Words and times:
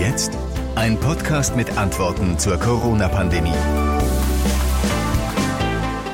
jetzt? 0.00 0.32
Ein 0.76 0.98
Podcast 0.98 1.56
mit 1.56 1.76
Antworten 1.76 2.38
zur 2.38 2.56
Corona-Pandemie. 2.56 3.52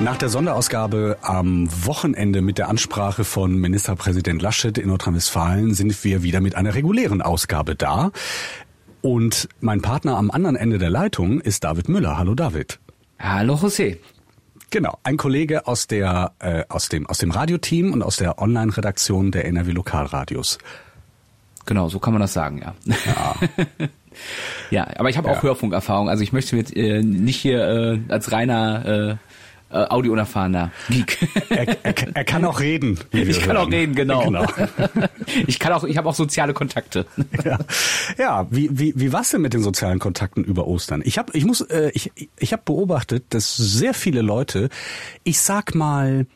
Nach 0.00 0.16
der 0.16 0.28
Sonderausgabe 0.28 1.18
am 1.22 1.68
Wochenende 1.86 2.42
mit 2.42 2.58
der 2.58 2.68
Ansprache 2.68 3.22
von 3.22 3.54
Ministerpräsident 3.54 4.42
Laschet 4.42 4.76
in 4.76 4.88
Nordrhein-Westfalen 4.88 5.72
sind 5.74 6.02
wir 6.02 6.24
wieder 6.24 6.40
mit 6.40 6.56
einer 6.56 6.74
regulären 6.74 7.22
Ausgabe 7.22 7.76
da. 7.76 8.10
Und 9.02 9.48
mein 9.60 9.82
Partner 9.82 10.16
am 10.16 10.32
anderen 10.32 10.56
Ende 10.56 10.78
der 10.78 10.90
Leitung 10.90 11.40
ist 11.40 11.62
David 11.62 11.88
Müller. 11.88 12.18
Hallo 12.18 12.34
David. 12.34 12.80
Hallo 13.20 13.54
José. 13.54 13.98
Genau, 14.70 14.98
ein 15.04 15.16
Kollege 15.16 15.68
aus 15.68 15.86
der 15.86 16.32
äh, 16.40 16.64
aus 16.68 16.88
dem 16.88 17.06
aus 17.06 17.18
dem 17.18 17.30
Radioteam 17.30 17.92
und 17.92 18.02
aus 18.02 18.16
der 18.16 18.42
Online-Redaktion 18.42 19.30
der 19.30 19.44
NRW 19.44 19.70
Lokalradios. 19.70 20.58
Genau, 21.66 21.88
so 21.88 21.98
kann 21.98 22.12
man 22.12 22.22
das 22.22 22.32
sagen, 22.32 22.58
ja. 22.58 22.74
Ja, 23.06 23.34
ja 24.70 24.88
aber 24.98 25.10
ich 25.10 25.18
habe 25.18 25.28
auch 25.28 25.36
ja. 25.36 25.42
Hörfunkerfahrung. 25.42 26.08
Also 26.08 26.22
ich 26.22 26.32
möchte 26.32 26.56
jetzt 26.56 26.74
äh, 26.76 27.02
nicht 27.02 27.36
hier 27.36 27.68
äh, 27.68 28.00
als 28.08 28.32
reiner 28.32 28.86
äh, 28.86 29.16
äh, 29.68 29.78
audiounerfahrener 29.78 30.70
Geek. 30.88 31.18
Er, 31.50 31.84
er, 31.84 31.94
er, 32.14 32.24
kann 32.24 32.44
auch 32.44 32.60
reden. 32.60 33.00
Ich 33.10 33.40
kann 33.40 33.56
hören. 33.56 33.66
auch 33.66 33.70
reden, 33.70 33.94
genau. 33.96 34.24
genau. 34.24 34.46
Ich 35.48 35.58
kann 35.58 35.72
auch, 35.72 35.82
ich 35.82 35.96
habe 35.96 36.08
auch 36.08 36.14
soziale 36.14 36.54
Kontakte. 36.54 37.04
Ja, 37.44 37.58
ja 38.16 38.46
wie, 38.50 38.68
wie, 38.72 38.92
wie 38.96 39.12
war's 39.12 39.30
denn 39.30 39.40
mit 39.40 39.54
den 39.54 39.62
sozialen 39.62 39.98
Kontakten 39.98 40.44
über 40.44 40.68
Ostern? 40.68 41.02
Ich 41.04 41.18
habe, 41.18 41.36
ich 41.36 41.44
muss, 41.44 41.62
äh, 41.62 41.90
ich, 41.94 42.12
ich 42.38 42.52
habe 42.52 42.62
beobachtet, 42.64 43.24
dass 43.30 43.56
sehr 43.56 43.92
viele 43.92 44.22
Leute, 44.22 44.68
ich 45.24 45.40
sag 45.40 45.74
mal, 45.74 46.26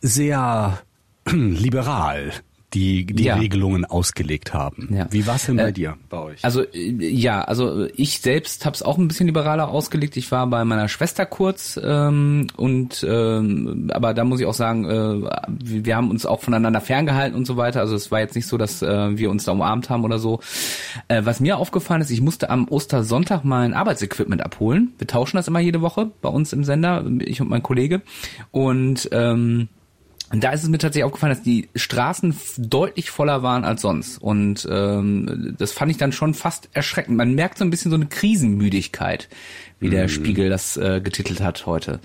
sehr 0.00 0.78
liberal 1.30 2.32
die 2.74 3.06
die 3.06 3.24
ja. 3.24 3.36
Regelungen 3.36 3.84
ausgelegt 3.84 4.54
haben. 4.54 4.88
Ja. 4.94 5.06
Wie 5.10 5.26
war 5.26 5.36
es 5.36 5.46
denn 5.46 5.56
bei 5.56 5.68
äh, 5.68 5.72
dir, 5.72 5.96
bei 6.08 6.18
euch? 6.18 6.44
Also 6.44 6.62
äh, 6.62 6.90
ja, 6.90 7.42
also 7.42 7.86
ich 7.96 8.20
selbst 8.20 8.64
habe 8.64 8.74
es 8.74 8.82
auch 8.82 8.98
ein 8.98 9.08
bisschen 9.08 9.26
liberaler 9.26 9.68
ausgelegt. 9.68 10.16
Ich 10.16 10.30
war 10.32 10.46
bei 10.46 10.64
meiner 10.64 10.88
Schwester 10.88 11.26
kurz 11.26 11.78
ähm, 11.82 12.48
und 12.56 13.04
ähm, 13.08 13.90
aber 13.92 14.14
da 14.14 14.24
muss 14.24 14.40
ich 14.40 14.46
auch 14.46 14.54
sagen, 14.54 14.84
äh, 14.84 15.30
wir 15.62 15.96
haben 15.96 16.10
uns 16.10 16.26
auch 16.26 16.40
voneinander 16.40 16.80
ferngehalten 16.80 17.36
und 17.36 17.46
so 17.46 17.56
weiter. 17.56 17.80
Also 17.80 17.94
es 17.94 18.10
war 18.10 18.20
jetzt 18.20 18.34
nicht 18.34 18.46
so, 18.46 18.56
dass 18.56 18.82
äh, 18.82 19.18
wir 19.18 19.30
uns 19.30 19.44
da 19.44 19.52
umarmt 19.52 19.90
haben 19.90 20.04
oder 20.04 20.18
so. 20.18 20.40
Äh, 21.08 21.22
was 21.24 21.40
mir 21.40 21.58
aufgefallen 21.58 22.00
ist, 22.00 22.10
ich 22.10 22.20
musste 22.20 22.50
am 22.50 22.68
Ostersonntag 22.68 23.44
mein 23.44 23.74
Arbeitsequipment 23.74 24.42
abholen. 24.42 24.92
Wir 24.98 25.06
tauschen 25.06 25.36
das 25.36 25.48
immer 25.48 25.60
jede 25.60 25.80
Woche 25.82 26.10
bei 26.20 26.28
uns 26.28 26.52
im 26.52 26.64
Sender, 26.64 27.04
ich 27.20 27.40
und 27.40 27.50
mein 27.50 27.62
Kollege 27.62 28.02
und 28.50 29.08
ähm, 29.12 29.42
und 29.42 29.68
da 30.40 30.50
ist 30.50 30.62
es 30.62 30.68
mir 30.68 30.78
tatsächlich 30.78 31.04
aufgefallen, 31.04 31.34
dass 31.34 31.42
die 31.42 31.68
Straßen 31.74 32.34
deutlich 32.56 33.10
voller 33.10 33.42
waren 33.42 33.64
als 33.64 33.82
sonst. 33.82 34.16
Und 34.18 34.66
ähm, 34.70 35.54
das 35.58 35.72
fand 35.72 35.90
ich 35.90 35.98
dann 35.98 36.12
schon 36.12 36.32
fast 36.32 36.70
erschreckend. 36.72 37.16
Man 37.16 37.34
merkt 37.34 37.58
so 37.58 37.64
ein 37.64 37.70
bisschen 37.70 37.90
so 37.90 37.96
eine 37.96 38.06
Krisenmüdigkeit, 38.06 39.28
wie 39.78 39.90
der 39.90 40.06
mm. 40.06 40.08
Spiegel 40.08 40.48
das 40.48 40.76
äh, 40.78 41.00
getitelt 41.02 41.42
hat 41.42 41.66
heute. 41.66 42.00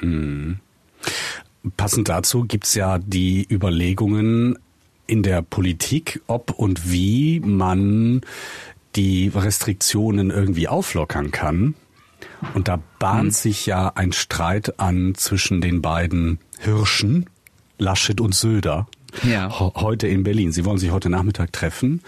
Mm. 0.00 0.54
Passend 1.76 2.08
dazu 2.08 2.44
gibt's 2.44 2.74
ja 2.74 2.98
die 2.98 3.46
Überlegungen 3.48 4.58
in 5.06 5.22
der 5.22 5.42
Politik, 5.42 6.20
ob 6.26 6.50
und 6.50 6.90
wie 6.90 7.40
man 7.40 8.22
die 8.96 9.30
Restriktionen 9.32 10.30
irgendwie 10.30 10.68
auflockern 10.68 11.30
kann. 11.30 11.74
Und 12.54 12.68
da 12.68 12.80
bahnt 12.98 13.26
mhm. 13.26 13.30
sich 13.30 13.66
ja 13.66 13.92
ein 13.94 14.12
Streit 14.12 14.80
an 14.80 15.14
zwischen 15.14 15.60
den 15.60 15.82
beiden 15.82 16.38
Hirschen, 16.58 17.26
Laschet 17.78 18.20
und 18.20 18.34
Söder. 18.34 18.86
Ja. 19.22 19.50
Heute 19.58 20.08
in 20.08 20.24
Berlin. 20.24 20.52
Sie 20.52 20.64
wollen 20.64 20.78
sich 20.78 20.90
heute 20.90 21.10
Nachmittag 21.10 21.52
treffen. 21.52 22.02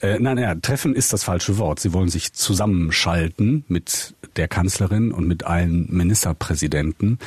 Äh, 0.00 0.18
nein, 0.20 0.38
ja, 0.38 0.54
treffen 0.54 0.94
ist 0.94 1.12
das 1.12 1.24
falsche 1.24 1.58
Wort. 1.58 1.80
Sie 1.80 1.92
wollen 1.92 2.08
sich 2.08 2.32
zusammenschalten 2.34 3.64
mit 3.68 4.14
der 4.36 4.48
Kanzlerin 4.48 5.12
und 5.12 5.26
mit 5.26 5.44
allen 5.44 5.88
Ministerpräsidenten 5.90 7.18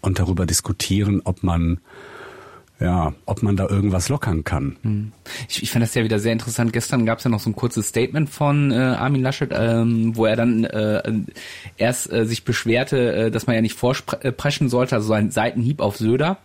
und 0.00 0.18
darüber 0.18 0.46
diskutieren, 0.46 1.22
ob 1.24 1.42
man 1.42 1.80
ja, 2.80 3.12
ob 3.26 3.42
man 3.42 3.56
da 3.58 3.68
irgendwas 3.68 4.08
lockern 4.08 4.42
kann. 4.42 4.76
Hm. 4.80 5.12
Ich, 5.50 5.62
ich 5.62 5.70
fand 5.70 5.82
das 5.82 5.94
ja 5.94 6.02
wieder 6.02 6.18
sehr 6.18 6.32
interessant. 6.32 6.72
Gestern 6.72 7.04
gab 7.04 7.18
es 7.18 7.24
ja 7.24 7.30
noch 7.30 7.40
so 7.40 7.50
ein 7.50 7.54
kurzes 7.54 7.88
Statement 7.88 8.30
von 8.30 8.72
äh, 8.72 8.76
Armin 8.76 9.20
Laschet, 9.20 9.50
ähm, 9.52 10.16
wo 10.16 10.24
er 10.24 10.34
dann 10.34 10.64
äh, 10.64 11.02
erst 11.76 12.10
äh, 12.10 12.24
sich 12.24 12.44
beschwerte, 12.44 13.12
äh, 13.12 13.30
dass 13.30 13.46
man 13.46 13.54
ja 13.54 13.60
nicht 13.60 13.76
vorpreschen 13.76 14.70
sollte, 14.70 14.96
also 14.96 15.08
so 15.08 15.12
ein 15.12 15.30
Seitenhieb 15.30 15.80
auf 15.80 15.98
Söder 15.98 16.38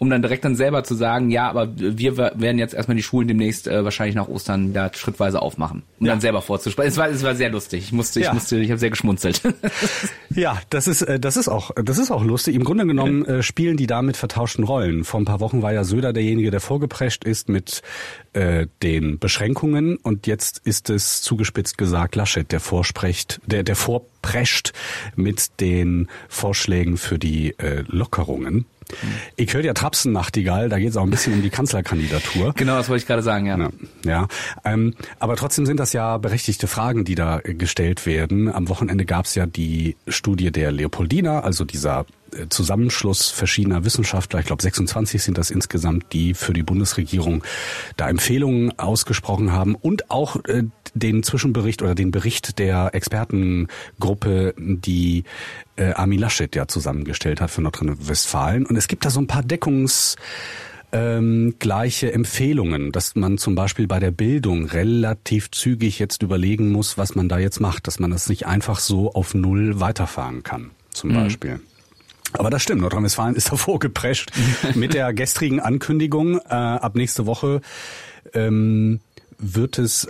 um 0.00 0.08
dann 0.08 0.22
direkt 0.22 0.46
dann 0.46 0.56
selber 0.56 0.82
zu 0.82 0.94
sagen, 0.94 1.30
ja, 1.30 1.50
aber 1.50 1.68
wir 1.76 2.16
werden 2.16 2.58
jetzt 2.58 2.72
erstmal 2.72 2.96
die 2.96 3.02
Schulen 3.02 3.28
demnächst 3.28 3.68
äh, 3.68 3.84
wahrscheinlich 3.84 4.16
nach 4.16 4.28
Ostern 4.28 4.72
da 4.72 4.90
schrittweise 4.94 5.42
aufmachen, 5.42 5.82
um 6.00 6.06
ja. 6.06 6.12
dann 6.14 6.22
selber 6.22 6.40
vorzusprechen. 6.40 6.88
Es 6.88 6.96
war, 6.96 7.10
es 7.10 7.22
war 7.22 7.34
sehr 7.34 7.50
lustig. 7.50 7.84
Ich 7.84 7.92
musste, 7.92 8.18
ich 8.18 8.24
ja. 8.24 8.32
musste, 8.32 8.56
ich 8.56 8.70
habe 8.70 8.78
sehr 8.78 8.88
geschmunzelt. 8.88 9.42
ja, 10.34 10.58
das 10.70 10.88
ist, 10.88 11.02
äh, 11.02 11.20
das 11.20 11.36
ist 11.36 11.48
auch, 11.48 11.72
das 11.84 11.98
ist 11.98 12.10
auch 12.10 12.24
lustig. 12.24 12.54
Im 12.54 12.64
Grunde 12.64 12.86
genommen 12.86 13.26
äh, 13.26 13.42
spielen 13.42 13.76
die 13.76 13.86
da 13.86 14.00
mit 14.00 14.16
vertauschten 14.16 14.64
Rollen. 14.64 15.04
Vor 15.04 15.20
ein 15.20 15.26
paar 15.26 15.40
Wochen 15.40 15.60
war 15.60 15.74
ja 15.74 15.84
Söder 15.84 16.14
derjenige, 16.14 16.50
der 16.50 16.60
vorgeprescht 16.60 17.24
ist 17.24 17.50
mit 17.50 17.82
äh, 18.32 18.68
den 18.82 19.18
Beschränkungen 19.18 19.98
und 19.98 20.26
jetzt 20.26 20.62
ist 20.64 20.88
es 20.88 21.20
zugespitzt 21.20 21.76
gesagt 21.76 22.16
Laschet, 22.16 22.50
der 22.50 22.60
vorspricht, 22.60 23.42
der, 23.44 23.64
der 23.64 23.76
vorprescht 23.76 24.72
mit 25.14 25.60
den 25.60 26.08
Vorschlägen 26.30 26.96
für 26.96 27.18
die 27.18 27.50
äh, 27.58 27.84
Lockerungen. 27.86 28.64
Ich 29.36 29.54
höre 29.54 29.64
ja 29.64 29.74
Trapsen 29.74 30.12
Nachtigall, 30.12 30.68
da 30.68 30.78
geht 30.78 30.90
es 30.90 30.96
auch 30.96 31.04
ein 31.04 31.10
bisschen 31.10 31.34
um 31.34 31.42
die 31.42 31.50
Kanzlerkandidatur. 31.50 32.54
Genau, 32.60 32.76
das 32.76 32.88
wollte 32.88 33.02
ich 33.02 33.06
gerade 33.06 33.22
sagen, 33.22 33.46
ja. 33.46 33.56
Ja, 33.56 33.70
ja 34.04 34.28
ähm, 34.64 34.94
aber 35.18 35.36
trotzdem 35.36 35.64
sind 35.64 35.80
das 35.80 35.92
ja 35.92 36.18
berechtigte 36.18 36.66
Fragen, 36.66 37.04
die 37.04 37.14
da 37.14 37.40
gestellt 37.42 38.04
werden. 38.06 38.52
Am 38.52 38.68
Wochenende 38.68 39.04
gab 39.04 39.24
es 39.24 39.34
ja 39.34 39.46
die 39.46 39.96
Studie 40.06 40.50
der 40.50 40.72
Leopoldina, 40.72 41.40
also 41.40 41.64
dieser 41.64 42.04
Zusammenschluss 42.48 43.28
verschiedener 43.28 43.84
Wissenschaftler, 43.84 44.40
ich 44.40 44.46
glaube 44.46 44.62
26 44.62 45.22
sind 45.22 45.38
das 45.38 45.50
insgesamt, 45.50 46.12
die 46.12 46.34
für 46.34 46.52
die 46.52 46.62
Bundesregierung 46.62 47.44
da 47.96 48.08
Empfehlungen 48.08 48.78
ausgesprochen 48.78 49.52
haben 49.52 49.74
und 49.74 50.10
auch 50.10 50.36
äh, 50.46 50.64
den 50.94 51.22
Zwischenbericht 51.22 51.82
oder 51.82 51.94
den 51.94 52.10
Bericht 52.10 52.58
der 52.58 52.94
Expertengruppe, 52.94 54.54
die 54.58 55.24
äh, 55.76 55.92
Armin 55.92 56.18
Laschet 56.18 56.54
ja 56.54 56.66
zusammengestellt 56.66 57.40
hat 57.40 57.50
für 57.50 57.62
Nordrhein-Westfalen. 57.62 58.66
Und 58.66 58.76
es 58.76 58.88
gibt 58.88 59.04
da 59.04 59.10
so 59.10 59.20
ein 59.20 59.26
paar 59.26 59.42
Deckungs 59.42 60.16
ähm, 60.92 61.54
gleiche 61.58 62.12
Empfehlungen, 62.12 62.92
dass 62.92 63.14
man 63.14 63.38
zum 63.38 63.54
Beispiel 63.54 63.86
bei 63.86 64.00
der 64.00 64.10
Bildung 64.10 64.66
relativ 64.66 65.50
zügig 65.50 65.98
jetzt 65.98 66.22
überlegen 66.22 66.70
muss, 66.72 66.98
was 66.98 67.14
man 67.14 67.28
da 67.28 67.38
jetzt 67.38 67.60
macht, 67.60 67.86
dass 67.86 68.00
man 68.00 68.10
das 68.10 68.28
nicht 68.28 68.46
einfach 68.46 68.78
so 68.78 69.12
auf 69.12 69.34
Null 69.34 69.80
weiterfahren 69.80 70.42
kann, 70.42 70.70
zum 70.90 71.10
mhm. 71.10 71.14
Beispiel. 71.14 71.60
Aber 72.32 72.50
das 72.50 72.62
stimmt, 72.62 72.82
Nordrhein-Westfalen 72.82 73.34
ist 73.34 73.50
davor 73.52 73.78
geprescht 73.78 74.30
mit 74.74 74.94
der 74.94 75.12
gestrigen 75.12 75.60
Ankündigung. 75.60 76.38
Äh, 76.38 76.54
ab 76.54 76.94
nächste 76.94 77.26
Woche 77.26 77.60
ähm, 78.34 79.00
wird 79.38 79.78
es 79.78 80.08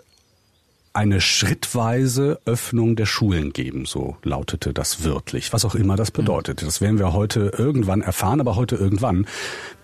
eine 0.92 1.20
schrittweise 1.20 2.40
Öffnung 2.46 2.96
der 2.96 3.06
Schulen 3.06 3.52
geben, 3.52 3.86
so 3.86 4.16
lautete 4.24 4.72
das 4.72 5.04
wörtlich, 5.04 5.52
was 5.52 5.64
auch 5.64 5.76
immer 5.76 5.94
das 5.94 6.10
bedeutet. 6.10 6.62
Das 6.62 6.80
werden 6.80 6.98
wir 6.98 7.12
heute 7.12 7.52
irgendwann 7.56 8.00
erfahren, 8.00 8.40
aber 8.40 8.56
heute 8.56 8.74
irgendwann, 8.74 9.26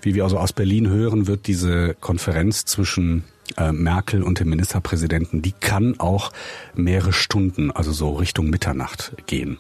wie 0.03 0.15
wir 0.15 0.25
also 0.25 0.39
aus 0.39 0.53
Berlin 0.53 0.89
hören, 0.89 1.29
wird 1.29 1.47
diese 1.47 1.95
Konferenz 1.95 2.65
zwischen 2.65 3.23
äh, 3.57 3.71
Merkel 3.71 4.25
und 4.25 4.41
dem 4.41 4.49
Ministerpräsidenten, 4.49 5.43
die 5.43 5.53
kann 5.53 6.01
auch 6.01 6.33
mehrere 6.75 7.13
Stunden, 7.13 7.71
also 7.71 7.93
so 7.93 8.15
Richtung 8.15 8.51
Mitternacht 8.51 9.13
gehen. 9.27 9.59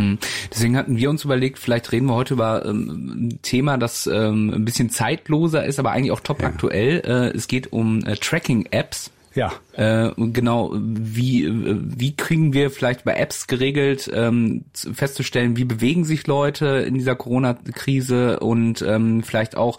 Hm. 0.00 0.18
Deswegen 0.50 0.76
hatten 0.76 0.96
wir 0.96 1.10
uns 1.10 1.24
überlegt, 1.24 1.58
vielleicht 1.58 1.92
reden 1.92 2.06
wir 2.06 2.14
heute 2.14 2.34
über 2.34 2.64
ähm, 2.64 3.28
ein 3.28 3.38
Thema, 3.42 3.76
das 3.76 4.06
ähm, 4.06 4.50
ein 4.50 4.64
bisschen 4.64 4.90
zeitloser 4.90 5.64
ist, 5.64 5.78
aber 5.78 5.92
eigentlich 5.92 6.12
auch 6.12 6.20
top 6.20 6.42
aktuell. 6.42 7.02
Ja. 7.04 7.26
Äh, 7.26 7.36
es 7.36 7.48
geht 7.48 7.72
um 7.72 8.04
äh, 8.04 8.16
Tracking-Apps. 8.16 9.10
Ja. 9.34 9.52
Äh, 9.74 10.10
genau, 10.16 10.72
wie, 10.74 11.48
wie 11.52 12.16
kriegen 12.16 12.52
wir 12.52 12.70
vielleicht 12.70 13.04
bei 13.04 13.14
Apps 13.14 13.46
geregelt, 13.46 14.10
ähm, 14.12 14.64
festzustellen, 14.74 15.56
wie 15.56 15.64
bewegen 15.64 16.04
sich 16.04 16.26
Leute 16.26 16.66
in 16.66 16.94
dieser 16.94 17.14
Corona-Krise 17.14 18.40
und 18.40 18.82
ähm, 18.82 19.22
vielleicht 19.22 19.56
auch 19.56 19.78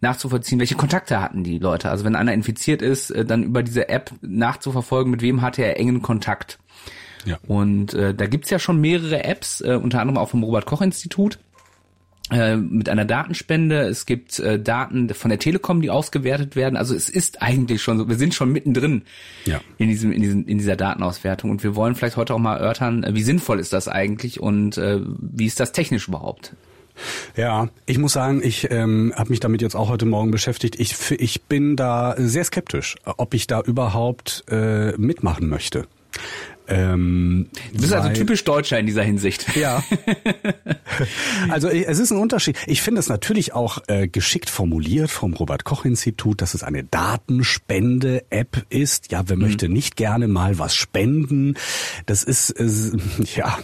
nachzuvollziehen, 0.00 0.58
welche 0.58 0.76
Kontakte 0.76 1.20
hatten 1.20 1.44
die 1.44 1.58
Leute. 1.58 1.90
Also 1.90 2.04
wenn 2.04 2.16
einer 2.16 2.32
infiziert 2.32 2.80
ist, 2.80 3.10
äh, 3.10 3.24
dann 3.24 3.42
über 3.42 3.62
diese 3.62 3.88
App 3.90 4.12
nachzuverfolgen, 4.22 5.10
mit 5.10 5.20
wem 5.20 5.42
hatte 5.42 5.62
er 5.62 5.78
engen 5.78 6.00
Kontakt. 6.00 6.58
Ja. 7.26 7.38
Und 7.46 7.92
äh, 7.92 8.14
da 8.14 8.26
gibt's 8.26 8.50
ja 8.50 8.58
schon 8.58 8.80
mehrere 8.80 9.24
Apps, 9.24 9.60
äh, 9.60 9.78
unter 9.82 10.00
anderem 10.00 10.16
auch 10.16 10.30
vom 10.30 10.42
Robert 10.42 10.64
Koch 10.64 10.80
Institut 10.80 11.38
äh, 12.30 12.56
mit 12.56 12.88
einer 12.88 13.04
Datenspende. 13.04 13.82
Es 13.82 14.06
gibt 14.06 14.38
äh, 14.38 14.58
Daten 14.58 15.08
von 15.10 15.28
der 15.28 15.38
Telekom, 15.38 15.80
die 15.80 15.90
ausgewertet 15.90 16.56
werden. 16.56 16.76
Also 16.76 16.94
es 16.94 17.08
ist 17.08 17.42
eigentlich 17.42 17.82
schon 17.82 17.98
so, 17.98 18.08
wir 18.08 18.16
sind 18.16 18.34
schon 18.34 18.50
mittendrin 18.50 19.02
ja. 19.44 19.60
in 19.78 19.88
diesem, 19.88 20.12
in 20.12 20.22
diesem, 20.22 20.46
in 20.46 20.58
dieser 20.58 20.76
Datenauswertung. 20.76 21.50
Und 21.50 21.62
wir 21.62 21.76
wollen 21.76 21.94
vielleicht 21.94 22.16
heute 22.16 22.34
auch 22.34 22.38
mal 22.38 22.56
erörtern, 22.56 23.04
äh, 23.04 23.14
wie 23.14 23.22
sinnvoll 23.22 23.60
ist 23.60 23.72
das 23.72 23.88
eigentlich 23.88 24.40
und 24.40 24.78
äh, 24.78 25.00
wie 25.20 25.46
ist 25.46 25.60
das 25.60 25.72
technisch 25.72 26.08
überhaupt? 26.08 26.54
Ja, 27.36 27.68
ich 27.84 27.98
muss 27.98 28.14
sagen, 28.14 28.40
ich 28.42 28.70
ähm, 28.70 29.12
habe 29.14 29.30
mich 29.30 29.40
damit 29.40 29.60
jetzt 29.62 29.76
auch 29.76 29.88
heute 29.88 30.06
Morgen 30.06 30.30
beschäftigt. 30.30 30.80
Ich, 30.80 30.96
ich 31.10 31.42
bin 31.42 31.76
da 31.76 32.14
sehr 32.16 32.44
skeptisch, 32.44 32.96
ob 33.04 33.34
ich 33.34 33.46
da 33.46 33.60
überhaupt 33.60 34.44
äh, 34.48 34.92
mitmachen 34.92 35.48
möchte. 35.48 35.86
Ähm, 36.68 37.48
du 37.72 37.80
bist 37.80 37.92
also 37.92 38.08
typisch 38.10 38.44
Deutscher 38.44 38.78
in 38.78 38.86
dieser 38.86 39.02
Hinsicht. 39.02 39.56
Ja. 39.56 39.82
also 41.48 41.68
es 41.68 41.98
ist 41.98 42.10
ein 42.10 42.18
Unterschied. 42.18 42.56
Ich 42.66 42.82
finde 42.82 43.00
es 43.00 43.08
natürlich 43.08 43.54
auch 43.54 43.78
äh, 43.86 44.08
geschickt 44.08 44.50
formuliert 44.50 45.10
vom 45.10 45.34
Robert 45.34 45.64
Koch 45.64 45.84
Institut, 45.84 46.42
dass 46.42 46.54
es 46.54 46.62
eine 46.62 46.84
Datenspende-App 46.84 48.66
ist. 48.68 49.12
Ja, 49.12 49.24
wer 49.26 49.36
mhm. 49.36 49.42
möchte 49.42 49.68
nicht 49.68 49.96
gerne 49.96 50.28
mal 50.28 50.58
was 50.58 50.74
spenden? 50.74 51.54
Das 52.06 52.22
ist 52.22 52.50
äh, 52.50 52.66
ja, 53.36 53.58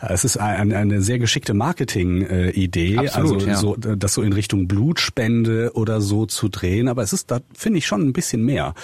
es 0.00 0.24
ist 0.24 0.36
ein, 0.36 0.72
eine 0.72 1.02
sehr 1.02 1.18
geschickte 1.18 1.54
Marketing-Idee, 1.54 2.94
äh, 2.94 3.08
also 3.08 3.38
ja. 3.38 3.56
so, 3.56 3.76
das 3.76 4.14
so 4.14 4.22
in 4.22 4.32
Richtung 4.32 4.68
Blutspende 4.68 5.72
oder 5.74 6.00
so 6.00 6.26
zu 6.26 6.48
drehen. 6.48 6.88
Aber 6.88 7.02
es 7.02 7.12
ist 7.12 7.30
da 7.30 7.40
finde 7.54 7.78
ich 7.78 7.86
schon 7.86 8.02
ein 8.02 8.12
bisschen 8.12 8.44
mehr. 8.44 8.74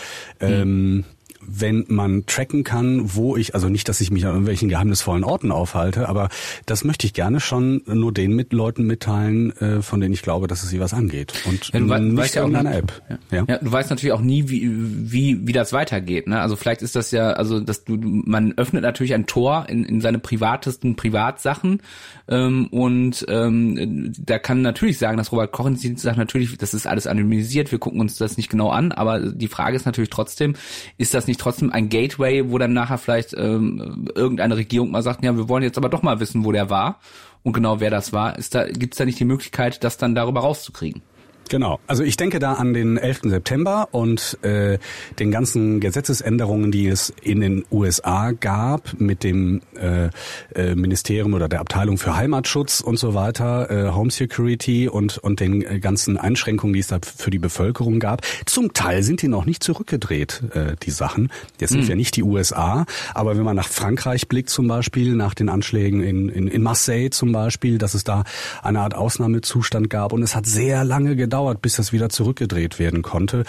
Mhm. 0.41 0.47
Ähm, 0.47 1.05
wenn 1.49 1.85
man 1.89 2.27
tracken 2.27 2.63
kann, 2.63 3.15
wo 3.15 3.37
ich, 3.37 3.55
also 3.55 3.69
nicht, 3.69 3.89
dass 3.89 4.01
ich 4.01 4.11
mich 4.11 4.25
an 4.25 4.33
irgendwelchen 4.33 4.69
geheimnisvollen 4.69 5.25
Orten 5.25 5.51
aufhalte, 5.51 6.09
aber 6.09 6.29
das 6.67 6.85
möchte 6.85 7.07
ich 7.07 7.15
gerne 7.15 7.41
schon 7.41 7.83
nur 7.87 8.13
den 8.13 8.35
mit 8.35 8.53
Leuten 8.53 8.85
mitteilen, 8.85 9.57
äh, 9.59 9.83
von 9.83 10.01
denen 10.01 10.13
ich 10.13 10.23
glaube, 10.23 10.47
dass 10.47 10.63
es 10.63 10.69
sie 10.69 10.81
was 10.81 10.93
angeht. 10.93 11.33
Und 11.47 11.71
ja, 11.73 11.81
du 11.81 11.87
nicht 11.87 12.17
weißt 12.17 12.35
ja 12.35 12.45
auch 12.45 12.53
eine 12.53 12.75
App. 12.75 13.03
Ja. 13.09 13.19
Ja. 13.31 13.45
ja. 13.49 13.59
du 13.59 13.73
weißt 13.73 13.91
natürlich 13.91 14.13
auch 14.13 14.21
nie, 14.21 14.49
wie, 14.49 14.71
wie, 14.71 15.47
wie 15.47 15.53
das 15.53 15.73
weitergeht. 15.73 16.27
Ne? 16.27 16.41
Also 16.41 16.57
vielleicht 16.57 16.83
ist 16.83 16.95
das 16.95 17.11
ja, 17.11 17.31
also 17.31 17.61
dass 17.61 17.85
du, 17.85 17.97
man 17.97 18.53
öffnet 18.57 18.83
natürlich 18.83 19.15
ein 19.15 19.27
Tor 19.27 19.67
in, 19.69 19.85
in 19.85 20.01
seine 20.01 20.19
privatesten 20.19 20.97
Privatsachen 20.97 21.81
ähm, 22.29 22.67
und 22.67 23.25
ähm, 23.29 24.13
da 24.19 24.39
kann 24.39 24.61
natürlich 24.61 24.99
sagen, 24.99 25.17
dass 25.17 25.33
Robert 25.33 25.53
Koch 25.53 25.69
sagt 25.97 26.19
natürlich, 26.19 26.57
das 26.59 26.75
ist 26.75 26.87
alles 26.87 27.07
anonymisiert, 27.07 27.73
wir 27.73 27.79
gucken 27.79 28.01
uns 28.01 28.17
das 28.17 28.37
nicht 28.37 28.51
genau 28.51 28.71
an, 28.71 28.93
aber 28.93 29.21
die 29.21 29.49
Frage 29.49 29.77
ist 29.77 29.87
natürlich 29.87 30.11
trotzdem, 30.11 30.55
ist 30.97 31.15
das 31.15 31.27
nicht 31.27 31.38
trotzdem 31.39 31.73
ein 31.73 31.89
Gateway, 31.89 32.51
wo 32.51 32.59
dann 32.59 32.73
nachher 32.73 32.99
vielleicht 32.99 33.35
ähm, 33.35 34.09
irgendeine 34.15 34.57
Regierung 34.57 34.91
mal 34.91 35.03
sagt, 35.03 35.25
ja, 35.25 35.37
wir 35.37 35.49
wollen 35.49 35.63
jetzt 35.63 35.79
aber 35.79 35.89
doch 35.89 36.03
mal 36.03 36.21
wissen, 36.21 36.45
wo 36.45 36.53
der 36.53 36.71
war 36.71 37.01
und 37.43 37.53
genau 37.53 37.81
wer 37.81 37.91
das 37.91 38.13
war. 38.13 38.39
Ist 38.39 38.55
da 38.55 38.67
gibt's 38.67 38.99
da 38.99 39.05
nicht 39.05 39.21
die 39.21 39.25
Möglichkeit, 39.25 39.83
das 39.85 39.97
dann 39.97 40.15
darüber 40.15 40.41
rauszukriegen? 40.41 41.03
Genau. 41.49 41.81
Also 41.87 42.03
ich 42.03 42.17
denke 42.17 42.39
da 42.39 42.55
an 42.55 42.75
den 42.75 42.99
11. 42.99 43.21
September 43.25 43.89
und 43.93 44.39
äh, 44.43 44.79
den 45.19 45.31
ganzen 45.31 45.81
Gesetzesänderungen, 45.81 46.71
die 46.71 46.89
es 46.89 47.13
in 47.23 47.41
den 47.41 47.65
USA 47.71 48.33
gab 48.33 49.01
mit 49.01 49.25
dem 49.25 49.63
äh, 49.75 50.11
äh, 50.55 50.75
Ministerium 50.75 51.35
oder 51.35 51.49
der 51.49 51.61
Abteilung 51.61 51.99
für 51.99 52.17
Heimatschutz 52.17 52.81
und 52.81 52.99
so 52.99 53.15
weiter, 53.15 53.71
äh, 53.71 53.91
Home 53.93 54.11
Security 54.11 54.89
und 54.89 55.19
und 55.19 55.41
den 55.41 55.63
äh, 55.63 55.81
ganzen 55.81 56.19
Einschränkungen, 56.19 56.75
die 56.75 56.81
es 56.81 56.89
da 56.89 56.99
für 57.03 57.31
die 57.31 57.39
Bevölkerung 57.39 57.99
gab. 57.99 58.23
Zum 58.45 58.75
Teil 58.75 59.03
sind 59.03 59.23
die 59.23 59.29
noch 59.29 59.47
nicht 59.47 59.63
zurückgedreht, 59.63 60.43
äh, 60.55 60.77
die 60.83 60.91
Sachen. 60.91 61.31
Jetzt 61.59 61.71
sind 61.71 61.85
mhm. 61.85 61.89
ja 61.89 61.95
nicht 61.97 62.17
die 62.17 62.23
USA, 62.23 62.85
aber 63.15 63.37
wenn 63.37 63.45
man 63.45 63.57
nach 63.57 63.69
Frankreich 63.69 64.29
blickt 64.29 64.51
zum 64.51 64.69
Beispiel, 64.69 65.15
nach 65.15 65.35
den 65.35 65.49
Anschlägen 65.49 66.03
in, 66.03 66.29
in, 66.29 66.47
in 66.47 66.63
Marseille 66.63 67.11
zum 67.11 67.33
Beispiel, 67.33 67.79
dass 67.79 67.95
es 67.95 68.05
da 68.05 68.25
eine 68.63 68.81
Art 68.81 68.95
Ausnahmezustand 68.95 69.89
gab 69.89 70.13
und 70.13 70.23
es 70.23 70.35
hat 70.35 70.47
sehr 70.47 70.85
lange 70.85 71.17
gedauert 71.17 71.38
gedauert, 71.39 71.63
bis 71.63 71.77
das 71.77 71.93
wieder 71.93 72.09
zurückgedreht 72.09 72.79
werden 72.79 73.03
konnte. 73.03 73.45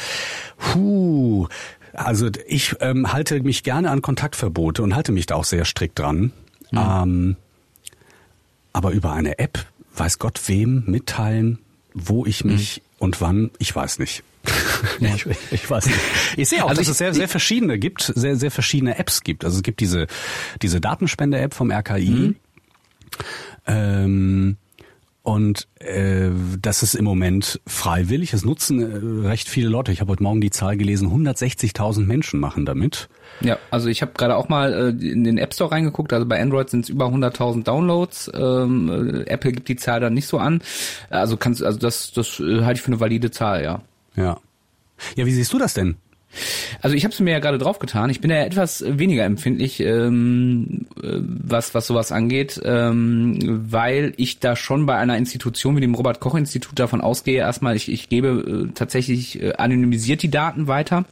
Puh. 0.57 1.47
Also 1.93 2.29
ich 2.47 2.75
ähm, 2.81 3.11
halte 3.11 3.41
mich 3.41 3.63
gerne 3.63 3.89
an 3.89 4.01
Kontaktverbote 4.01 4.83
und 4.83 4.95
halte 4.95 5.11
mich 5.11 5.25
da 5.25 5.35
auch 5.35 5.43
sehr 5.43 5.65
strikt 5.65 5.97
dran. 5.99 6.31
Mhm. 6.71 6.77
Ähm, 6.77 7.35
aber 8.73 8.91
über 8.91 9.13
eine 9.13 9.39
App, 9.39 9.65
weiß 9.95 10.19
Gott 10.19 10.39
wem 10.47 10.83
mitteilen, 10.85 11.57
wo 11.93 12.25
ich 12.25 12.45
mich 12.45 12.77
mhm. 12.77 12.95
und 12.99 13.21
wann, 13.21 13.51
ich 13.57 13.75
weiß 13.75 13.99
nicht. 13.99 14.23
Ja. 14.99 15.13
ich, 15.13 15.25
ich, 15.51 15.69
weiß 15.69 15.87
nicht. 15.87 15.99
Ich 16.37 16.47
sehe 16.47 16.63
auch, 16.63 16.69
also 16.69 16.79
dass 16.79 16.87
ich, 16.87 16.91
es 16.91 16.97
sehr, 16.97 17.13
sehr 17.13 17.27
verschiedene 17.27 17.77
gibt, 17.77 18.01
sehr, 18.15 18.37
sehr 18.37 18.51
verschiedene 18.51 18.97
Apps 18.97 19.21
gibt. 19.23 19.43
Also 19.43 19.57
es 19.57 19.63
gibt 19.63 19.81
diese, 19.81 20.07
diese 20.61 20.79
Datenspende-App 20.79 21.53
vom 21.53 21.71
RKI. 21.71 22.09
Mhm. 22.09 22.35
Ähm, 23.67 24.57
und 25.21 25.67
äh, 25.79 26.29
das 26.61 26.81
ist 26.81 26.95
im 26.95 27.05
Moment 27.05 27.59
freiwillig. 27.67 28.33
Es 28.33 28.45
nutzen 28.45 28.79
äh, 28.79 29.27
recht 29.27 29.49
viele 29.49 29.67
Leute. 29.69 29.91
Ich 29.91 29.99
habe 30.01 30.11
heute 30.11 30.23
Morgen 30.23 30.39
die 30.39 30.49
Zahl 30.49 30.77
gelesen, 30.77 31.09
160.000 31.09 32.05
Menschen 32.05 32.39
machen 32.39 32.65
damit. 32.65 33.09
Ja, 33.41 33.57
also 33.69 33.89
ich 33.89 34.01
habe 34.01 34.13
gerade 34.17 34.35
auch 34.35 34.49
mal 34.49 34.73
äh, 34.73 35.05
in 35.05 35.23
den 35.23 35.37
App 35.37 35.53
Store 35.53 35.71
reingeguckt. 35.71 36.13
Also 36.13 36.25
bei 36.25 36.41
Android 36.41 36.69
sind 36.69 36.85
es 36.85 36.89
über 36.89 37.07
100.000 37.07 37.63
Downloads. 37.63 38.31
Ähm, 38.33 39.23
äh, 39.25 39.29
Apple 39.29 39.51
gibt 39.51 39.67
die 39.67 39.75
Zahl 39.75 39.99
dann 39.99 40.13
nicht 40.13 40.27
so 40.27 40.37
an. 40.37 40.61
Also 41.09 41.35
kannst, 41.35 41.63
also 41.63 41.77
das, 41.77 42.11
das 42.11 42.39
äh, 42.39 42.63
halte 42.63 42.79
ich 42.79 42.81
für 42.81 42.91
eine 42.91 42.99
valide 42.99 43.29
Zahl, 43.29 43.63
ja. 43.63 43.81
Ja. 44.15 44.39
Ja, 45.15 45.25
wie 45.25 45.31
siehst 45.31 45.51
du 45.53 45.57
das 45.57 45.73
denn? 45.73 45.97
Also 46.81 46.95
ich 46.95 47.03
habe 47.03 47.13
es 47.13 47.19
mir 47.19 47.31
ja 47.31 47.39
gerade 47.39 47.57
draufgetan. 47.57 48.09
Ich 48.09 48.21
bin 48.21 48.31
ja 48.31 48.37
etwas 48.37 48.83
weniger 48.87 49.25
empfindlich, 49.25 49.79
ähm, 49.79 50.85
äh, 51.01 51.19
was 51.21 51.73
was 51.73 51.87
sowas 51.87 52.11
angeht, 52.11 52.61
ähm, 52.63 53.39
weil 53.71 54.13
ich 54.17 54.39
da 54.39 54.55
schon 54.55 54.85
bei 54.85 54.95
einer 54.95 55.17
Institution 55.17 55.75
wie 55.75 55.81
dem 55.81 55.95
Robert 55.95 56.19
Koch 56.19 56.35
Institut 56.35 56.79
davon 56.79 57.01
ausgehe. 57.01 57.39
Erstmal, 57.39 57.75
ich, 57.75 57.91
ich 57.91 58.09
gebe 58.09 58.67
äh, 58.69 58.73
tatsächlich 58.73 59.41
äh, 59.41 59.53
anonymisiert 59.53 60.21
die 60.21 60.31
Daten 60.31 60.67
weiter. 60.67 61.05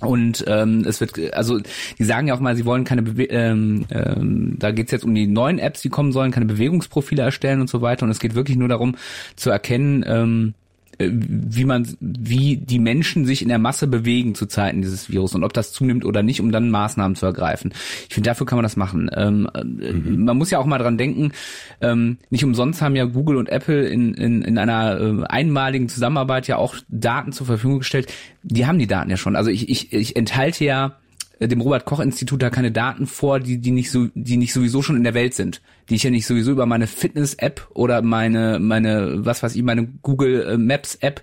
Und 0.00 0.44
ähm, 0.48 0.84
es 0.84 1.00
wird, 1.00 1.32
also 1.32 1.60
die 1.98 2.04
sagen 2.04 2.26
ja 2.26 2.34
auch 2.34 2.40
mal, 2.40 2.56
sie 2.56 2.64
wollen 2.64 2.82
keine, 2.82 3.02
Bewe 3.02 3.24
ähm, 3.26 3.86
ähm, 3.90 4.56
da 4.58 4.72
geht's 4.72 4.90
jetzt 4.90 5.04
um 5.04 5.14
die 5.14 5.28
neuen 5.28 5.60
Apps, 5.60 5.80
die 5.80 5.90
kommen 5.90 6.10
sollen, 6.10 6.32
keine 6.32 6.46
Bewegungsprofile 6.46 7.22
erstellen 7.22 7.60
und 7.60 7.70
so 7.70 7.82
weiter. 7.82 8.04
Und 8.04 8.10
es 8.10 8.18
geht 8.18 8.34
wirklich 8.34 8.56
nur 8.56 8.68
darum 8.68 8.96
zu 9.36 9.50
erkennen, 9.50 10.04
ähm, 10.06 10.54
äh, 10.54 10.61
wie 11.10 11.64
man, 11.64 11.86
wie 12.00 12.56
die 12.56 12.78
Menschen 12.78 13.24
sich 13.24 13.42
in 13.42 13.48
der 13.48 13.58
Masse 13.58 13.86
bewegen 13.86 14.34
zu 14.34 14.46
Zeiten 14.46 14.82
dieses 14.82 15.10
Virus 15.10 15.34
und 15.34 15.44
ob 15.44 15.52
das 15.52 15.72
zunimmt 15.72 16.04
oder 16.04 16.22
nicht, 16.22 16.40
um 16.40 16.52
dann 16.52 16.70
Maßnahmen 16.70 17.16
zu 17.16 17.26
ergreifen. 17.26 17.72
Ich 18.08 18.14
finde, 18.14 18.30
dafür 18.30 18.46
kann 18.46 18.56
man 18.56 18.62
das 18.62 18.76
machen. 18.76 19.10
Ähm, 19.14 19.48
mhm. 19.62 20.24
Man 20.24 20.36
muss 20.36 20.50
ja 20.50 20.58
auch 20.58 20.66
mal 20.66 20.78
dran 20.78 20.98
denken, 20.98 21.32
ähm, 21.80 22.18
nicht 22.30 22.44
umsonst 22.44 22.82
haben 22.82 22.96
ja 22.96 23.04
Google 23.04 23.36
und 23.36 23.48
Apple 23.48 23.86
in, 23.86 24.14
in, 24.14 24.42
in 24.42 24.58
einer 24.58 25.00
äh, 25.00 25.24
einmaligen 25.24 25.88
Zusammenarbeit 25.88 26.46
ja 26.48 26.56
auch 26.56 26.76
Daten 26.88 27.32
zur 27.32 27.46
Verfügung 27.46 27.78
gestellt. 27.78 28.12
Die 28.42 28.66
haben 28.66 28.78
die 28.78 28.86
Daten 28.86 29.10
ja 29.10 29.16
schon. 29.16 29.36
Also 29.36 29.50
ich, 29.50 29.68
ich, 29.68 29.92
ich 29.92 30.16
enthalte 30.16 30.64
ja 30.64 30.86
äh, 30.86 30.92
dem 31.40 31.60
Robert 31.60 31.84
Koch 31.84 32.00
Institut 32.00 32.42
da 32.42 32.50
keine 32.50 32.72
Daten 32.72 33.06
vor, 33.06 33.40
die 33.40 33.58
die 33.58 33.70
nicht 33.70 33.90
so 33.90 34.08
die 34.14 34.36
nicht 34.36 34.52
sowieso 34.52 34.82
schon 34.82 34.96
in 34.96 35.04
der 35.04 35.14
Welt 35.14 35.34
sind, 35.34 35.60
die 35.88 35.94
ich 35.94 36.02
ja 36.02 36.10
nicht 36.10 36.26
sowieso 36.26 36.52
über 36.52 36.66
meine 36.66 36.86
Fitness 36.86 37.34
App 37.34 37.68
oder 37.74 38.02
meine 38.02 38.58
meine 38.58 39.24
was 39.24 39.42
weiß 39.42 39.56
ich 39.56 39.62
meine 39.62 39.86
Google 40.02 40.42
äh, 40.42 40.56
Maps 40.58 40.96
App 40.96 41.22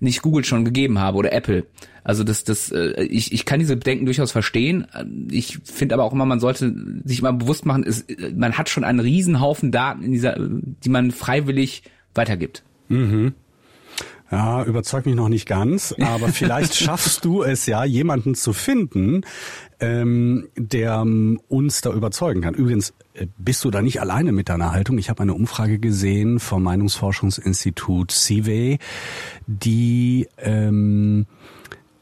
nicht 0.00 0.22
Google 0.22 0.44
schon 0.44 0.64
gegeben 0.64 0.98
habe 0.98 1.18
oder 1.18 1.32
Apple. 1.32 1.66
Also 2.02 2.24
das 2.24 2.44
das 2.44 2.72
äh, 2.72 3.02
ich 3.04 3.32
ich 3.32 3.44
kann 3.44 3.60
diese 3.60 3.76
Bedenken 3.76 4.06
durchaus 4.06 4.32
verstehen. 4.32 4.86
Ich 5.30 5.58
finde 5.64 5.94
aber 5.94 6.04
auch 6.04 6.12
immer 6.12 6.26
man 6.26 6.40
sollte 6.40 6.74
sich 7.04 7.22
mal 7.22 7.32
bewusst 7.32 7.66
machen, 7.66 7.84
ist 7.84 8.06
man 8.34 8.54
hat 8.54 8.68
schon 8.68 8.84
einen 8.84 9.00
Riesenhaufen 9.00 9.70
Daten 9.70 10.02
in 10.02 10.12
dieser 10.12 10.36
die 10.38 10.88
man 10.88 11.10
freiwillig 11.10 11.82
weitergibt. 12.14 12.62
Mhm. 12.88 13.34
Ja, 14.30 14.62
überzeugt 14.62 15.06
mich 15.06 15.16
noch 15.16 15.28
nicht 15.28 15.46
ganz, 15.46 15.92
aber 15.98 16.28
vielleicht 16.28 16.74
schaffst 16.76 17.24
du 17.24 17.42
es 17.42 17.66
ja, 17.66 17.84
jemanden 17.84 18.36
zu 18.36 18.52
finden, 18.52 19.22
ähm, 19.80 20.48
der 20.56 21.00
ähm, 21.02 21.40
uns 21.48 21.80
da 21.80 21.92
überzeugen 21.92 22.42
kann. 22.42 22.54
Übrigens, 22.54 22.94
äh, 23.14 23.26
bist 23.38 23.64
du 23.64 23.70
da 23.70 23.82
nicht 23.82 24.00
alleine 24.00 24.30
mit 24.30 24.48
deiner 24.48 24.72
Haltung? 24.72 24.98
Ich 24.98 25.10
habe 25.10 25.22
eine 25.22 25.34
Umfrage 25.34 25.78
gesehen 25.78 26.38
vom 26.38 26.62
Meinungsforschungsinstitut 26.62 28.12
CIVE, 28.12 28.78
die 29.46 30.28
ähm, 30.38 31.26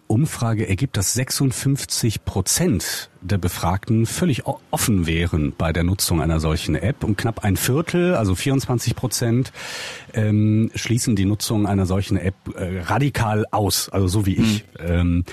Umfrage 0.07 0.69
ergibt, 0.69 0.97
dass 0.97 1.15
56 1.15 2.25
Prozent 2.25 3.08
der 3.21 3.39
Befragten 3.39 4.07
völlig 4.07 4.45
offen 4.47 5.07
wären 5.07 5.53
bei 5.57 5.73
der 5.73 5.85
Nutzung 5.85 6.21
einer 6.21 6.41
solchen 6.41 6.75
App 6.75 7.05
und 7.05 7.17
knapp 7.19 7.45
ein 7.45 7.57
Viertel, 7.57 8.15
also 8.15 8.35
24 8.35 8.95
Prozent, 8.95 9.53
ähm, 10.15 10.71
schließen 10.75 11.17
die 11.17 11.25
Nutzung 11.25 11.67
einer 11.67 11.87
solchen 11.87 12.17
App 12.17 12.35
äh, 12.55 12.81
radikal 12.81 13.47
aus, 13.51 13.89
also 13.89 14.09
so 14.09 14.27
wie 14.27 14.37
ich. 14.37 14.65
Mhm. 14.81 14.87
Ähm, 14.87 15.25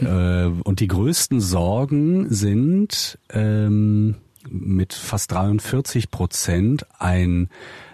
äh, 0.00 0.62
und 0.62 0.80
die 0.80 0.88
größten 0.88 1.40
Sorgen 1.40 2.28
sind 2.28 3.18
ähm, 3.30 4.16
mit 4.48 4.92
fast 4.92 5.32
43 5.32 6.10
Prozent 6.10 6.86
ein 6.98 7.48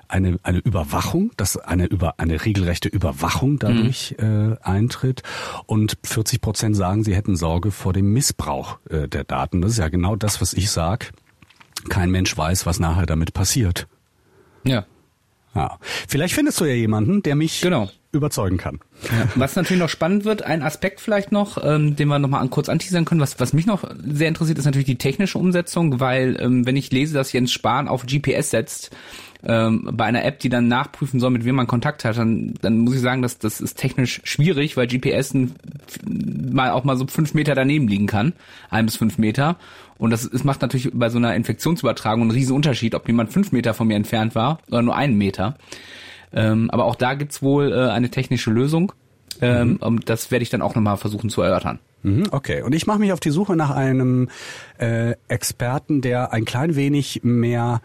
eine, 0.08 0.38
eine 0.42 0.58
Überwachung, 0.58 1.32
dass 1.36 1.56
eine 1.56 1.86
über 1.86 2.18
eine 2.18 2.44
regelrechte 2.44 2.88
Überwachung 2.88 3.58
dadurch 3.58 4.14
mhm. 4.18 4.52
äh, 4.52 4.56
eintritt. 4.62 5.22
Und 5.66 5.96
40 6.04 6.40
Prozent 6.40 6.76
sagen, 6.76 7.04
sie 7.04 7.14
hätten 7.14 7.36
Sorge 7.36 7.70
vor 7.70 7.92
dem 7.92 8.12
Missbrauch 8.12 8.78
äh, 8.90 9.08
der 9.08 9.24
Daten. 9.24 9.60
Das 9.60 9.72
ist 9.72 9.78
ja 9.78 9.88
genau 9.88 10.16
das, 10.16 10.40
was 10.40 10.52
ich 10.52 10.70
sag. 10.70 11.12
Kein 11.88 12.10
Mensch 12.10 12.36
weiß, 12.36 12.66
was 12.66 12.80
nachher 12.80 13.06
damit 13.06 13.34
passiert. 13.34 13.86
Ja. 14.64 14.84
Ja. 15.54 15.78
Vielleicht 16.06 16.34
findest 16.34 16.60
du 16.60 16.64
ja 16.66 16.74
jemanden, 16.74 17.22
der 17.22 17.34
mich 17.34 17.60
genau. 17.60 17.90
überzeugen 18.12 18.58
kann. 18.58 18.80
Ja. 19.04 19.28
Was 19.34 19.56
natürlich 19.56 19.80
noch 19.80 19.88
spannend 19.88 20.24
wird, 20.24 20.42
ein 20.42 20.62
Aspekt 20.62 21.00
vielleicht 21.00 21.32
noch, 21.32 21.58
ähm, 21.64 21.96
den 21.96 22.08
wir 22.08 22.18
nochmal 22.18 22.46
kurz 22.48 22.68
anteasern 22.68 23.04
können, 23.04 23.20
was, 23.20 23.40
was 23.40 23.52
mich 23.52 23.66
noch 23.66 23.84
sehr 23.98 24.28
interessiert, 24.28 24.58
ist 24.58 24.66
natürlich 24.66 24.86
die 24.86 24.98
technische 24.98 25.38
Umsetzung, 25.38 26.00
weil 26.00 26.36
ähm, 26.40 26.66
wenn 26.66 26.76
ich 26.76 26.92
lese, 26.92 27.14
dass 27.14 27.32
Jens 27.32 27.52
Spahn 27.52 27.88
auf 27.88 28.06
GPS 28.06 28.50
setzt, 28.50 28.90
ähm, 29.44 29.88
bei 29.92 30.04
einer 30.04 30.24
App, 30.24 30.40
die 30.40 30.48
dann 30.48 30.68
nachprüfen 30.68 31.20
soll, 31.20 31.30
mit 31.30 31.44
wem 31.44 31.54
man 31.54 31.66
Kontakt 31.66 32.04
hat, 32.04 32.18
dann, 32.18 32.54
dann 32.60 32.78
muss 32.78 32.94
ich 32.94 33.00
sagen, 33.00 33.22
dass 33.22 33.38
das 33.38 33.60
ist 33.60 33.78
technisch 33.78 34.20
schwierig, 34.24 34.76
weil 34.76 34.86
GPS 34.86 35.34
mal 36.04 36.70
auch 36.70 36.84
mal 36.84 36.96
so 36.96 37.06
fünf 37.06 37.34
Meter 37.34 37.54
daneben 37.54 37.86
liegen 37.86 38.06
kann, 38.06 38.32
ein 38.70 38.86
bis 38.86 38.96
fünf 38.96 39.18
Meter. 39.18 39.56
Und 39.96 40.10
das 40.10 40.24
ist, 40.24 40.44
macht 40.44 40.62
natürlich 40.62 40.90
bei 40.92 41.08
so 41.08 41.18
einer 41.18 41.34
Infektionsübertragung 41.34 42.22
einen 42.22 42.30
riesen 42.30 42.54
Unterschied, 42.54 42.94
ob 42.94 43.06
jemand 43.06 43.32
fünf 43.32 43.52
Meter 43.52 43.74
von 43.74 43.86
mir 43.86 43.96
entfernt 43.96 44.34
war 44.34 44.58
oder 44.68 44.82
nur 44.82 44.96
einen 44.96 45.16
Meter. 45.16 45.56
Ähm, 46.32 46.70
aber 46.70 46.84
auch 46.84 46.94
da 46.94 47.14
gibt's 47.14 47.42
wohl 47.42 47.72
äh, 47.72 47.90
eine 47.90 48.10
technische 48.10 48.50
Lösung. 48.50 48.92
Ähm, 49.40 49.78
mhm. 49.82 50.00
Das 50.04 50.30
werde 50.30 50.42
ich 50.42 50.50
dann 50.50 50.62
auch 50.62 50.74
nochmal 50.74 50.96
versuchen 50.96 51.30
zu 51.30 51.42
erörtern. 51.42 51.78
Mhm, 52.02 52.24
okay, 52.30 52.62
und 52.62 52.74
ich 52.74 52.86
mache 52.86 52.98
mich 52.98 53.12
auf 53.12 53.20
die 53.20 53.30
Suche 53.30 53.56
nach 53.56 53.70
einem 53.70 54.28
äh, 54.78 55.14
Experten, 55.26 56.00
der 56.00 56.32
ein 56.32 56.44
klein 56.44 56.76
wenig 56.76 57.20
mehr 57.24 57.80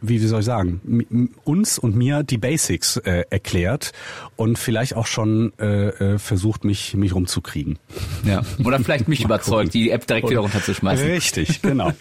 wie 0.00 0.20
wie 0.20 0.26
soll 0.26 0.40
ich 0.40 0.46
sagen, 0.46 1.30
uns 1.44 1.78
und 1.78 1.96
mir 1.96 2.22
die 2.22 2.38
Basics 2.38 2.96
äh, 2.98 3.24
erklärt 3.30 3.92
und 4.36 4.58
vielleicht 4.58 4.96
auch 4.96 5.06
schon 5.06 5.52
äh, 5.58 5.88
äh, 5.88 6.18
versucht, 6.18 6.64
mich, 6.64 6.94
mich 6.94 7.14
rumzukriegen. 7.14 7.78
Ja. 8.24 8.42
Oder 8.64 8.80
vielleicht 8.80 9.08
mich 9.08 9.24
überzeugt, 9.24 9.74
die 9.74 9.90
App 9.90 10.06
direkt 10.06 10.30
wieder 10.30 10.40
runterzuschmeißen. 10.40 11.06
Richtig, 11.06 11.62
genau. 11.62 11.92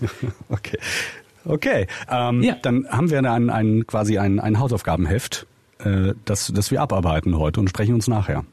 okay. 0.48 0.78
Okay. 1.44 1.86
Ähm, 2.10 2.42
ja. 2.42 2.56
Dann 2.62 2.86
haben 2.88 3.10
wir 3.10 3.18
ein, 3.18 3.50
ein, 3.50 3.86
quasi 3.86 4.18
ein, 4.18 4.40
ein 4.40 4.58
Hausaufgabenheft, 4.58 5.46
äh, 5.78 6.12
das, 6.24 6.52
das 6.54 6.70
wir 6.70 6.82
abarbeiten 6.82 7.38
heute 7.38 7.60
und 7.60 7.68
sprechen 7.68 7.94
uns 7.94 8.08
nachher. 8.08 8.44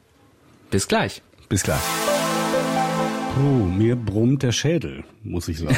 Bis 0.70 0.88
gleich. 0.88 1.22
Bis 1.48 1.62
gleich. 1.62 1.80
Puh, 3.38 3.66
mir 3.66 3.94
brummt 3.94 4.42
der 4.42 4.50
Schädel, 4.50 5.04
muss 5.22 5.46
ich 5.46 5.58
sagen. 5.58 5.76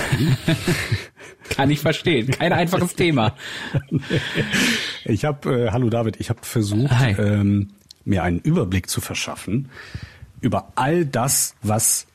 Kann 1.50 1.70
ich 1.70 1.80
verstehen. 1.80 2.30
Kein 2.30 2.54
einfaches 2.54 2.94
Thema. 2.94 3.36
Ich 5.04 5.24
habe, 5.24 5.66
äh, 5.66 5.70
hallo 5.70 5.88
David, 5.88 6.20
ich 6.20 6.28
habe 6.28 6.40
versucht, 6.42 6.92
ähm, 7.18 7.70
mir 8.04 8.22
einen 8.22 8.38
Überblick 8.38 8.88
zu 8.88 9.00
verschaffen 9.00 9.70
über 10.40 10.72
all 10.76 11.04
das, 11.04 11.54
was 11.62 12.06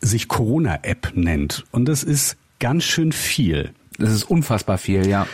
sich 0.00 0.28
Corona-App 0.28 1.12
nennt. 1.14 1.64
Und 1.70 1.86
das 1.86 2.04
ist 2.04 2.36
ganz 2.60 2.84
schön 2.84 3.12
viel. 3.12 3.72
Das 3.98 4.12
ist 4.12 4.24
unfassbar 4.24 4.78
viel, 4.78 5.06
ja. 5.06 5.26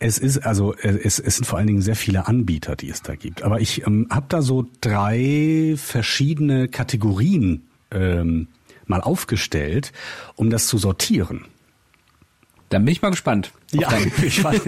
Es 0.00 0.18
ist 0.18 0.38
also 0.44 0.74
es, 0.74 1.18
es 1.18 1.36
sind 1.36 1.46
vor 1.46 1.58
allen 1.58 1.68
Dingen 1.68 1.82
sehr 1.82 1.96
viele 1.96 2.26
Anbieter, 2.26 2.76
die 2.76 2.90
es 2.90 3.00
da 3.00 3.14
gibt. 3.14 3.42
Aber 3.42 3.60
ich 3.60 3.86
ähm, 3.86 4.08
habe 4.10 4.26
da 4.28 4.42
so 4.42 4.66
drei 4.80 5.74
verschiedene 5.76 6.68
Kategorien 6.68 7.62
ähm, 7.90 8.48
mal 8.86 9.00
aufgestellt, 9.00 9.92
um 10.36 10.50
das 10.50 10.66
zu 10.66 10.78
sortieren. 10.78 11.46
Dann 12.70 12.84
bin 12.84 12.92
ich 12.92 13.02
mal 13.02 13.10
gespannt. 13.10 13.52
Ja, 13.70 13.88
ich 14.22 14.42
weiß, 14.42 14.62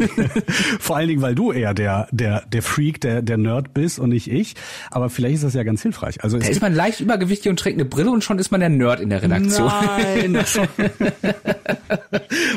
vor 0.79 0.97
allen 0.97 1.09
Dingen, 1.09 1.23
weil 1.23 1.35
du 1.35 1.51
eher 1.51 1.75
der 1.75 2.07
der 2.13 2.45
der 2.47 2.63
Freak, 2.63 3.01
der 3.01 3.21
der 3.21 3.37
Nerd 3.37 3.75
bist 3.75 3.99
und 3.99 4.11
nicht 4.11 4.31
ich. 4.31 4.55
Aber 4.93 5.11
vielleicht 5.11 5.37
ist 5.37 5.45
das 5.45 5.55
ja 5.55 5.65
ganz 5.65 5.83
hilfreich. 5.83 6.23
Also 6.23 6.39
da 6.39 6.47
ist 6.47 6.61
man 6.61 6.73
leicht 6.73 7.01
übergewichtig 7.01 7.51
und 7.51 7.59
trägt 7.59 7.77
eine 7.77 7.85
Brille 7.85 8.13
und 8.13 8.23
schon 8.23 8.39
ist 8.39 8.53
man 8.53 8.61
der 8.61 8.69
Nerd 8.69 9.01
in 9.01 9.11
der 9.11 9.23
Redaktion. 9.23 9.67
Nein. 9.67 10.37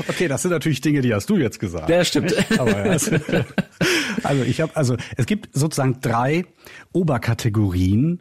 okay, 0.07 0.27
das 0.27 0.43
sind 0.43 0.51
natürlich 0.51 0.81
Dinge, 0.81 1.01
die 1.01 1.13
hast 1.13 1.29
du 1.29 1.37
jetzt 1.37 1.59
gesagt. 1.59 1.89
Ja, 1.89 2.05
stimmt. 2.05 2.35
Aber 2.59 2.75
also, 2.75 3.15
also 4.23 4.43
ich 4.43 4.61
habe 4.61 4.75
also 4.75 4.97
es 5.17 5.25
gibt 5.25 5.49
sozusagen 5.53 5.99
drei 6.01 6.45
Oberkategorien 6.91 8.19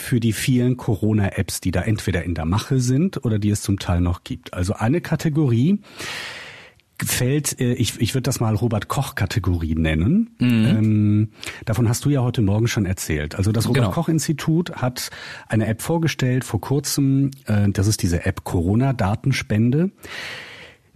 für 0.00 0.20
die 0.20 0.32
vielen 0.32 0.76
Corona-Apps, 0.76 1.60
die 1.60 1.70
da 1.70 1.82
entweder 1.82 2.24
in 2.24 2.34
der 2.34 2.46
Mache 2.46 2.80
sind 2.80 3.24
oder 3.24 3.38
die 3.38 3.50
es 3.50 3.62
zum 3.62 3.78
Teil 3.78 4.00
noch 4.00 4.24
gibt. 4.24 4.54
Also 4.54 4.74
eine 4.74 5.00
Kategorie 5.00 5.80
fällt, 7.04 7.60
äh, 7.60 7.74
ich, 7.74 8.00
ich 8.00 8.14
würde 8.14 8.22
das 8.22 8.40
mal 8.40 8.54
Robert 8.54 8.88
Koch-Kategorie 8.88 9.74
nennen. 9.74 10.30
Mhm. 10.38 10.66
Ähm, 10.66 11.28
davon 11.64 11.88
hast 11.88 12.04
du 12.04 12.10
ja 12.10 12.22
heute 12.22 12.42
Morgen 12.42 12.68
schon 12.68 12.86
erzählt. 12.86 13.34
Also 13.34 13.52
das 13.52 13.68
Robert 13.68 13.84
genau. 13.84 13.94
Koch-Institut 13.94 14.72
hat 14.76 15.10
eine 15.48 15.66
App 15.66 15.82
vorgestellt 15.82 16.44
vor 16.44 16.60
kurzem. 16.60 17.30
Äh, 17.46 17.70
das 17.70 17.86
ist 17.86 18.02
diese 18.02 18.26
App 18.26 18.44
Corona-Datenspende. 18.44 19.90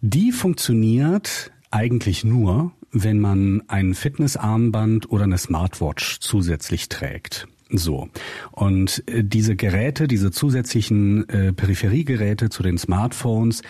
Die 0.01 0.33
funktioniert 0.33 1.53
eigentlich 1.71 2.25
nur, 2.25 2.73
wenn 2.93 3.19
man 3.19 3.63
ein 3.69 3.95
Fitnessarmband 3.95 5.11
oder 5.11 5.25
eine 5.25 5.39
Smartwatch 5.39 6.21
zusätzlich 6.21 6.89
trägt. 6.89 7.49
So. 7.71 8.09
Und 8.53 9.03
äh, 9.07 9.25
diese 9.25 9.57
Geräte, 9.57 10.07
diese 10.07 10.31
zusätzlichen 10.31 11.29
äh, 11.29 11.53
Peripheriegeräte 11.53 12.51
zu 12.51 12.63
den 12.63 12.79
Smartphones, 12.79 13.63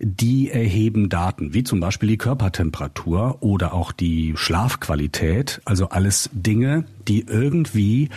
die 0.00 0.50
erheben 0.50 1.08
Daten, 1.08 1.54
wie 1.54 1.62
zum 1.62 1.80
Beispiel 1.80 2.08
die 2.08 2.18
Körpertemperatur 2.18 3.38
oder 3.40 3.72
auch 3.72 3.92
die 3.92 4.34
Schlafqualität. 4.36 5.60
Also 5.64 5.88
alles 5.88 6.28
Dinge, 6.32 6.84
die 7.06 7.20
irgendwie 7.28 8.08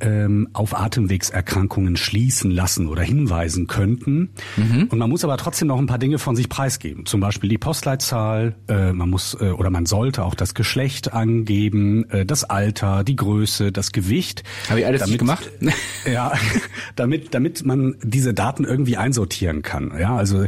ähm, 0.00 0.48
auf 0.52 0.78
Atemwegserkrankungen 0.78 1.96
schließen 1.96 2.50
lassen 2.50 2.88
oder 2.88 3.02
hinweisen 3.02 3.66
könnten. 3.66 4.30
Mhm. 4.56 4.88
Und 4.90 4.98
man 4.98 5.10
muss 5.10 5.24
aber 5.24 5.36
trotzdem 5.36 5.68
noch 5.68 5.78
ein 5.78 5.86
paar 5.86 5.98
Dinge 5.98 6.18
von 6.18 6.36
sich 6.36 6.48
preisgeben. 6.48 7.06
Zum 7.06 7.20
Beispiel 7.20 7.50
die 7.50 7.58
Postleitzahl, 7.58 8.54
äh, 8.68 8.92
man 8.92 9.10
muss 9.10 9.36
äh, 9.40 9.50
oder 9.50 9.70
man 9.70 9.86
sollte 9.86 10.24
auch 10.24 10.34
das 10.34 10.54
Geschlecht 10.54 11.12
angeben, 11.12 12.08
äh, 12.10 12.26
das 12.26 12.44
Alter, 12.44 13.04
die 13.04 13.16
Größe, 13.16 13.72
das 13.72 13.92
Gewicht. 13.92 14.42
Habe 14.68 14.80
ich 14.80 14.86
alles 14.86 15.02
damit, 15.02 15.18
gemacht? 15.18 15.50
ja, 16.10 16.32
damit, 16.96 17.34
damit 17.34 17.64
man 17.64 17.96
diese 18.02 18.34
Daten 18.34 18.64
irgendwie 18.64 18.96
einsortieren 18.96 19.62
kann. 19.62 19.92
Ja, 19.98 20.16
also 20.16 20.44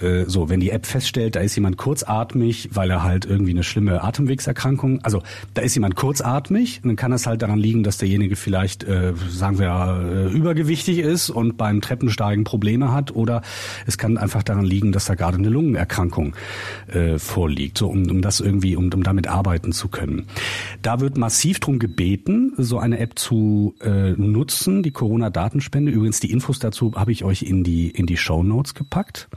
äh, 0.00 0.24
so, 0.26 0.48
wenn 0.48 0.60
die 0.60 0.70
App 0.70 0.86
feststellt, 0.86 1.36
da 1.36 1.40
ist 1.40 1.54
jemand 1.54 1.76
kurzatmig, 1.76 2.70
weil 2.72 2.90
er 2.90 3.02
halt 3.02 3.24
irgendwie 3.24 3.52
eine 3.52 3.62
schlimme 3.62 4.02
Atemwegserkrankung, 4.02 5.02
also 5.02 5.22
da 5.54 5.62
ist 5.62 5.74
jemand 5.74 5.96
kurzatmig, 5.96 6.80
dann 6.82 6.96
kann 6.96 7.12
es 7.12 7.26
halt 7.26 7.42
daran 7.42 7.58
liegen, 7.58 7.82
dass 7.82 7.98
derjenige 7.98 8.36
vielleicht 8.36 8.87
äh, 8.88 9.12
sagen 9.28 9.58
wir, 9.58 10.30
äh, 10.30 10.32
übergewichtig 10.32 10.98
ist 10.98 11.30
und 11.30 11.56
beim 11.56 11.80
Treppensteigen 11.80 12.44
Probleme 12.44 12.92
hat 12.92 13.14
oder 13.14 13.42
es 13.86 13.98
kann 13.98 14.18
einfach 14.18 14.42
daran 14.42 14.64
liegen, 14.64 14.92
dass 14.92 15.04
da 15.04 15.14
gerade 15.14 15.38
eine 15.38 15.48
Lungenerkrankung 15.48 16.34
äh, 16.88 17.18
vorliegt, 17.18 17.78
so 17.78 17.88
um, 17.88 18.10
um 18.10 18.22
das 18.22 18.40
irgendwie, 18.40 18.76
um, 18.76 18.90
um 18.92 19.02
damit 19.02 19.26
arbeiten 19.26 19.72
zu 19.72 19.88
können. 19.88 20.26
Da 20.82 21.00
wird 21.00 21.18
massiv 21.18 21.60
drum 21.60 21.78
gebeten, 21.78 22.52
so 22.56 22.78
eine 22.78 22.98
App 22.98 23.18
zu 23.18 23.74
äh, 23.80 24.12
nutzen, 24.12 24.82
die 24.82 24.90
Corona-Datenspende. 24.90 25.92
Übrigens, 25.92 26.20
die 26.20 26.30
Infos 26.30 26.58
dazu 26.58 26.92
habe 26.94 27.12
ich 27.12 27.24
euch 27.24 27.42
in 27.42 27.64
die, 27.64 27.90
in 27.90 28.06
die 28.06 28.16
Show 28.16 28.42
Notes 28.42 28.74
gepackt. 28.74 29.28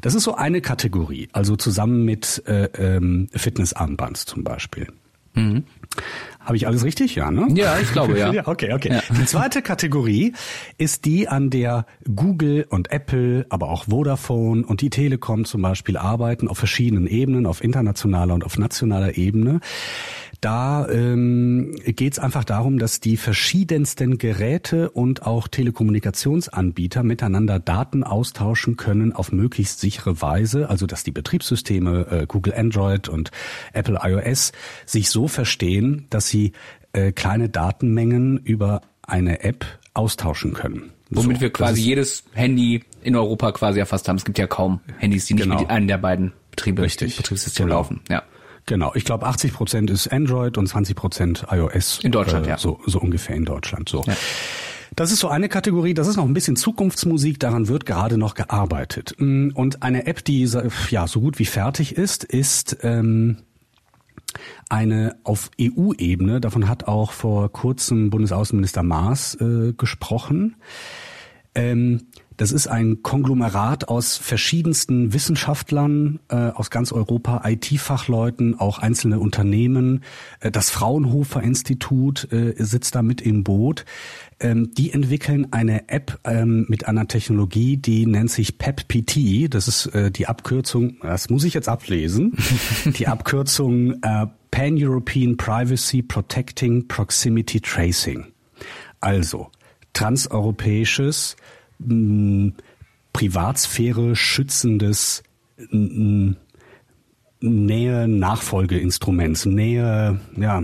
Das 0.00 0.14
ist 0.14 0.24
so 0.24 0.34
eine 0.34 0.60
Kategorie, 0.60 1.28
also 1.32 1.56
zusammen 1.56 2.04
mit 2.04 2.42
äh, 2.46 2.64
ähm, 2.78 3.28
Fitnessarmbands 3.32 4.24
zum 4.26 4.44
Beispiel. 4.44 4.86
Mhm. 5.34 5.64
Habe 6.40 6.56
ich 6.56 6.66
alles 6.66 6.84
richtig? 6.84 7.14
Ja, 7.14 7.30
ne? 7.30 7.48
Ja, 7.54 7.78
ich 7.78 7.92
glaube, 7.92 8.18
ja. 8.18 8.32
ja 8.32 8.46
okay, 8.46 8.72
okay. 8.72 8.92
Ja. 8.92 9.02
Die 9.16 9.26
zweite 9.26 9.62
Kategorie 9.62 10.32
ist 10.78 11.04
die, 11.04 11.28
an 11.28 11.50
der 11.50 11.86
Google 12.14 12.66
und 12.68 12.90
Apple, 12.90 13.46
aber 13.48 13.68
auch 13.70 13.84
Vodafone 13.84 14.64
und 14.64 14.80
die 14.80 14.90
Telekom 14.90 15.44
zum 15.44 15.62
Beispiel 15.62 15.96
arbeiten 15.96 16.48
auf 16.48 16.58
verschiedenen 16.58 17.06
Ebenen, 17.06 17.46
auf 17.46 17.62
internationaler 17.62 18.34
und 18.34 18.44
auf 18.44 18.58
nationaler 18.58 19.16
Ebene. 19.16 19.60
Da 20.42 20.88
ähm, 20.88 21.76
geht 21.86 22.14
es 22.14 22.18
einfach 22.18 22.42
darum, 22.42 22.80
dass 22.80 22.98
die 22.98 23.16
verschiedensten 23.16 24.18
Geräte 24.18 24.90
und 24.90 25.22
auch 25.22 25.46
Telekommunikationsanbieter 25.46 27.04
miteinander 27.04 27.60
Daten 27.60 28.02
austauschen 28.02 28.76
können 28.76 29.12
auf 29.12 29.30
möglichst 29.30 29.78
sichere 29.78 30.20
Weise, 30.20 30.68
also 30.68 30.86
dass 30.88 31.04
die 31.04 31.12
Betriebssysteme 31.12 32.06
äh, 32.10 32.26
Google 32.26 32.54
Android 32.56 33.08
und 33.08 33.30
Apple 33.72 34.00
iOS 34.02 34.50
sich 34.84 35.10
so 35.10 35.28
verstehen, 35.28 36.06
dass 36.10 36.26
sie 36.26 36.50
äh, 36.92 37.12
kleine 37.12 37.48
Datenmengen 37.48 38.38
über 38.38 38.80
eine 39.02 39.44
App 39.44 39.64
austauschen 39.94 40.54
können. 40.54 40.90
Womit 41.10 41.36
so, 41.36 41.40
wir 41.42 41.52
quasi 41.52 41.82
jedes 41.82 42.24
Handy 42.32 42.82
in 43.04 43.14
Europa 43.14 43.52
quasi 43.52 43.78
erfasst 43.78 44.08
haben. 44.08 44.16
Es 44.16 44.24
gibt 44.24 44.38
ja 44.38 44.48
kaum 44.48 44.80
Handys, 44.98 45.26
die 45.26 45.34
nicht 45.34 45.44
genau. 45.44 45.60
mit 45.60 45.70
einem 45.70 45.86
der 45.86 45.98
beiden 45.98 46.32
Betriebe, 46.50 46.82
Richtig. 46.82 47.16
Betriebssysteme 47.16 47.68
genau. 47.68 47.78
laufen. 47.78 48.00
Ja. 48.10 48.24
Genau, 48.66 48.92
ich 48.94 49.04
glaube 49.04 49.26
80 49.26 49.52
Prozent 49.52 49.90
ist 49.90 50.08
Android 50.12 50.56
und 50.56 50.66
20 50.66 50.94
Prozent 50.94 51.46
iOS. 51.50 52.00
In 52.02 52.12
Deutschland, 52.12 52.46
äh, 52.46 52.50
ja. 52.50 52.58
So, 52.58 52.80
so 52.86 53.00
ungefähr 53.00 53.34
in 53.34 53.44
Deutschland. 53.44 53.88
So. 53.88 54.02
Ja. 54.06 54.14
Das 54.94 55.10
ist 55.10 55.20
so 55.20 55.28
eine 55.28 55.48
Kategorie, 55.48 55.94
das 55.94 56.06
ist 56.06 56.16
noch 56.16 56.26
ein 56.26 56.34
bisschen 56.34 56.56
Zukunftsmusik, 56.56 57.40
daran 57.40 57.66
wird 57.66 57.86
gerade 57.86 58.18
noch 58.18 58.34
gearbeitet. 58.34 59.14
Mm, 59.18 59.48
und 59.54 59.82
eine 59.82 60.06
App, 60.06 60.22
die 60.24 60.46
ja 60.90 61.06
so 61.06 61.20
gut 61.20 61.38
wie 61.38 61.46
fertig 61.46 61.96
ist, 61.96 62.24
ist 62.24 62.76
ähm, 62.82 63.38
eine 64.68 65.16
auf 65.24 65.50
EU-Ebene, 65.60 66.40
davon 66.40 66.68
hat 66.68 66.88
auch 66.88 67.12
vor 67.12 67.50
kurzem 67.50 68.10
Bundesaußenminister 68.10 68.82
Maas 68.82 69.34
äh, 69.40 69.72
gesprochen. 69.72 70.56
Ähm, 71.54 72.08
Das 72.36 72.52
ist 72.52 72.66
ein 72.66 73.02
Konglomerat 73.02 73.88
aus 73.88 74.16
verschiedensten 74.16 75.12
Wissenschaftlern 75.12 76.20
äh, 76.28 76.34
aus 76.34 76.70
ganz 76.70 76.92
Europa, 76.92 77.42
IT-Fachleuten, 77.44 78.58
auch 78.58 78.78
einzelne 78.78 79.18
Unternehmen. 79.18 80.02
Äh, 80.40 80.50
das 80.50 80.70
Fraunhofer 80.70 81.42
Institut 81.42 82.30
äh, 82.32 82.54
sitzt 82.58 82.94
da 82.94 83.02
mit 83.02 83.20
im 83.20 83.44
Boot. 83.44 83.84
Ähm, 84.40 84.72
die 84.74 84.92
entwickeln 84.92 85.48
eine 85.52 85.88
App 85.88 86.18
ähm, 86.24 86.66
mit 86.68 86.88
einer 86.88 87.06
Technologie, 87.06 87.76
die 87.76 88.06
nennt 88.06 88.30
sich 88.30 88.58
PEPPT. 88.58 89.52
Das 89.54 89.68
ist 89.68 89.86
äh, 89.86 90.10
die 90.10 90.26
Abkürzung, 90.26 90.96
das 91.02 91.30
muss 91.30 91.44
ich 91.44 91.54
jetzt 91.54 91.68
ablesen, 91.68 92.36
die 92.84 93.08
Abkürzung 93.08 94.02
äh, 94.02 94.26
Pan-European 94.50 95.36
Privacy 95.36 96.02
Protecting 96.02 96.88
Proximity 96.88 97.60
Tracing. 97.60 98.26
Also 99.00 99.50
transeuropäisches 99.92 101.36
mh, 101.78 102.52
Privatsphäre 103.12 104.16
schützendes 104.16 105.22
Nähe-Nachfolgeinstrument, 107.40 109.46
Nähe, 109.46 110.18
ja, 110.36 110.62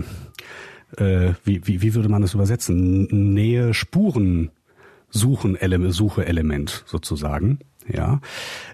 äh, 0.97 1.33
wie, 1.43 1.67
wie, 1.67 1.81
wie 1.81 1.93
würde 1.93 2.09
man 2.09 2.21
das 2.21 2.33
übersetzen? 2.33 3.33
Nähe 3.33 3.73
Spuren 3.73 4.51
suchen 5.09 5.55
Suche 5.91 6.25
Element 6.25 6.83
sozusagen. 6.85 7.59
Ja. 7.93 8.21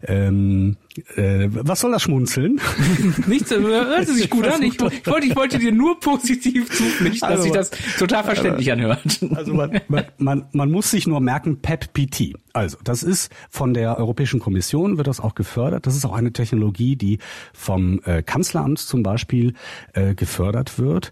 Ähm, 0.03 0.77
äh, 1.15 1.48
was 1.50 1.81
soll 1.81 1.91
das 1.91 2.03
schmunzeln? 2.03 2.60
Nichts, 3.27 3.51
hört 3.51 4.07
sich 4.07 4.29
gut 4.29 4.48
an. 4.48 4.62
Ich, 4.62 4.75
ich, 4.75 5.07
wollte, 5.07 5.27
ich 5.27 5.36
wollte 5.36 5.60
dir 5.60 5.72
nur 5.72 6.00
positiv 6.00 6.69
zupflichten, 6.69 7.27
also, 7.27 7.51
dass 7.51 7.69
sich 7.69 7.79
das 7.79 7.98
total 7.98 8.24
verständlich 8.24 8.72
anhört. 8.72 9.01
Also 9.36 9.53
man, 9.53 9.81
man, 10.17 10.45
man 10.51 10.72
muss 10.72 10.91
sich 10.91 11.07
nur 11.07 11.19
merken, 11.19 11.62
PEPPT. 11.62 12.34
Also 12.53 12.77
das 12.84 13.03
ist 13.03 13.31
von 13.50 13.74
der 13.74 13.98
Europäischen 13.98 14.39
Kommission, 14.39 14.98
wird 14.98 15.07
das 15.07 15.19
auch 15.19 15.36
gefördert. 15.36 15.86
Das 15.88 15.95
ist 15.95 16.05
auch 16.05 16.13
eine 16.13 16.31
Technologie, 16.31 16.95
die 16.95 17.19
vom 17.53 18.01
äh, 18.05 18.24
Kanzleramt 18.24 18.79
zum 18.79 19.03
Beispiel 19.03 19.53
äh, 19.93 20.15
gefördert 20.15 20.79
wird. 20.79 21.12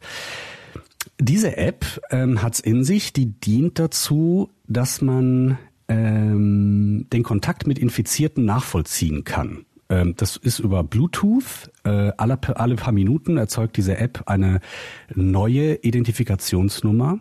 Diese 1.20 1.58
App 1.58 1.86
ähm, 2.10 2.42
hat 2.42 2.60
in 2.60 2.84
sich, 2.84 3.14
die 3.14 3.28
dient 3.28 3.80
dazu, 3.80 4.50
dass 4.68 5.02
man 5.02 5.58
ähm, 5.94 7.08
den 7.12 7.24
Kontakt 7.24 7.68
mit 7.68 7.80
Infizierten 7.80 8.46
nachvollziehen 8.46 9.24
kann. 9.24 9.66
Ähm, 9.90 10.16
das 10.18 10.38
ist 10.38 10.60
über 10.60 10.84
Bluetooth. 10.84 11.72
Äh, 11.84 12.12
alle, 12.18 12.40
alle 12.56 12.76
paar 12.76 12.94
Minuten 12.94 13.38
erzeugt 13.38 13.78
diese 13.78 13.98
App 13.98 14.24
eine 14.26 14.60
neue 15.14 15.76
Identifikationsnummer 15.76 17.20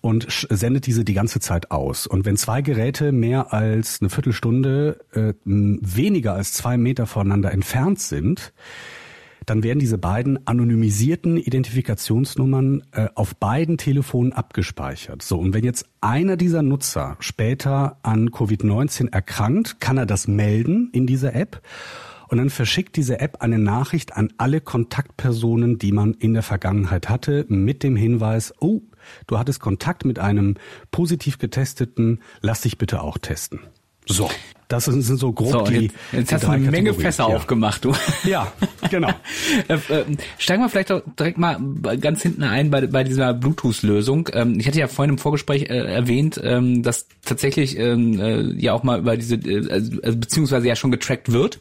und 0.00 0.26
sendet 0.50 0.86
diese 0.86 1.04
die 1.04 1.14
ganze 1.14 1.38
Zeit 1.38 1.70
aus. 1.70 2.06
Und 2.06 2.24
wenn 2.24 2.36
zwei 2.36 2.60
Geräte 2.60 3.12
mehr 3.12 3.52
als 3.52 4.00
eine 4.00 4.10
Viertelstunde 4.10 4.98
äh, 5.12 5.34
weniger 5.44 6.34
als 6.34 6.52
zwei 6.52 6.76
Meter 6.76 7.06
voneinander 7.06 7.52
entfernt 7.52 8.00
sind, 8.00 8.52
dann 9.46 9.62
werden 9.62 9.78
diese 9.78 9.98
beiden 9.98 10.46
anonymisierten 10.46 11.36
Identifikationsnummern 11.36 12.82
äh, 12.92 13.08
auf 13.14 13.36
beiden 13.36 13.78
Telefonen 13.78 14.32
abgespeichert. 14.32 15.22
So, 15.22 15.38
und 15.38 15.54
wenn 15.54 15.64
jetzt 15.64 15.86
einer 16.00 16.36
dieser 16.36 16.62
Nutzer 16.62 17.16
später 17.20 17.98
an 18.02 18.30
Covid-19 18.30 19.12
erkrankt, 19.12 19.80
kann 19.80 19.98
er 19.98 20.06
das 20.06 20.28
melden 20.28 20.90
in 20.92 21.06
dieser 21.06 21.34
App. 21.34 21.62
Und 22.28 22.38
dann 22.38 22.48
verschickt 22.48 22.96
diese 22.96 23.20
App 23.20 23.42
eine 23.42 23.58
Nachricht 23.58 24.16
an 24.16 24.32
alle 24.38 24.62
Kontaktpersonen, 24.62 25.76
die 25.76 25.92
man 25.92 26.14
in 26.14 26.32
der 26.32 26.42
Vergangenheit 26.42 27.10
hatte, 27.10 27.44
mit 27.48 27.82
dem 27.82 27.94
Hinweis, 27.94 28.54
oh, 28.58 28.80
du 29.26 29.38
hattest 29.38 29.60
Kontakt 29.60 30.06
mit 30.06 30.18
einem 30.18 30.56
positiv 30.90 31.36
getesteten, 31.36 32.20
lass 32.40 32.62
dich 32.62 32.78
bitte 32.78 33.02
auch 33.02 33.18
testen. 33.18 33.60
So. 34.06 34.30
Das 34.68 34.86
sind, 34.86 35.02
so 35.02 35.32
grob 35.34 35.50
so, 35.50 35.64
die. 35.64 35.74
Jetzt, 35.74 35.94
jetzt 36.12 36.30
die 36.30 36.34
hast 36.36 36.44
du 36.44 36.48
eine 36.48 36.70
Menge 36.70 36.94
Fässer 36.94 37.28
ja. 37.28 37.36
aufgemacht, 37.36 37.84
du. 37.84 37.92
Ja, 38.24 38.50
genau. 38.90 39.10
äh, 39.68 39.74
äh, 39.74 40.04
steigen 40.38 40.62
wir 40.62 40.68
vielleicht 40.68 40.90
doch 40.90 41.02
direkt 41.18 41.38
mal 41.38 41.58
ganz 42.00 42.22
hinten 42.22 42.42
ein 42.42 42.70
bei, 42.70 42.86
bei 42.86 43.04
dieser 43.04 43.34
Bluetooth-Lösung. 43.34 44.28
Ähm, 44.32 44.58
ich 44.58 44.66
hatte 44.66 44.78
ja 44.78 44.88
vorhin 44.88 45.14
im 45.14 45.18
Vorgespräch 45.18 45.64
äh, 45.64 45.92
erwähnt, 45.94 46.40
ähm, 46.42 46.82
dass 46.82 47.06
tatsächlich 47.24 47.78
ähm, 47.78 48.20
äh, 48.20 48.42
ja 48.60 48.72
auch 48.72 48.82
mal 48.82 48.98
über 49.00 49.16
diese, 49.16 49.36
also, 49.70 50.00
also, 50.02 50.18
beziehungsweise 50.18 50.68
ja 50.68 50.76
schon 50.76 50.90
getrackt 50.90 51.32
wird. 51.32 51.60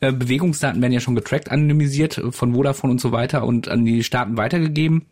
Bewegungsdaten 0.00 0.80
werden 0.80 0.92
ja 0.92 1.00
schon 1.00 1.16
getrackt, 1.16 1.50
anonymisiert 1.50 2.22
von 2.30 2.54
Vodafone 2.54 2.92
und 2.92 3.00
so 3.00 3.10
weiter 3.10 3.44
und 3.44 3.68
an 3.68 3.84
die 3.84 4.04
Staaten 4.04 4.36
weitergegeben 4.36 5.06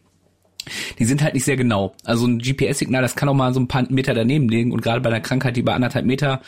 die 0.98 1.04
sind 1.04 1.22
halt 1.22 1.34
nicht 1.34 1.44
sehr 1.44 1.56
genau. 1.56 1.94
Also 2.04 2.26
ein 2.26 2.38
GPS-Signal, 2.38 3.02
das 3.02 3.16
kann 3.16 3.28
auch 3.28 3.34
mal 3.34 3.54
so 3.54 3.60
ein 3.60 3.68
paar 3.68 3.90
Meter 3.90 4.14
daneben 4.14 4.48
liegen 4.48 4.72
und 4.72 4.82
gerade 4.82 5.00
bei 5.00 5.10
einer 5.10 5.20
Krankheit, 5.20 5.56
die 5.56 5.62
bei 5.62 5.74
anderthalb 5.74 6.06
Meter 6.06 6.40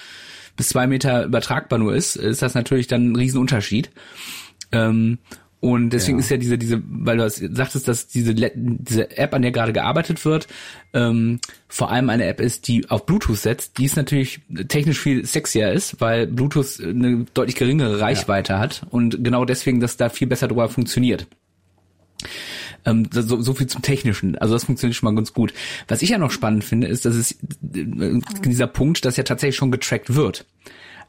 bis 0.57 0.69
zwei 0.71 0.87
Meter 0.87 1.25
übertragbar 1.25 1.79
nur 1.79 1.95
ist, 1.95 2.17
ist 2.17 2.43
das 2.43 2.55
natürlich 2.55 2.89
dann 2.89 3.13
ein 3.13 3.17
Riesenunterschied. 3.17 3.91
Ähm, 4.73 5.19
und 5.61 5.91
deswegen 5.91 6.19
ja. 6.19 6.21
ist 6.23 6.31
ja 6.31 6.37
diese, 6.37 6.57
diese, 6.57 6.81
weil 6.87 7.17
du 7.17 7.29
sagtest, 7.29 7.89
dass 7.89 8.07
diese, 8.07 8.33
diese 8.35 9.17
App, 9.17 9.35
an 9.35 9.43
der 9.43 9.51
gerade 9.51 9.73
gearbeitet 9.73 10.25
wird, 10.25 10.47
ähm, 10.93 11.41
vor 11.67 11.91
allem 11.91 12.11
eine 12.11 12.27
App 12.27 12.41
ist, 12.41 12.69
die 12.69 12.89
auf 12.89 13.07
Bluetooth 13.07 13.39
setzt, 13.39 13.77
die 13.77 13.85
ist 13.85 13.97
natürlich 13.97 14.41
technisch 14.69 15.01
viel 15.01 15.27
sexier 15.27 15.73
ist, 15.73 16.01
weil 16.01 16.29
Bluetooth 16.29 16.81
eine 16.81 17.27
deutlich 17.35 17.57
geringere 17.57 18.01
Reichweite 18.01 18.53
ja. 18.53 18.59
hat 18.61 18.87
und 18.91 19.25
genau 19.25 19.45
deswegen, 19.45 19.81
dass 19.81 19.97
da 19.97 20.11
viel 20.11 20.29
besser 20.29 20.47
drüber 20.47 20.69
funktioniert. 20.69 21.27
Ähm, 22.85 23.09
so, 23.11 23.41
so 23.41 23.53
viel 23.53 23.67
zum 23.67 23.83
Technischen. 23.83 24.39
Also 24.39 24.55
das 24.55 24.65
funktioniert 24.65 24.97
schon 24.97 25.13
mal 25.13 25.17
ganz 25.17 25.33
gut. 25.33 25.53
Was 25.89 26.03
ich 26.03 26.11
ja 26.11 26.19
noch 26.19 26.31
spannend 26.31 26.63
finde, 26.63 26.87
ist, 26.87 27.05
dass 27.05 27.17
es 27.17 27.33
äh, 27.33 28.21
dieser 28.45 28.69
Punkt, 28.69 29.05
dass 29.05 29.17
ja 29.17 29.25
tatsächlich 29.25 29.57
schon 29.57 29.73
getrackt 29.73 30.15
wird. 30.15 30.47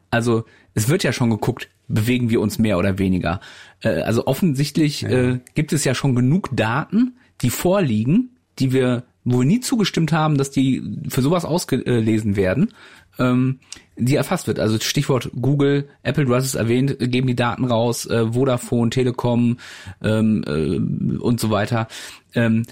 Also 0.09 0.45
es 0.73 0.89
wird 0.89 1.03
ja 1.03 1.13
schon 1.13 1.29
geguckt, 1.29 1.69
bewegen 1.87 2.29
wir 2.29 2.41
uns 2.41 2.59
mehr 2.59 2.77
oder 2.77 2.97
weniger. 2.97 3.39
Äh, 3.81 4.01
also 4.01 4.27
offensichtlich 4.27 5.01
ja. 5.01 5.09
äh, 5.09 5.39
gibt 5.55 5.73
es 5.73 5.83
ja 5.83 5.93
schon 5.93 6.15
genug 6.15 6.49
Daten, 6.55 7.17
die 7.41 7.49
vorliegen, 7.49 8.37
die 8.59 8.71
wir, 8.71 9.03
wo 9.23 9.39
wir 9.39 9.45
nie 9.45 9.59
zugestimmt 9.59 10.11
haben, 10.11 10.37
dass 10.37 10.51
die 10.51 10.83
für 11.07 11.21
sowas 11.21 11.45
ausgelesen 11.45 12.35
werden, 12.35 12.73
ähm, 13.17 13.59
die 13.97 14.15
erfasst 14.15 14.47
wird. 14.47 14.59
Also 14.59 14.79
Stichwort 14.79 15.29
Google, 15.39 15.89
Apple, 16.03 16.25
du 16.25 16.35
hast 16.35 16.45
es 16.45 16.55
erwähnt, 16.55 16.97
geben 16.99 17.27
die 17.27 17.35
Daten 17.35 17.65
raus, 17.65 18.05
äh, 18.05 18.33
Vodafone, 18.33 18.89
Telekom 18.89 19.57
ähm, 20.01 20.43
äh, 20.47 21.17
und 21.17 21.39
so 21.39 21.49
weiter. 21.49 21.87
Ähm, 22.33 22.63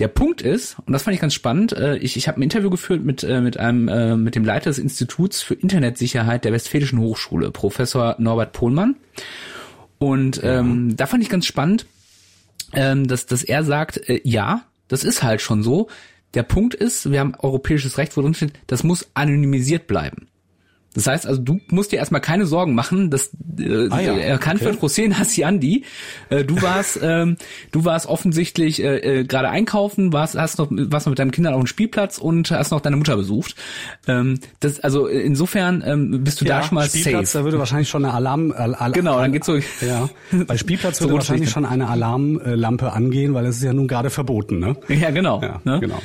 der 0.00 0.08
Punkt 0.08 0.40
ist, 0.42 0.76
und 0.86 0.92
das 0.92 1.02
fand 1.02 1.14
ich 1.14 1.20
ganz 1.20 1.34
spannend, 1.34 1.72
äh, 1.72 1.96
ich, 1.98 2.16
ich 2.16 2.26
habe 2.26 2.40
ein 2.40 2.42
Interview 2.42 2.70
geführt 2.70 3.04
mit, 3.04 3.22
äh, 3.22 3.40
mit 3.40 3.58
einem 3.58 3.88
äh, 3.88 4.16
mit 4.16 4.34
dem 4.34 4.44
Leiter 4.44 4.70
des 4.70 4.78
Instituts 4.78 5.42
für 5.42 5.54
Internetsicherheit 5.54 6.44
der 6.44 6.52
Westfälischen 6.52 6.98
Hochschule, 6.98 7.50
Professor 7.50 8.16
Norbert 8.18 8.52
Pohlmann. 8.52 8.96
Und 9.98 10.40
ähm, 10.42 10.96
da 10.96 11.06
fand 11.06 11.22
ich 11.22 11.28
ganz 11.28 11.44
spannend, 11.44 11.86
ähm, 12.72 13.06
dass, 13.06 13.26
dass 13.26 13.42
er 13.42 13.62
sagt, 13.62 13.98
äh, 14.08 14.20
ja, 14.24 14.62
das 14.88 15.04
ist 15.04 15.22
halt 15.22 15.42
schon 15.42 15.62
so. 15.62 15.88
Der 16.34 16.42
Punkt 16.42 16.74
ist, 16.74 17.10
wir 17.10 17.20
haben 17.20 17.34
europäisches 17.38 17.98
Recht, 17.98 18.16
wo 18.16 18.22
drin 18.22 18.34
steht, 18.34 18.52
das 18.66 18.82
muss 18.82 19.10
anonymisiert 19.14 19.86
bleiben. 19.86 20.28
Das 20.94 21.06
heißt 21.06 21.26
also, 21.26 21.40
du 21.40 21.60
musst 21.68 21.92
dir 21.92 21.96
erstmal 21.96 22.20
keine 22.20 22.46
Sorgen 22.46 22.74
machen, 22.74 23.10
dass 23.10 23.30
äh, 23.58 23.88
ah, 23.90 24.00
ja. 24.00 24.16
erkannt 24.16 24.60
okay. 24.60 24.70
wird 24.70 24.82
Hossein 24.82 25.18
Hassiandi. 25.18 25.84
Äh, 26.30 26.44
du 26.44 26.60
warst, 26.62 26.98
ähm, 27.02 27.36
du 27.70 27.84
warst 27.84 28.06
offensichtlich 28.06 28.82
äh, 28.82 29.20
äh, 29.20 29.24
gerade 29.24 29.50
einkaufen, 29.50 30.12
warst, 30.12 30.36
hast 30.36 30.58
noch, 30.58 30.68
warst 30.70 31.06
noch 31.06 31.12
mit 31.12 31.18
deinen 31.20 31.30
Kindern 31.30 31.54
auf 31.54 31.60
dem 31.60 31.68
Spielplatz 31.68 32.18
und 32.18 32.50
hast 32.50 32.72
noch 32.72 32.80
deine 32.80 32.96
Mutter 32.96 33.16
besucht. 33.16 33.54
Ähm, 34.08 34.40
das, 34.58 34.80
also 34.80 35.06
insofern 35.06 35.84
ähm, 35.86 36.24
bist 36.24 36.40
du 36.40 36.44
ja, 36.44 36.58
da 36.58 36.62
schon 36.64 36.74
mal 36.74 36.88
Spielplatz, 36.88 37.32
safe. 37.32 37.38
Da 37.38 37.44
würde 37.44 37.58
wahrscheinlich 37.60 37.88
schon 37.88 38.04
eine 38.04 38.12
Alarm. 38.12 38.50
Al 38.50 38.74
Al 38.74 38.90
genau, 38.90 39.20
dann 39.20 39.32
geht's 39.32 39.46
so. 39.46 39.56
Ja, 39.56 40.08
bei 40.32 40.56
Spielplatz 40.56 41.00
würde 41.00 41.14
wahrscheinlich 41.14 41.50
schon 41.50 41.64
eine 41.64 41.88
Alarmlampe 41.88 42.92
angehen, 42.92 43.32
weil 43.34 43.46
es 43.46 43.58
ist 43.58 43.62
ja 43.62 43.72
nun 43.72 43.86
gerade 43.86 44.10
verboten, 44.10 44.58
ne? 44.58 44.76
Ja, 44.88 45.10
genau. 45.10 45.40
Ja, 45.40 45.60
ne? 45.64 45.78
genau. 45.78 46.02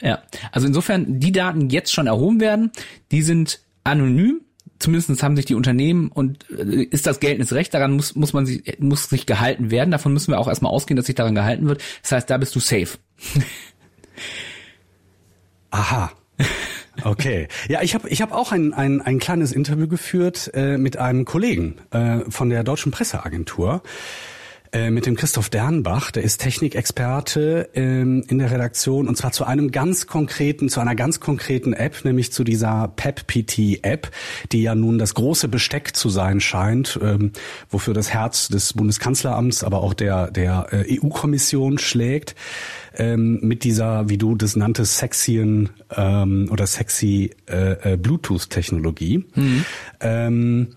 Ja, 0.00 0.20
also 0.52 0.66
insofern 0.66 1.18
die 1.18 1.32
Daten 1.32 1.70
jetzt 1.70 1.92
schon 1.92 2.06
erhoben 2.06 2.40
werden, 2.40 2.70
die 3.10 3.22
sind 3.22 3.60
anonym. 3.88 4.42
Zumindest 4.78 5.22
haben 5.24 5.34
sich 5.34 5.46
die 5.46 5.56
Unternehmen 5.56 6.08
und 6.08 6.46
äh, 6.50 6.84
ist 6.84 7.06
das 7.06 7.18
geltendes 7.18 7.52
Recht, 7.52 7.74
daran 7.74 7.92
muss, 7.92 8.14
muss 8.14 8.32
man 8.32 8.46
sich, 8.46 8.78
muss 8.78 9.08
sich 9.08 9.26
gehalten 9.26 9.70
werden. 9.70 9.90
Davon 9.90 10.12
müssen 10.12 10.30
wir 10.30 10.38
auch 10.38 10.46
erstmal 10.46 10.72
ausgehen, 10.72 10.96
dass 10.96 11.06
sich 11.06 11.16
daran 11.16 11.34
gehalten 11.34 11.66
wird. 11.66 11.82
Das 12.02 12.12
heißt, 12.12 12.30
da 12.30 12.38
bist 12.38 12.54
du 12.54 12.60
safe. 12.60 12.98
Aha. 15.70 16.12
Okay. 17.04 17.48
Ja, 17.68 17.82
ich 17.82 17.94
habe 17.94 18.08
ich 18.08 18.22
hab 18.22 18.32
auch 18.32 18.52
ein, 18.52 18.74
ein, 18.74 19.00
ein 19.00 19.18
kleines 19.18 19.52
Interview 19.52 19.88
geführt 19.88 20.50
äh, 20.54 20.78
mit 20.78 20.96
einem 20.96 21.24
Kollegen 21.24 21.76
äh, 21.90 22.20
von 22.28 22.50
der 22.50 22.64
Deutschen 22.64 22.92
Presseagentur. 22.92 23.82
Äh, 24.72 24.90
mit 24.90 25.06
dem 25.06 25.16
Christoph 25.16 25.50
Dernbach, 25.50 26.10
der 26.10 26.22
ist 26.22 26.40
Technikexperte 26.40 27.70
ähm, 27.74 28.24
in 28.28 28.38
der 28.38 28.50
Redaktion 28.50 29.08
und 29.08 29.16
zwar 29.16 29.32
zu 29.32 29.44
einem 29.44 29.70
ganz 29.70 30.06
konkreten, 30.06 30.68
zu 30.68 30.80
einer 30.80 30.94
ganz 30.94 31.20
konkreten 31.20 31.72
App, 31.72 32.04
nämlich 32.04 32.32
zu 32.32 32.44
dieser 32.44 32.92
PEP-PT-App, 32.96 34.10
die 34.52 34.62
ja 34.62 34.74
nun 34.74 34.98
das 34.98 35.14
große 35.14 35.48
Besteck 35.48 35.96
zu 35.96 36.10
sein 36.10 36.40
scheint, 36.40 36.98
ähm, 37.02 37.32
wofür 37.70 37.94
das 37.94 38.12
Herz 38.12 38.48
des 38.48 38.72
Bundeskanzleramts, 38.72 39.64
aber 39.64 39.82
auch 39.82 39.94
der, 39.94 40.30
der 40.30 40.66
äh, 40.70 40.98
EU-Kommission 40.98 41.78
schlägt 41.78 42.34
ähm, 42.96 43.38
mit 43.42 43.64
dieser, 43.64 44.08
wie 44.08 44.18
du 44.18 44.34
das 44.34 44.56
nanntest, 44.56 44.98
sexyen 44.98 45.70
ähm, 45.96 46.48
oder 46.50 46.66
sexy 46.66 47.30
äh, 47.48 47.92
äh, 47.92 47.96
Bluetooth-Technologie. 47.96 49.24
Mhm. 49.34 49.64
Ähm, 50.00 50.68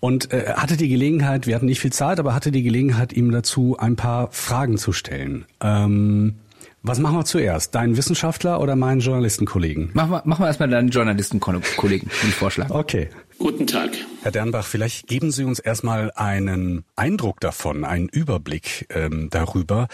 und 0.00 0.32
äh, 0.32 0.54
hatte 0.56 0.76
die 0.76 0.88
Gelegenheit, 0.88 1.46
wir 1.46 1.54
hatten 1.54 1.66
nicht 1.66 1.80
viel 1.80 1.92
Zeit, 1.92 2.20
aber 2.20 2.34
hatte 2.34 2.52
die 2.52 2.62
Gelegenheit, 2.62 3.12
ihm 3.12 3.30
dazu 3.30 3.76
ein 3.78 3.96
paar 3.96 4.30
Fragen 4.30 4.78
zu 4.78 4.92
stellen. 4.92 5.44
Ähm, 5.60 6.34
was 6.82 7.00
machen 7.00 7.16
wir 7.16 7.24
zuerst? 7.24 7.74
Deinen 7.74 7.96
Wissenschaftler 7.96 8.60
oder 8.60 8.76
meinen 8.76 9.00
Journalistenkollegen? 9.00 9.90
Machen 9.94 10.10
wir, 10.10 10.22
machen 10.24 10.42
wir 10.42 10.46
erstmal 10.46 10.68
deinen 10.68 10.90
Journalistenkollegen, 10.90 12.08
den 12.22 12.30
Vorschlag. 12.30 12.70
Okay. 12.70 13.08
Guten 13.38 13.66
Tag. 13.66 13.90
Herr 14.22 14.32
Dernbach, 14.32 14.66
vielleicht 14.66 15.06
geben 15.06 15.30
Sie 15.30 15.44
uns 15.44 15.60
erstmal 15.60 16.10
einen 16.12 16.84
Eindruck 16.96 17.40
davon, 17.40 17.84
einen 17.84 18.08
Überblick 18.08 18.86
ähm, 18.90 19.28
darüber, 19.30 19.86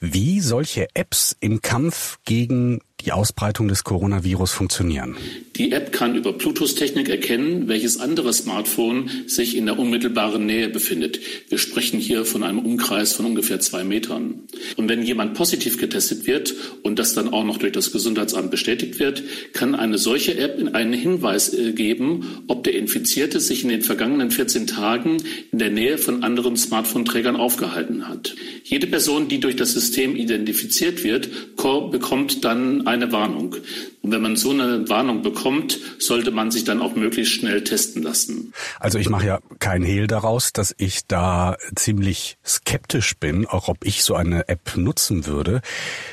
wie 0.00 0.40
solche 0.40 0.88
Apps 0.94 1.36
im 1.38 1.62
Kampf 1.62 2.18
gegen 2.24 2.80
die 3.00 3.12
Ausbreitung 3.12 3.68
des 3.68 3.84
Coronavirus 3.84 4.52
funktionieren. 4.52 5.16
Die 5.56 5.72
App 5.72 5.92
kann 5.92 6.14
über 6.14 6.32
Bluetooth-Technik 6.32 7.08
erkennen, 7.08 7.68
welches 7.68 8.00
andere 8.00 8.32
Smartphone 8.32 9.10
sich 9.26 9.56
in 9.56 9.66
der 9.66 9.78
unmittelbaren 9.78 10.46
Nähe 10.46 10.68
befindet. 10.68 11.20
Wir 11.48 11.58
sprechen 11.58 12.00
hier 12.00 12.24
von 12.24 12.42
einem 12.42 12.60
Umkreis 12.60 13.12
von 13.12 13.26
ungefähr 13.26 13.60
zwei 13.60 13.84
Metern. 13.84 14.40
Und 14.76 14.88
wenn 14.88 15.02
jemand 15.02 15.34
positiv 15.34 15.78
getestet 15.78 16.26
wird 16.26 16.54
und 16.82 16.98
das 16.98 17.14
dann 17.14 17.32
auch 17.32 17.44
noch 17.44 17.58
durch 17.58 17.72
das 17.72 17.92
Gesundheitsamt 17.92 18.50
bestätigt 18.50 18.98
wird, 18.98 19.22
kann 19.52 19.74
eine 19.74 19.98
solche 19.98 20.38
App 20.38 20.58
einen 20.74 20.92
Hinweis 20.92 21.52
äh, 21.52 21.72
geben, 21.72 22.44
ob 22.46 22.64
der 22.64 22.74
Infizierte 22.74 23.40
sich 23.40 23.62
in 23.62 23.68
den 23.68 23.82
vergangenen 23.82 24.30
14 24.30 24.66
Tagen 24.66 25.18
in 25.52 25.58
der 25.58 25.70
Nähe 25.70 25.98
von 25.98 26.22
anderen 26.22 26.56
Smartphone-Trägern 26.56 27.36
aufgehalten 27.36 28.08
hat. 28.08 28.34
Jede 28.64 28.86
Person, 28.86 29.28
die 29.28 29.40
durch 29.40 29.56
das 29.56 29.72
System 29.72 30.16
identifiziert 30.16 31.04
wird, 31.04 31.28
bekommt 31.56 32.44
dann 32.44 32.86
eine 32.90 33.12
Warnung. 33.12 33.56
Und 34.02 34.12
wenn 34.12 34.22
man 34.22 34.36
so 34.36 34.50
eine 34.50 34.88
Warnung 34.88 35.22
bekommt, 35.22 35.78
sollte 35.98 36.30
man 36.30 36.50
sich 36.50 36.64
dann 36.64 36.80
auch 36.80 36.94
möglichst 36.94 37.34
schnell 37.34 37.64
testen 37.64 38.02
lassen. 38.02 38.52
Also 38.78 38.98
ich 38.98 39.08
mache 39.08 39.26
ja 39.26 39.40
kein 39.58 39.82
Hehl 39.82 40.06
daraus, 40.06 40.52
dass 40.52 40.74
ich 40.78 41.06
da 41.06 41.56
ziemlich 41.74 42.38
skeptisch 42.44 43.16
bin, 43.16 43.46
auch 43.46 43.68
ob 43.68 43.84
ich 43.84 44.02
so 44.02 44.14
eine 44.14 44.48
App 44.48 44.76
nutzen 44.76 45.26
würde. 45.26 45.60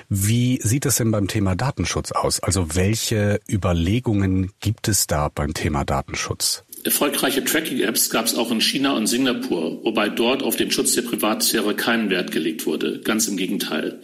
Wie 0.10 0.60
sieht 0.62 0.86
es 0.86 0.96
denn 0.96 1.12
beim 1.12 1.28
Thema 1.28 1.56
Datenschutz 1.56 2.12
aus? 2.12 2.40
Also 2.40 2.76
welche 2.76 3.40
Überlegungen 3.50 4.52
gibt 4.60 4.88
es 4.88 5.08
da 5.08 5.30
beim 5.30 5.54
Thema 5.54 5.84
Datenschutz? 5.84 6.64
Erfolgreiche 6.84 7.44
Tracking-Apps 7.44 8.10
gab 8.10 8.26
es 8.26 8.36
auch 8.36 8.52
in 8.52 8.62
China 8.62 8.96
und 8.96 9.08
Singapur, 9.08 9.84
wobei 9.84 10.10
dort 10.10 10.44
auf 10.44 10.56
den 10.56 10.72
Schutz 10.72 10.94
der 10.94 11.02
Privatsphäre 11.02 11.76
keinen 11.76 12.10
Wert 12.10 12.32
gelegt 12.32 12.66
wurde. 12.66 13.02
Ganz 13.02 13.28
im 13.28 13.36
Gegenteil. 13.36 14.00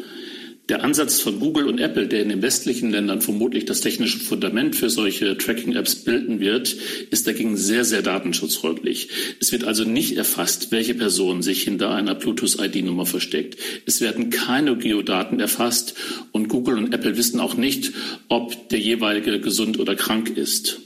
Der 0.70 0.82
Ansatz 0.82 1.20
von 1.20 1.42
Google 1.42 1.68
und 1.68 1.80
Apple, 1.80 2.08
der 2.08 2.22
in 2.22 2.30
den 2.30 2.42
westlichen 2.42 2.90
Ländern 2.90 3.20
vermutlich 3.20 3.66
das 3.66 3.82
technische 3.82 4.18
Fundament 4.18 4.78
für 4.78 4.90
solche 4.90 5.38
Tracking-Apps 5.38 5.96
bilden 6.06 6.40
wird, 6.40 6.78
ist 7.12 7.28
dagegen 7.28 7.58
sehr, 7.58 7.84
sehr 7.84 8.02
datenschutzfreundlich. 8.02 9.10
Es 9.42 9.52
wird 9.52 9.66
also 9.66 9.84
nicht 9.84 10.16
erfasst, 10.16 10.72
welche 10.72 10.94
Person 10.94 11.42
sich 11.42 11.64
hinter 11.64 11.94
einer 11.94 12.16
Bluetooth-ID-Nummer 12.16 13.06
versteckt. 13.06 13.58
Es 13.86 14.00
werden 14.00 14.30
keine 14.30 14.78
Geodaten 14.78 15.42
erfasst 15.42 15.96
und 16.32 16.48
Google 16.48 16.78
und 16.78 16.94
Apple 16.94 17.18
wissen 17.18 17.42
auch 17.42 17.58
nicht, 17.58 17.92
ob 18.30 18.70
der 18.70 18.80
jeweilige 18.80 19.42
gesund 19.42 19.80
oder 19.80 19.96
krank 19.96 20.30
ist. 20.38 20.80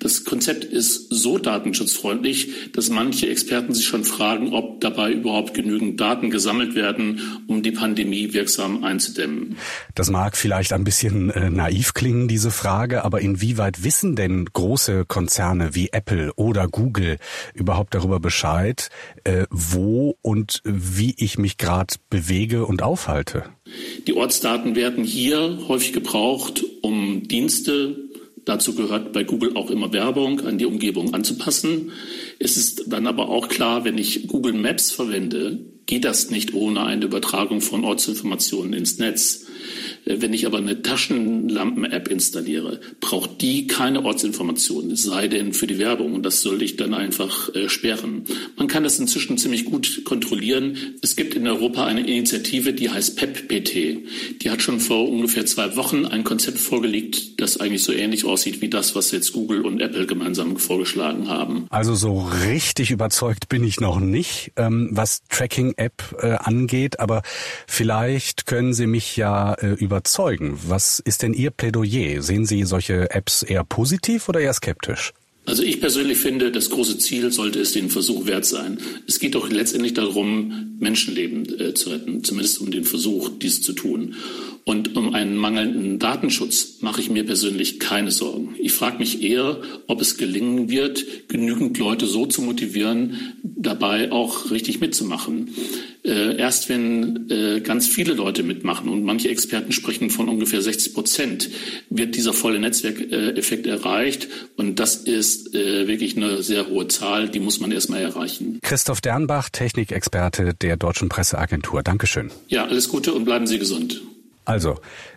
Das 0.00 0.24
Konzept 0.24 0.64
ist 0.64 1.08
so 1.10 1.38
datenschutzfreundlich, 1.38 2.72
dass 2.72 2.90
manche 2.90 3.28
Experten 3.28 3.74
sich 3.74 3.86
schon 3.86 4.04
fragen, 4.04 4.52
ob 4.52 4.80
dabei 4.80 5.12
überhaupt 5.12 5.54
genügend 5.54 6.00
Daten 6.00 6.30
gesammelt 6.30 6.74
werden, 6.74 7.20
um 7.46 7.62
die 7.62 7.72
Pandemie 7.72 8.32
wirksam 8.32 8.84
einzudämmen. 8.84 9.56
Das 9.94 10.10
mag 10.10 10.36
vielleicht 10.36 10.72
ein 10.72 10.84
bisschen 10.84 11.30
äh, 11.30 11.50
naiv 11.50 11.94
klingen, 11.94 12.28
diese 12.28 12.50
Frage, 12.50 13.04
aber 13.04 13.20
inwieweit 13.20 13.84
wissen 13.84 14.16
denn 14.16 14.44
große 14.46 15.04
Konzerne 15.06 15.74
wie 15.74 15.88
Apple 15.92 16.32
oder 16.34 16.68
Google 16.68 17.18
überhaupt 17.54 17.94
darüber 17.94 18.20
Bescheid, 18.20 18.90
äh, 19.24 19.46
wo 19.50 20.16
und 20.22 20.62
wie 20.64 21.14
ich 21.18 21.38
mich 21.38 21.58
gerade 21.58 21.94
bewege 22.10 22.66
und 22.66 22.82
aufhalte? 22.82 23.44
Die 24.06 24.14
Ortsdaten 24.14 24.74
werden 24.74 25.04
hier 25.04 25.58
häufig 25.68 25.92
gebraucht, 25.92 26.64
um 26.82 27.28
Dienste 27.28 28.07
Dazu 28.48 28.74
gehört 28.74 29.12
bei 29.12 29.24
Google 29.24 29.56
auch 29.56 29.70
immer 29.70 29.92
Werbung 29.92 30.40
an 30.40 30.56
die 30.56 30.64
Umgebung 30.64 31.12
anzupassen. 31.12 31.92
Es 32.38 32.56
ist 32.56 32.90
dann 32.90 33.06
aber 33.06 33.28
auch 33.28 33.48
klar, 33.48 33.84
wenn 33.84 33.98
ich 33.98 34.26
Google 34.26 34.54
Maps 34.54 34.90
verwende, 34.90 35.60
geht 35.88 36.04
das 36.04 36.30
nicht 36.30 36.54
ohne 36.54 36.84
eine 36.84 37.06
Übertragung 37.06 37.60
von 37.60 37.82
Ortsinformationen 37.82 38.74
ins 38.74 38.98
Netz. 38.98 39.46
Äh, 40.04 40.20
wenn 40.20 40.34
ich 40.34 40.46
aber 40.46 40.58
eine 40.58 40.82
Taschenlampen-App 40.82 42.08
installiere, 42.08 42.80
braucht 43.00 43.40
die 43.40 43.66
keine 43.66 44.04
Ortsinformationen, 44.04 44.94
sei 44.96 45.28
denn 45.28 45.52
für 45.52 45.66
die 45.66 45.78
Werbung. 45.78 46.12
Und 46.12 46.24
das 46.24 46.42
sollte 46.42 46.64
ich 46.64 46.76
dann 46.76 46.94
einfach 46.94 47.52
äh, 47.54 47.68
sperren. 47.68 48.24
Man 48.56 48.68
kann 48.68 48.84
das 48.84 48.98
inzwischen 48.98 49.38
ziemlich 49.38 49.64
gut 49.64 50.04
kontrollieren. 50.04 50.76
Es 51.02 51.16
gibt 51.16 51.34
in 51.34 51.48
Europa 51.48 51.86
eine 51.86 52.06
Initiative, 52.06 52.74
die 52.74 52.90
heißt 52.90 53.16
PEP-PT. 53.16 54.42
Die 54.42 54.50
hat 54.50 54.62
schon 54.62 54.80
vor 54.80 55.08
ungefähr 55.08 55.46
zwei 55.46 55.74
Wochen 55.76 56.04
ein 56.04 56.22
Konzept 56.22 56.58
vorgelegt, 56.58 57.40
das 57.40 57.58
eigentlich 57.58 57.82
so 57.82 57.92
ähnlich 57.92 58.26
aussieht 58.26 58.60
wie 58.60 58.68
das, 58.68 58.94
was 58.94 59.10
jetzt 59.10 59.32
Google 59.32 59.62
und 59.62 59.80
Apple 59.80 60.06
gemeinsam 60.06 60.58
vorgeschlagen 60.58 61.28
haben. 61.28 61.66
Also 61.70 61.94
so 61.94 62.28
richtig 62.44 62.90
überzeugt 62.90 63.48
bin 63.48 63.64
ich 63.64 63.80
noch 63.80 64.00
nicht, 64.00 64.52
ähm, 64.56 64.90
was 64.92 65.22
Tracking-App 65.78 66.16
äh, 66.22 66.32
angeht, 66.34 67.00
aber 67.00 67.22
vielleicht 67.66 68.46
können 68.46 68.74
Sie 68.74 68.86
mich 68.86 69.16
ja 69.16 69.54
äh, 69.54 69.68
über 69.68 69.88
überzeugen. 69.88 70.58
Was 70.66 70.98
ist 70.98 71.22
denn 71.22 71.32
Ihr 71.32 71.50
Plädoyer? 71.50 72.20
Sehen 72.20 72.44
Sie 72.44 72.64
solche 72.64 73.10
Apps 73.10 73.42
eher 73.42 73.64
positiv 73.64 74.28
oder 74.28 74.40
eher 74.40 74.52
skeptisch? 74.52 75.14
Also 75.48 75.62
ich 75.62 75.80
persönlich 75.80 76.18
finde, 76.18 76.52
das 76.52 76.68
große 76.68 76.98
Ziel 76.98 77.32
sollte 77.32 77.58
es 77.58 77.72
den 77.72 77.88
Versuch 77.88 78.26
wert 78.26 78.44
sein. 78.44 78.76
Es 79.06 79.18
geht 79.18 79.34
doch 79.34 79.48
letztendlich 79.50 79.94
darum, 79.94 80.76
Menschenleben 80.78 81.58
äh, 81.58 81.72
zu 81.72 81.88
retten, 81.88 82.22
zumindest 82.22 82.60
um 82.60 82.70
den 82.70 82.84
Versuch, 82.84 83.30
dies 83.30 83.62
zu 83.62 83.72
tun. 83.72 84.14
Und 84.64 84.94
um 84.96 85.14
einen 85.14 85.36
mangelnden 85.36 85.98
Datenschutz 85.98 86.82
mache 86.82 87.00
ich 87.00 87.08
mir 87.08 87.24
persönlich 87.24 87.80
keine 87.80 88.10
Sorgen. 88.10 88.54
Ich 88.60 88.72
frage 88.72 88.98
mich 88.98 89.22
eher, 89.22 89.62
ob 89.86 90.02
es 90.02 90.18
gelingen 90.18 90.68
wird, 90.68 91.28
genügend 91.28 91.78
Leute 91.78 92.06
so 92.06 92.26
zu 92.26 92.42
motivieren, 92.42 93.34
dabei 93.42 94.12
auch 94.12 94.50
richtig 94.50 94.80
mitzumachen. 94.80 95.54
Äh, 96.04 96.36
erst 96.36 96.68
wenn 96.68 97.30
äh, 97.30 97.60
ganz 97.60 97.88
viele 97.88 98.14
Leute 98.14 98.42
mitmachen 98.42 98.88
und 98.88 99.04
manche 99.04 99.28
Experten 99.30 99.72
sprechen 99.72 100.10
von 100.10 100.28
ungefähr 100.28 100.62
60 100.62 100.94
Prozent, 100.94 101.50
wird 101.88 102.14
dieser 102.14 102.32
volle 102.32 102.58
Netzwerkeffekt 102.58 103.66
erreicht. 103.66 104.28
Und 104.56 104.78
das 104.78 104.96
ist 104.96 105.37
äh, 105.54 105.86
wirklich 105.86 106.16
eine 106.16 106.42
sehr 106.42 106.68
hohe 106.68 106.88
Zahl, 106.88 107.28
die 107.28 107.40
muss 107.40 107.60
man 107.60 107.72
erstmal 107.72 108.00
erreichen. 108.00 108.58
Christoph 108.62 109.00
Dernbach, 109.00 109.50
Technikexperte 109.50 110.54
der 110.54 110.76
Deutschen 110.76 111.08
Presseagentur. 111.08 111.82
Dankeschön. 111.82 112.30
Ja, 112.48 112.64
alles 112.66 112.88
Gute 112.88 113.12
und 113.12 113.24
bleiben 113.24 113.46
Sie 113.46 113.58
gesund. 113.58 114.02
Also, 114.48 114.76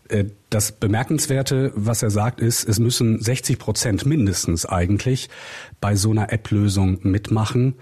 äh, 0.09 0.25
das 0.49 0.73
Bemerkenswerte, 0.73 1.71
was 1.73 2.03
er 2.03 2.09
sagt, 2.09 2.41
ist, 2.41 2.67
es 2.67 2.79
müssen 2.79 3.21
60 3.21 3.57
Prozent 3.57 4.05
mindestens 4.05 4.65
eigentlich 4.65 5.29
bei 5.79 5.95
so 5.95 6.11
einer 6.11 6.33
App-Lösung 6.33 6.99
mitmachen. 7.03 7.75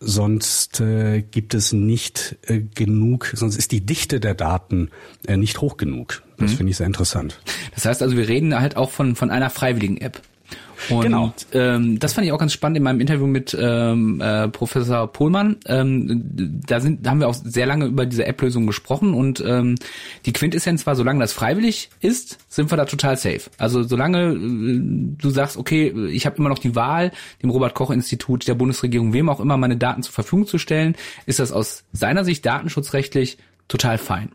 Sonst 0.00 0.80
äh, 0.80 1.20
gibt 1.20 1.52
es 1.52 1.74
nicht 1.74 2.36
äh, 2.46 2.62
genug, 2.74 3.32
sonst 3.34 3.56
ist 3.56 3.72
die 3.72 3.84
Dichte 3.84 4.18
der 4.18 4.34
Daten 4.34 4.88
nicht 5.28 5.60
hoch 5.60 5.76
genug. 5.76 6.22
Das 6.38 6.52
mhm. 6.52 6.56
finde 6.56 6.70
ich 6.70 6.78
sehr 6.78 6.86
interessant. 6.86 7.38
Das 7.74 7.84
heißt 7.84 8.02
also, 8.02 8.16
wir 8.16 8.26
reden 8.26 8.58
halt 8.58 8.76
auch 8.78 8.90
von, 8.90 9.14
von 9.14 9.30
einer 9.30 9.50
freiwilligen 9.50 9.98
App. 9.98 10.22
Und 10.90 11.02
genau. 11.02 11.34
ähm, 11.52 11.98
das 11.98 12.12
fand 12.12 12.26
ich 12.26 12.32
auch 12.32 12.38
ganz 12.38 12.52
spannend 12.52 12.76
in 12.76 12.82
meinem 12.82 13.00
Interview 13.00 13.26
mit 13.26 13.56
ähm, 13.58 14.20
äh, 14.20 14.48
Professor 14.48 15.06
Pohlmann. 15.06 15.56
Ähm, 15.66 16.60
da, 16.66 16.80
sind, 16.80 17.04
da 17.06 17.10
haben 17.10 17.20
wir 17.20 17.28
auch 17.28 17.34
sehr 17.34 17.66
lange 17.66 17.86
über 17.86 18.06
diese 18.06 18.26
App-Lösung 18.26 18.66
gesprochen 18.66 19.14
und 19.14 19.42
ähm, 19.46 19.76
die 20.26 20.32
Quintessenz 20.32 20.86
war, 20.86 20.96
solange 20.96 21.20
das 21.20 21.32
freiwillig 21.32 21.90
ist, 22.00 22.38
sind 22.48 22.70
wir 22.70 22.76
da 22.76 22.84
total 22.84 23.16
safe. 23.16 23.42
Also 23.58 23.82
solange 23.82 24.32
äh, 24.32 25.16
du 25.18 25.30
sagst, 25.30 25.56
okay, 25.56 25.94
ich 26.08 26.26
habe 26.26 26.36
immer 26.36 26.48
noch 26.48 26.58
die 26.58 26.74
Wahl, 26.74 27.12
dem 27.42 27.50
Robert-Koch-Institut, 27.50 28.46
der 28.46 28.54
Bundesregierung, 28.54 29.12
wem 29.12 29.28
auch 29.28 29.40
immer 29.40 29.56
meine 29.56 29.76
Daten 29.76 30.02
zur 30.02 30.12
Verfügung 30.12 30.46
zu 30.46 30.58
stellen, 30.58 30.96
ist 31.26 31.38
das 31.38 31.52
aus 31.52 31.84
seiner 31.92 32.24
Sicht 32.24 32.44
datenschutzrechtlich 32.44 33.38
total 33.68 33.98
fein. 33.98 34.30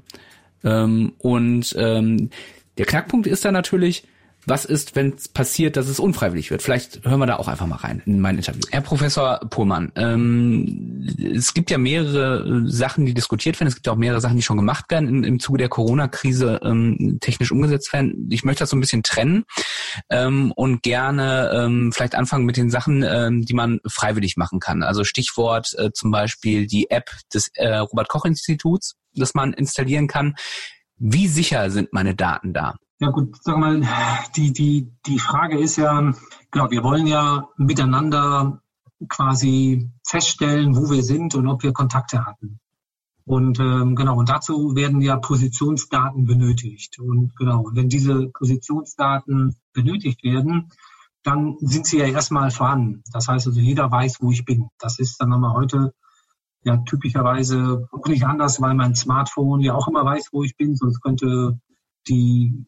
Ähm, 0.64 1.14
und 1.20 1.76
ähm, 1.78 2.30
der 2.78 2.86
Knackpunkt 2.86 3.28
ist 3.28 3.46
da 3.46 3.52
natürlich, 3.52 4.04
was 4.46 4.66
ist, 4.66 4.96
wenn 4.96 5.14
es 5.14 5.28
passiert, 5.28 5.78
dass 5.78 5.88
es 5.88 6.00
unfreiwillig 6.00 6.50
wird? 6.50 6.62
Vielleicht 6.62 7.06
hören 7.06 7.20
wir 7.20 7.26
da 7.26 7.36
auch 7.38 7.48
einfach 7.48 7.68
mal 7.68 7.76
rein 7.76 8.02
in 8.06 8.20
mein 8.20 8.38
Interview. 8.38 8.62
Herr 8.72 8.82
Professor 8.82 9.40
Pohlmann, 9.50 9.92
ähm, 9.96 11.08
es 11.36 11.54
gibt 11.54 11.70
ja 11.72 11.78
mehrere 11.78 12.66
äh, 12.66 12.70
Sachen, 12.70 13.06
die 13.06 13.14
diskutiert 13.14 13.60
werden. 13.60 13.68
Es 13.68 13.76
gibt 13.76 13.88
ja 13.88 13.94
auch 13.94 13.98
mehrere 13.98 14.22
Sachen, 14.22 14.38
die 14.38 14.42
schon 14.42 14.58
gemacht 14.58 14.86
werden 14.90 15.10
im, 15.10 15.24
im 15.24 15.40
Zuge 15.40 15.60
der 15.60 15.70
Corona-Krise 15.70 16.62
ähm, 16.64 17.18
technisch 17.22 17.52
umgesetzt 17.52 17.92
werden. 17.94 18.28
Ich 18.32 18.44
möchte 18.44 18.64
das 18.64 18.70
so 18.70 18.78
ein 18.78 18.82
bisschen 18.82 19.04
trennen 19.04 19.44
ähm, 20.10 20.52
und 20.54 20.84
gerne 20.84 21.52
ähm, 21.54 21.92
vielleicht 21.94 22.16
anfangen 22.16 22.46
mit 22.46 22.58
den 22.58 22.70
Sachen, 22.70 23.04
ähm, 23.04 23.46
die 23.46 23.54
man 23.54 23.80
freiwillig 23.88 24.38
machen 24.38 24.60
kann. 24.60 24.84
Also 24.84 25.04
Stichwort 25.04 25.74
äh, 25.78 25.92
zum 25.94 26.12
Beispiel 26.12 26.66
die 26.66 26.90
App 26.90 27.12
des 27.34 27.50
äh, 27.56 27.76
Robert-Koch-Instituts, 27.76 28.96
das 29.14 29.34
man 29.34 29.54
installieren 29.54 30.08
kann. 30.08 30.36
Wie 30.98 31.28
sicher 31.28 31.70
sind 31.70 31.94
meine 31.94 32.16
Daten 32.16 32.54
da? 32.54 32.76
Ja 33.02 33.12
gut, 33.12 33.38
sag 33.42 33.58
mal, 33.58 33.82
die, 34.36 34.52
die, 34.52 34.92
die 35.06 35.20
Frage 35.20 35.58
ist 35.58 35.78
ja, 35.78 36.14
genau, 36.52 36.70
wir 36.70 36.84
wollen 36.84 37.08
ja 37.08 37.48
miteinander 37.56 38.62
quasi 39.08 39.90
feststellen, 40.06 40.76
wo 40.76 40.90
wir 40.90 41.02
sind 41.02 41.34
und 41.34 41.48
ob 41.48 41.64
wir 41.64 41.72
Kontakte 41.72 42.26
hatten. 42.26 42.60
Und 43.24 43.58
ähm, 43.60 43.96
genau, 43.96 44.18
und 44.18 44.28
dazu 44.28 44.76
werden 44.76 45.02
ja 45.02 45.16
Positionsdaten 45.16 46.26
benötigt. 46.26 47.00
Und 47.00 47.34
genau, 47.38 47.70
wenn 47.72 47.88
diese 47.88 48.28
Positionsdaten 48.34 49.56
benötigt 49.72 50.22
werden, 50.26 50.70
dann 51.24 51.56
sind 51.60 51.86
sie 51.86 52.00
ja 52.00 52.06
erstmal 52.06 52.52
vorhanden. 52.52 53.04
Das 53.14 53.30
heißt 53.30 53.48
also, 53.48 53.62
jeder 53.62 53.90
weiß, 53.90 54.18
wo 54.20 54.32
ich 54.32 54.44
bin. 54.44 54.68
Das 54.78 55.00
ist 55.00 55.22
dann 55.22 55.30
nochmal 55.30 55.54
heute 55.54 55.94
ja 56.64 56.76
typischerweise 56.76 57.88
auch 57.94 58.06
nicht 58.08 58.26
anders, 58.26 58.60
weil 58.60 58.74
mein 58.74 58.96
Smartphone 58.96 59.62
ja 59.62 59.74
auch 59.74 59.88
immer 59.88 60.04
weiß, 60.04 60.30
wo 60.34 60.44
ich 60.44 60.58
bin, 60.58 60.76
sonst 60.76 61.00
könnte 61.02 61.62
die 62.10 62.66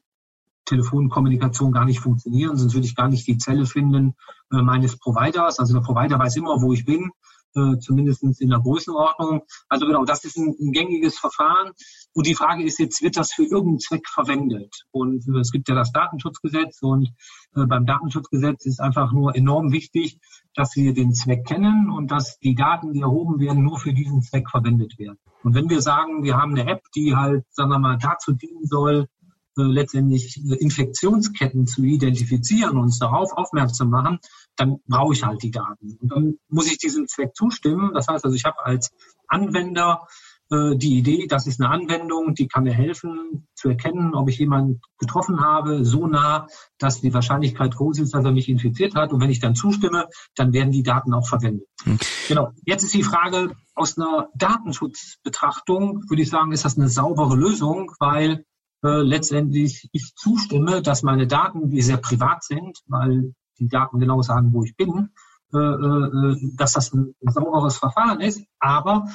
Telefonkommunikation 0.71 1.73
gar 1.73 1.85
nicht 1.85 1.99
funktionieren, 1.99 2.55
sonst 2.55 2.73
würde 2.73 2.87
ich 2.87 2.95
gar 2.95 3.09
nicht 3.09 3.27
die 3.27 3.37
Zelle 3.37 3.65
finden 3.65 4.15
äh, 4.51 4.61
meines 4.61 4.97
Providers. 4.97 5.59
Also 5.59 5.73
der 5.73 5.81
Provider 5.81 6.17
weiß 6.17 6.37
immer, 6.37 6.61
wo 6.61 6.71
ich 6.71 6.85
bin, 6.85 7.11
äh, 7.55 7.77
zumindest 7.79 8.23
in 8.23 8.49
der 8.49 8.59
Größenordnung. 8.59 9.41
Also 9.67 9.85
genau, 9.85 10.05
das 10.05 10.23
ist 10.23 10.37
ein, 10.37 10.55
ein, 10.57 10.71
gängiges 10.71 11.19
Verfahren. 11.19 11.71
Und 12.13 12.25
die 12.25 12.35
Frage 12.35 12.63
ist 12.63 12.79
jetzt, 12.79 13.01
wird 13.01 13.17
das 13.17 13.33
für 13.33 13.43
irgendeinen 13.43 13.79
Zweck 13.79 14.07
verwendet? 14.07 14.85
Und 14.91 15.27
äh, 15.27 15.39
es 15.39 15.51
gibt 15.51 15.67
ja 15.67 15.75
das 15.75 15.91
Datenschutzgesetz 15.91 16.81
und 16.81 17.09
äh, 17.55 17.65
beim 17.65 17.85
Datenschutzgesetz 17.85 18.65
ist 18.65 18.79
einfach 18.79 19.11
nur 19.11 19.35
enorm 19.35 19.73
wichtig, 19.73 20.19
dass 20.55 20.75
wir 20.77 20.93
den 20.93 21.13
Zweck 21.13 21.45
kennen 21.45 21.89
und 21.89 22.11
dass 22.11 22.39
die 22.39 22.55
Daten, 22.55 22.93
die 22.93 23.01
erhoben 23.01 23.41
werden, 23.41 23.63
nur 23.63 23.77
für 23.77 23.93
diesen 23.93 24.21
Zweck 24.21 24.49
verwendet 24.49 24.97
werden. 24.97 25.17
Und 25.43 25.53
wenn 25.53 25.69
wir 25.69 25.81
sagen, 25.81 26.23
wir 26.23 26.37
haben 26.37 26.51
eine 26.51 26.69
App, 26.69 26.83
die 26.95 27.15
halt, 27.15 27.43
sagen 27.49 27.69
wir 27.69 27.79
mal, 27.79 27.97
dazu 27.97 28.31
dienen 28.31 28.65
soll, 28.65 29.07
letztendlich 29.55 30.41
Infektionsketten 30.43 31.67
zu 31.67 31.83
identifizieren 31.83 32.77
und 32.77 32.83
uns 32.83 32.99
darauf 32.99 33.33
aufmerksam 33.33 33.89
machen, 33.89 34.19
dann 34.55 34.77
brauche 34.87 35.13
ich 35.13 35.23
halt 35.23 35.43
die 35.43 35.51
Daten. 35.51 35.97
Und 35.99 36.11
dann 36.11 36.35
muss 36.47 36.71
ich 36.71 36.77
diesem 36.77 37.07
Zweck 37.07 37.35
zustimmen. 37.35 37.91
Das 37.93 38.07
heißt 38.07 38.23
also, 38.23 38.35
ich 38.35 38.45
habe 38.45 38.63
als 38.63 38.91
Anwender 39.27 40.07
äh, 40.51 40.75
die 40.75 40.97
Idee, 40.97 41.27
das 41.27 41.47
ist 41.47 41.61
eine 41.61 41.69
Anwendung, 41.69 42.35
die 42.35 42.47
kann 42.47 42.63
mir 42.63 42.73
helfen 42.73 43.47
zu 43.55 43.69
erkennen, 43.69 44.13
ob 44.13 44.29
ich 44.29 44.37
jemanden 44.37 44.81
getroffen 44.97 45.39
habe, 45.41 45.85
so 45.85 46.07
nah, 46.07 46.47
dass 46.77 47.01
die 47.01 47.13
Wahrscheinlichkeit 47.13 47.75
groß 47.75 47.99
ist, 47.99 48.13
dass 48.13 48.25
er 48.25 48.31
mich 48.31 48.49
infiziert 48.49 48.95
hat. 48.95 49.13
Und 49.13 49.21
wenn 49.21 49.29
ich 49.29 49.39
dann 49.39 49.55
zustimme, 49.55 50.07
dann 50.35 50.51
werden 50.51 50.71
die 50.71 50.83
Daten 50.83 51.13
auch 51.13 51.27
verwendet. 51.27 51.67
Mhm. 51.85 51.99
Genau. 52.27 52.51
Jetzt 52.65 52.83
ist 52.83 52.93
die 52.93 53.03
Frage, 53.03 53.55
aus 53.75 53.97
einer 53.97 54.29
Datenschutzbetrachtung 54.35 56.03
würde 56.09 56.21
ich 56.21 56.29
sagen, 56.29 56.51
ist 56.51 56.65
das 56.65 56.77
eine 56.77 56.89
saubere 56.89 57.35
Lösung, 57.35 57.93
weil 57.99 58.45
äh, 58.83 59.01
letztendlich 59.01 59.89
ich 59.91 60.13
zustimme, 60.15 60.81
dass 60.81 61.03
meine 61.03 61.27
Daten, 61.27 61.69
die 61.69 61.81
sehr 61.81 61.97
privat 61.97 62.43
sind, 62.43 62.79
weil 62.87 63.33
die 63.59 63.67
Daten 63.67 63.99
genau 63.99 64.21
sagen, 64.21 64.53
wo 64.53 64.63
ich 64.63 64.75
bin, 64.75 65.09
äh, 65.53 65.57
äh, 65.57 66.37
dass 66.55 66.73
das 66.73 66.93
ein, 66.93 67.13
sauberes 67.21 67.77
Verfahren 67.77 68.21
ist. 68.21 68.43
Aber 68.59 69.07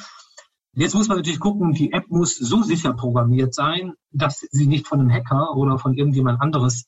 jetzt 0.73 0.95
muss 0.95 1.09
man 1.09 1.17
natürlich 1.19 1.41
gucken, 1.41 1.73
die 1.73 1.93
App 1.93 2.09
muss 2.09 2.37
so 2.37 2.63
sicher 2.63 2.93
programmiert 2.93 3.55
sein, 3.55 3.95
dass 4.11 4.47
sie 4.51 4.67
nicht 4.67 4.87
von 4.87 5.01
einem 5.01 5.11
Hacker 5.11 5.57
oder 5.57 5.79
von 5.79 5.95
irgendjemand 5.95 6.41
anderes 6.41 6.87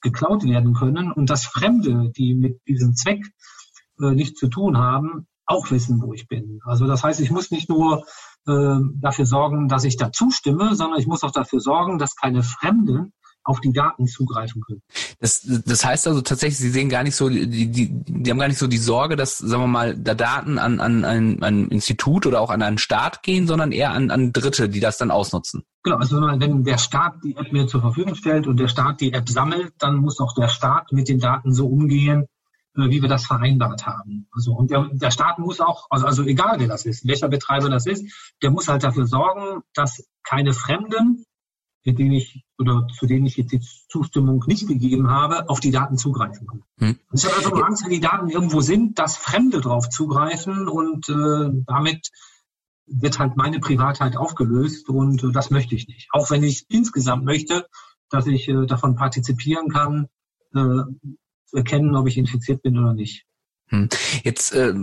geklaut 0.00 0.44
werden 0.44 0.74
können 0.74 1.10
und 1.10 1.30
dass 1.30 1.46
Fremde, 1.46 2.12
die 2.16 2.34
mit 2.34 2.60
diesem 2.68 2.94
Zweck 2.94 3.24
äh, 4.00 4.12
nichts 4.12 4.38
zu 4.38 4.48
tun 4.48 4.78
haben, 4.78 5.26
auch 5.46 5.70
wissen, 5.70 6.00
wo 6.00 6.14
ich 6.14 6.28
bin. 6.28 6.60
Also 6.64 6.86
das 6.86 7.02
heißt, 7.02 7.20
ich 7.20 7.30
muss 7.30 7.50
nicht 7.50 7.68
nur 7.68 8.06
äh, 8.46 8.78
dafür 9.00 9.26
sorgen, 9.26 9.68
dass 9.68 9.84
ich 9.84 9.96
da 9.96 10.12
zustimme, 10.12 10.74
sondern 10.74 11.00
ich 11.00 11.06
muss 11.06 11.22
auch 11.22 11.32
dafür 11.32 11.60
sorgen, 11.60 11.98
dass 11.98 12.16
keine 12.16 12.42
Fremden 12.42 13.12
auf 13.44 13.60
die 13.60 13.72
Daten 13.72 14.06
zugreifen 14.06 14.62
können. 14.62 14.80
Das, 15.20 15.42
das 15.42 15.84
heißt 15.84 16.08
also 16.08 16.22
tatsächlich, 16.22 16.58
Sie 16.58 16.70
sehen 16.70 16.88
gar 16.88 17.02
nicht 17.02 17.14
so, 17.14 17.28
die, 17.28 17.46
die, 17.70 17.88
die 17.90 18.30
haben 18.30 18.38
gar 18.38 18.48
nicht 18.48 18.58
so 18.58 18.66
die 18.66 18.78
Sorge, 18.78 19.16
dass, 19.16 19.38
sagen 19.38 19.62
wir 19.62 19.68
mal, 19.68 19.96
da 19.96 20.14
Daten 20.14 20.58
an, 20.58 20.80
an 20.80 21.04
ein, 21.04 21.42
ein 21.42 21.68
Institut 21.68 22.26
oder 22.26 22.40
auch 22.40 22.50
an 22.50 22.62
einen 22.62 22.78
Staat 22.78 23.22
gehen, 23.22 23.46
sondern 23.46 23.70
eher 23.70 23.92
an, 23.92 24.10
an 24.10 24.32
Dritte, 24.32 24.68
die 24.68 24.80
das 24.80 24.96
dann 24.96 25.10
ausnutzen. 25.10 25.62
Genau, 25.82 25.98
also 25.98 26.20
wenn 26.20 26.64
der 26.64 26.78
Staat 26.78 27.16
die 27.22 27.36
App 27.36 27.52
mir 27.52 27.66
zur 27.66 27.82
Verfügung 27.82 28.14
stellt 28.14 28.46
und 28.46 28.58
der 28.58 28.68
Staat 28.68 29.02
die 29.02 29.12
App 29.12 29.28
sammelt, 29.28 29.74
dann 29.78 29.96
muss 29.96 30.20
auch 30.20 30.34
der 30.34 30.48
Staat 30.48 30.92
mit 30.92 31.08
den 31.08 31.20
Daten 31.20 31.52
so 31.52 31.66
umgehen, 31.66 32.26
wie 32.74 33.02
wir 33.02 33.08
das 33.08 33.26
vereinbart 33.26 33.86
haben. 33.86 34.26
Also 34.32 34.52
und 34.52 34.70
der, 34.70 34.88
der 34.92 35.10
Staat 35.10 35.38
muss 35.38 35.60
auch, 35.60 35.86
also, 35.90 36.06
also 36.06 36.22
egal 36.24 36.58
wer 36.58 36.68
das 36.68 36.84
ist, 36.86 37.06
welcher 37.06 37.28
Betreiber 37.28 37.68
das 37.68 37.86
ist, 37.86 38.34
der 38.42 38.50
muss 38.50 38.68
halt 38.68 38.82
dafür 38.82 39.06
sorgen, 39.06 39.62
dass 39.74 40.04
keine 40.24 40.52
Fremden, 40.52 41.24
mit 41.84 41.98
denen 41.98 42.12
ich 42.12 42.44
oder 42.58 42.86
zu 42.98 43.06
denen 43.06 43.26
ich 43.26 43.36
jetzt 43.36 43.52
die 43.52 43.60
Zustimmung 43.88 44.42
nicht 44.46 44.66
gegeben 44.66 45.10
habe, 45.10 45.48
auf 45.48 45.60
die 45.60 45.70
Daten 45.70 45.98
zugreifen 45.98 46.46
können. 46.46 46.64
Hm. 46.78 46.98
Ich 47.12 47.24
habe 47.24 47.36
also 47.36 47.50
nur 47.50 47.66
Angst, 47.66 47.84
wenn 47.84 47.90
die 47.90 48.00
Daten 48.00 48.30
irgendwo 48.30 48.60
sind, 48.60 48.98
dass 48.98 49.16
Fremde 49.16 49.60
drauf 49.60 49.88
zugreifen 49.88 50.66
und 50.66 51.08
äh, 51.08 51.62
damit 51.66 52.10
wird 52.86 53.18
halt 53.18 53.36
meine 53.36 53.60
Privatheit 53.60 54.16
aufgelöst 54.16 54.88
und 54.88 55.22
äh, 55.22 55.32
das 55.32 55.50
möchte 55.50 55.74
ich 55.74 55.86
nicht. 55.88 56.08
Auch 56.12 56.30
wenn 56.30 56.42
ich 56.42 56.66
insgesamt 56.68 57.24
möchte, 57.24 57.66
dass 58.10 58.26
ich 58.26 58.48
äh, 58.48 58.66
davon 58.66 58.96
partizipieren 58.96 59.68
kann, 59.68 60.08
äh, 60.54 60.82
zu 61.46 61.56
erkennen, 61.56 61.94
ob 61.96 62.06
ich 62.06 62.18
infiziert 62.18 62.62
bin 62.62 62.78
oder 62.78 62.94
nicht. 62.94 63.24
Hm. 63.68 63.88
Jetzt 64.22 64.54
äh, 64.54 64.74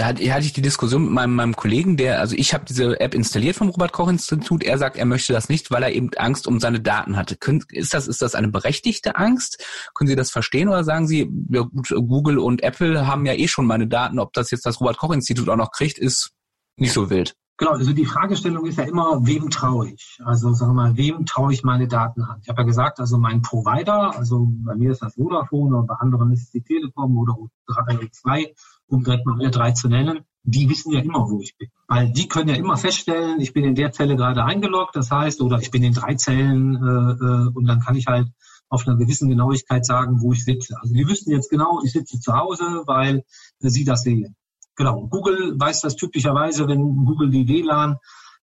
hatte 0.00 0.22
ich 0.22 0.54
die 0.54 0.62
Diskussion 0.62 1.04
mit 1.04 1.12
meinem, 1.12 1.34
meinem 1.34 1.56
Kollegen, 1.56 1.98
der, 1.98 2.20
also 2.20 2.34
ich 2.34 2.54
habe 2.54 2.64
diese 2.64 2.98
App 2.98 3.14
installiert 3.14 3.56
vom 3.56 3.68
Robert 3.68 3.92
Koch 3.92 4.08
Institut. 4.08 4.64
Er 4.64 4.78
sagt, 4.78 4.96
er 4.96 5.04
möchte 5.04 5.34
das 5.34 5.50
nicht, 5.50 5.70
weil 5.70 5.82
er 5.82 5.92
eben 5.92 6.10
Angst 6.16 6.46
um 6.46 6.58
seine 6.58 6.80
Daten 6.80 7.16
hatte. 7.16 7.36
Können, 7.36 7.62
ist 7.70 7.92
das 7.92 8.08
ist 8.08 8.22
das 8.22 8.34
eine 8.34 8.48
berechtigte 8.48 9.16
Angst? 9.16 9.62
Können 9.94 10.08
Sie 10.08 10.16
das 10.16 10.30
verstehen 10.30 10.68
oder 10.68 10.84
sagen 10.84 11.06
Sie, 11.06 11.30
ja 11.50 11.62
gut, 11.62 11.88
Google 11.90 12.38
und 12.38 12.62
Apple 12.62 13.06
haben 13.06 13.26
ja 13.26 13.34
eh 13.34 13.46
schon 13.46 13.66
meine 13.66 13.86
Daten. 13.86 14.18
Ob 14.18 14.32
das 14.32 14.50
jetzt 14.50 14.64
das 14.64 14.80
Robert 14.80 14.96
Koch 14.96 15.12
Institut 15.12 15.48
auch 15.50 15.56
noch 15.56 15.70
kriegt, 15.70 15.98
ist 15.98 16.30
nicht 16.76 16.92
so 16.92 17.10
wild. 17.10 17.34
Genau, 17.60 17.72
also 17.72 17.92
die 17.92 18.06
Fragestellung 18.06 18.64
ist 18.64 18.78
ja 18.78 18.84
immer, 18.84 19.26
wem 19.26 19.50
traue 19.50 19.90
ich? 19.90 20.18
Also 20.24 20.54
sagen 20.54 20.70
wir 20.70 20.82
mal, 20.82 20.96
wem 20.96 21.26
traue 21.26 21.52
ich 21.52 21.62
meine 21.62 21.88
Daten 21.88 22.22
an? 22.22 22.40
Ich 22.42 22.48
habe 22.48 22.62
ja 22.62 22.66
gesagt, 22.66 23.00
also 23.00 23.18
mein 23.18 23.42
Provider, 23.42 24.16
also 24.16 24.48
bei 24.50 24.74
mir 24.76 24.92
ist 24.92 25.02
das 25.02 25.12
Vodafone 25.16 25.76
und 25.76 25.86
bei 25.86 25.94
anderen 25.96 26.32
ist 26.32 26.44
es 26.44 26.50
die 26.52 26.62
Telekom 26.62 27.18
oder 27.18 27.36
O2, 27.68 28.54
um 28.86 29.04
direkt 29.04 29.26
mal 29.26 29.38
alle 29.38 29.50
drei 29.50 29.72
zu 29.72 29.88
nennen, 29.88 30.20
die 30.42 30.70
wissen 30.70 30.90
ja 30.92 31.00
immer, 31.00 31.28
wo 31.28 31.42
ich 31.42 31.54
bin. 31.58 31.68
Weil 31.86 32.10
die 32.10 32.28
können 32.28 32.48
ja 32.48 32.54
immer 32.54 32.78
feststellen, 32.78 33.42
ich 33.42 33.52
bin 33.52 33.66
in 33.66 33.74
der 33.74 33.92
Zelle 33.92 34.16
gerade 34.16 34.42
eingeloggt, 34.42 34.96
das 34.96 35.10
heißt, 35.10 35.42
oder 35.42 35.58
ich 35.58 35.70
bin 35.70 35.84
in 35.84 35.92
drei 35.92 36.14
Zellen 36.14 36.76
äh, 36.76 36.78
äh 36.78 37.48
und 37.52 37.66
dann 37.66 37.80
kann 37.80 37.94
ich 37.94 38.06
halt 38.06 38.28
auf 38.70 38.88
einer 38.88 38.96
gewissen 38.96 39.28
Genauigkeit 39.28 39.84
sagen, 39.84 40.22
wo 40.22 40.32
ich 40.32 40.44
sitze. 40.46 40.76
Also 40.80 40.94
die 40.94 41.06
wüssten 41.06 41.30
jetzt 41.30 41.50
genau, 41.50 41.82
ich 41.84 41.92
sitze 41.92 42.20
zu 42.20 42.32
Hause, 42.32 42.84
weil 42.86 43.18
äh, 43.60 43.68
sie 43.68 43.84
das 43.84 44.02
sehen. 44.02 44.34
Genau. 44.80 45.06
Google 45.08 45.60
weiß 45.60 45.82
das 45.82 45.94
typischerweise, 45.94 46.66
wenn 46.66 47.04
Google 47.04 47.28
die 47.28 47.46
WLAN 47.46 47.98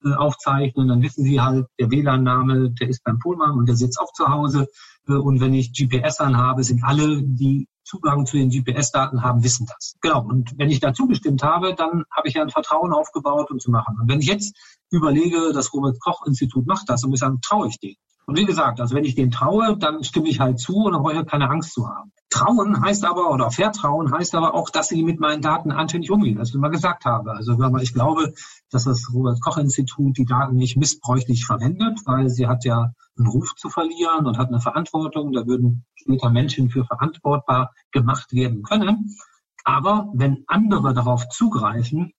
äh, 0.04 0.12
aufzeichnen, 0.16 0.90
dann 0.90 1.02
wissen 1.02 1.24
sie 1.24 1.40
halt, 1.40 1.68
der 1.80 1.90
WLAN-Name, 1.90 2.72
der 2.72 2.90
ist 2.90 3.06
beim 3.06 3.20
Pohlmann 3.20 3.58
und 3.58 3.70
der 3.70 3.78
sitzt 3.78 4.02
auch 4.02 4.12
zu 4.12 4.28
Hause. 4.28 4.68
Äh, 5.08 5.14
und 5.14 5.40
wenn 5.40 5.54
ich 5.54 5.72
GPS 5.72 6.20
anhabe, 6.20 6.66
sind 6.66 6.84
alle, 6.84 7.24
die 7.24 7.70
Zugang 7.86 8.26
zu 8.26 8.36
den 8.36 8.50
GPS-Daten 8.50 9.24
haben, 9.24 9.46
wissen 9.46 9.66
das. 9.66 9.96
Genau. 10.02 10.26
Und 10.26 10.52
wenn 10.58 10.70
ich 10.70 10.82
da 10.82 10.94
zugestimmt 10.94 11.42
habe, 11.42 11.74
dann 11.74 12.04
habe 12.12 12.28
ich 12.28 12.34
ja 12.34 12.42
ein 12.42 12.50
Vertrauen 12.50 12.92
aufgebaut, 12.92 13.50
um 13.50 13.60
zu 13.60 13.72
machen. 13.72 13.96
Und 14.02 14.10
wenn 14.10 14.20
ich 14.20 14.28
jetzt 14.28 14.58
überlege, 14.92 15.54
das 15.54 15.74
Robert-Koch-Institut 15.74 16.68
macht 16.68 16.90
das, 16.90 17.06
und 17.06 17.14
ich 17.14 17.20
sagen, 17.22 17.40
traue 17.40 17.70
ich 17.70 17.80
denen. 17.80 17.96
Und 18.28 18.38
wie 18.38 18.46
gesagt, 18.46 18.82
also 18.82 18.96
wenn 18.96 19.06
ich 19.06 19.16
dem 19.16 19.32
traue, 19.32 19.78
dann 19.78 20.04
stimme 20.04 20.30
ich 20.30 20.40
halt 20.40 20.60
zu 20.60 20.78
und 20.78 20.94
dann 20.94 21.04
brauche 21.04 21.26
keine 21.26 21.50
Angst 21.50 21.74
zu 21.74 21.88
haben. 21.88 22.12
Trauen 22.30 22.82
heißt 22.82 23.06
aber, 23.06 23.32
oder 23.32 23.52
Vertrauen 23.52 24.12
heißt 24.12 24.36
aber 24.36 24.56
auch, 24.56 24.70
dass 24.70 24.90
sie 24.90 25.04
mit 25.04 25.20
meinen 25.20 25.42
Daten 25.42 25.72
anständig 25.72 26.12
umgehen, 26.12 26.38
was 26.38 26.50
ich 26.50 26.56
immer 26.56 26.70
gesagt 26.70 27.06
habe. 27.06 27.32
Also 27.32 27.54
ich 27.80 27.94
glaube, 27.94 28.34
dass 28.72 28.86
das 28.86 29.10
Robert-Koch-Institut 29.14 30.18
die 30.18 30.26
Daten 30.26 30.56
nicht 30.56 30.76
missbräuchlich 30.76 31.46
verwendet, 31.46 32.00
weil 32.06 32.30
sie 32.30 32.48
hat 32.48 32.66
ja 32.66 32.92
einen 33.18 33.28
Ruf 33.28 33.54
zu 33.56 33.70
verlieren 33.70 34.26
und 34.26 34.38
hat 34.38 34.50
eine 34.50 34.60
Verantwortung. 34.60 35.32
Da 35.32 35.46
würden 35.46 35.86
später 35.96 36.30
Menschen 36.30 36.70
für 36.70 36.84
verantwortbar 36.84 37.74
gemacht 37.92 38.34
werden 38.34 38.64
können. 38.64 39.16
Aber 39.64 40.10
wenn 40.14 40.44
andere 40.48 40.94
darauf 40.94 41.30
zugreifen, 41.30 42.12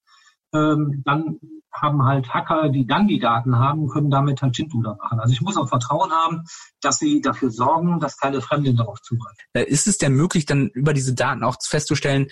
ähm, 0.55 1.03
dann 1.05 1.39
haben 1.81 2.05
halt 2.05 2.33
Hacker, 2.33 2.69
die 2.69 2.87
dann 2.87 3.07
die 3.07 3.19
Daten 3.19 3.59
haben, 3.59 3.89
können 3.89 4.11
damit 4.11 4.43
halt 4.43 4.57
Schindluder 4.57 4.97
machen. 4.97 5.21
Also 5.21 5.33
ich 5.33 5.41
muss 5.41 5.57
auch 5.57 5.69
Vertrauen 5.69 6.11
haben, 6.11 6.45
dass 6.81 6.99
sie 6.99 7.21
dafür 7.21 7.51
sorgen, 7.51 8.01
dass 8.01 8.17
keine 8.17 8.41
Fremden 8.41 8.77
darauf 8.77 9.01
zugreifen. 9.03 9.37
Äh, 9.53 9.65
ist 9.65 9.87
es 9.87 9.99
denn 9.99 10.15
möglich, 10.15 10.47
dann 10.47 10.69
über 10.69 10.93
diese 10.93 11.15
Daten 11.15 11.45
auch 11.45 11.57
festzustellen, 11.63 12.29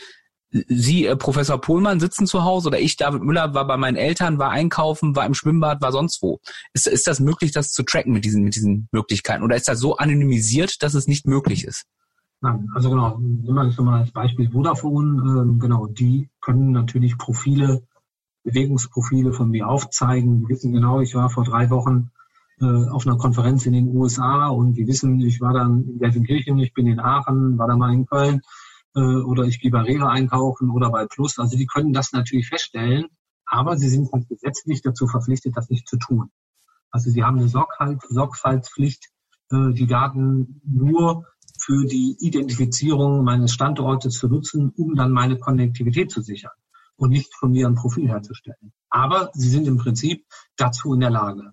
Sie, 0.68 1.06
äh, 1.06 1.16
Professor 1.16 1.60
Pohlmann, 1.60 1.98
sitzen 1.98 2.28
zu 2.28 2.44
Hause 2.44 2.68
oder 2.68 2.78
ich, 2.78 2.96
David 2.96 3.22
Müller, 3.22 3.54
war 3.54 3.66
bei 3.66 3.76
meinen 3.76 3.96
Eltern, 3.96 4.38
war 4.38 4.50
einkaufen, 4.50 5.16
war 5.16 5.26
im 5.26 5.34
Schwimmbad, 5.34 5.82
war 5.82 5.90
sonst 5.90 6.22
wo. 6.22 6.38
Ist, 6.72 6.86
ist 6.86 7.08
das 7.08 7.18
möglich, 7.18 7.50
das 7.50 7.72
zu 7.72 7.82
tracken 7.82 8.12
mit 8.12 8.24
diesen, 8.24 8.44
mit 8.44 8.54
diesen 8.54 8.88
Möglichkeiten? 8.92 9.42
Oder 9.42 9.56
ist 9.56 9.66
das 9.66 9.80
so 9.80 9.96
anonymisiert, 9.96 10.82
dass 10.84 10.94
es 10.94 11.08
nicht 11.08 11.26
möglich 11.26 11.64
ist? 11.64 11.86
Nein, 12.40 12.68
also 12.74 12.90
genau, 12.90 13.18
nehmen 13.18 13.54
wir 13.54 13.66
jetzt 13.66 13.80
mal 13.80 14.00
als 14.00 14.12
Beispiel 14.12 14.50
Vodafone, 14.50 15.42
ähm, 15.42 15.58
genau, 15.58 15.86
die 15.86 16.30
können 16.40 16.70
natürlich 16.70 17.18
Profile, 17.18 17.82
Bewegungsprofile 18.44 19.32
von 19.32 19.50
mir 19.50 19.68
aufzeigen. 19.68 20.42
Die 20.42 20.48
wissen 20.48 20.72
genau, 20.72 21.00
ich 21.00 21.14
war 21.14 21.30
vor 21.30 21.44
drei 21.44 21.70
Wochen 21.70 22.10
äh, 22.60 22.88
auf 22.90 23.06
einer 23.06 23.16
Konferenz 23.16 23.66
in 23.66 23.72
den 23.72 23.88
USA 23.88 24.48
und 24.48 24.74
die 24.74 24.86
wissen, 24.86 25.20
ich 25.20 25.40
war 25.40 25.54
dann 25.54 25.84
in 25.84 25.98
Gelsenkirchen, 25.98 26.58
ich 26.58 26.72
bin 26.72 26.86
in 26.86 27.00
Aachen, 27.00 27.58
war 27.58 27.66
da 27.66 27.76
mal 27.76 27.92
in 27.92 28.06
Köln 28.06 28.42
äh, 28.94 29.00
oder 29.00 29.44
ich 29.44 29.60
gehe 29.60 29.70
bei 29.70 29.80
Rewe 29.80 30.08
einkaufen 30.08 30.70
oder 30.70 30.90
bei 30.90 31.06
Plus. 31.06 31.38
Also 31.38 31.56
die 31.56 31.66
können 31.66 31.92
das 31.92 32.12
natürlich 32.12 32.48
feststellen, 32.48 33.06
aber 33.46 33.76
sie 33.76 33.88
sind 33.88 34.12
halt 34.12 34.28
gesetzlich 34.28 34.82
dazu 34.82 35.08
verpflichtet, 35.08 35.56
das 35.56 35.70
nicht 35.70 35.88
zu 35.88 35.96
tun. 35.96 36.30
Also 36.90 37.10
sie 37.10 37.24
haben 37.24 37.38
eine 37.38 37.48
Sorgfalt, 37.48 38.02
Sorgfaltspflicht, 38.08 39.08
äh, 39.50 39.72
die 39.72 39.86
Daten 39.86 40.60
nur 40.64 41.24
für 41.58 41.86
die 41.86 42.16
Identifizierung 42.20 43.24
meines 43.24 43.52
Standortes 43.52 44.14
zu 44.14 44.28
nutzen, 44.28 44.70
um 44.76 44.94
dann 44.94 45.12
meine 45.12 45.38
Konnektivität 45.38 46.10
zu 46.10 46.20
sichern 46.20 46.52
und 46.96 47.10
nicht 47.10 47.34
von 47.34 47.52
mir 47.52 47.66
ein 47.66 47.74
Profil 47.74 48.08
herzustellen. 48.08 48.72
Aber 48.88 49.30
sie 49.34 49.48
sind 49.48 49.66
im 49.66 49.78
Prinzip 49.78 50.24
dazu 50.56 50.94
in 50.94 51.00
der 51.00 51.10
Lage. 51.10 51.52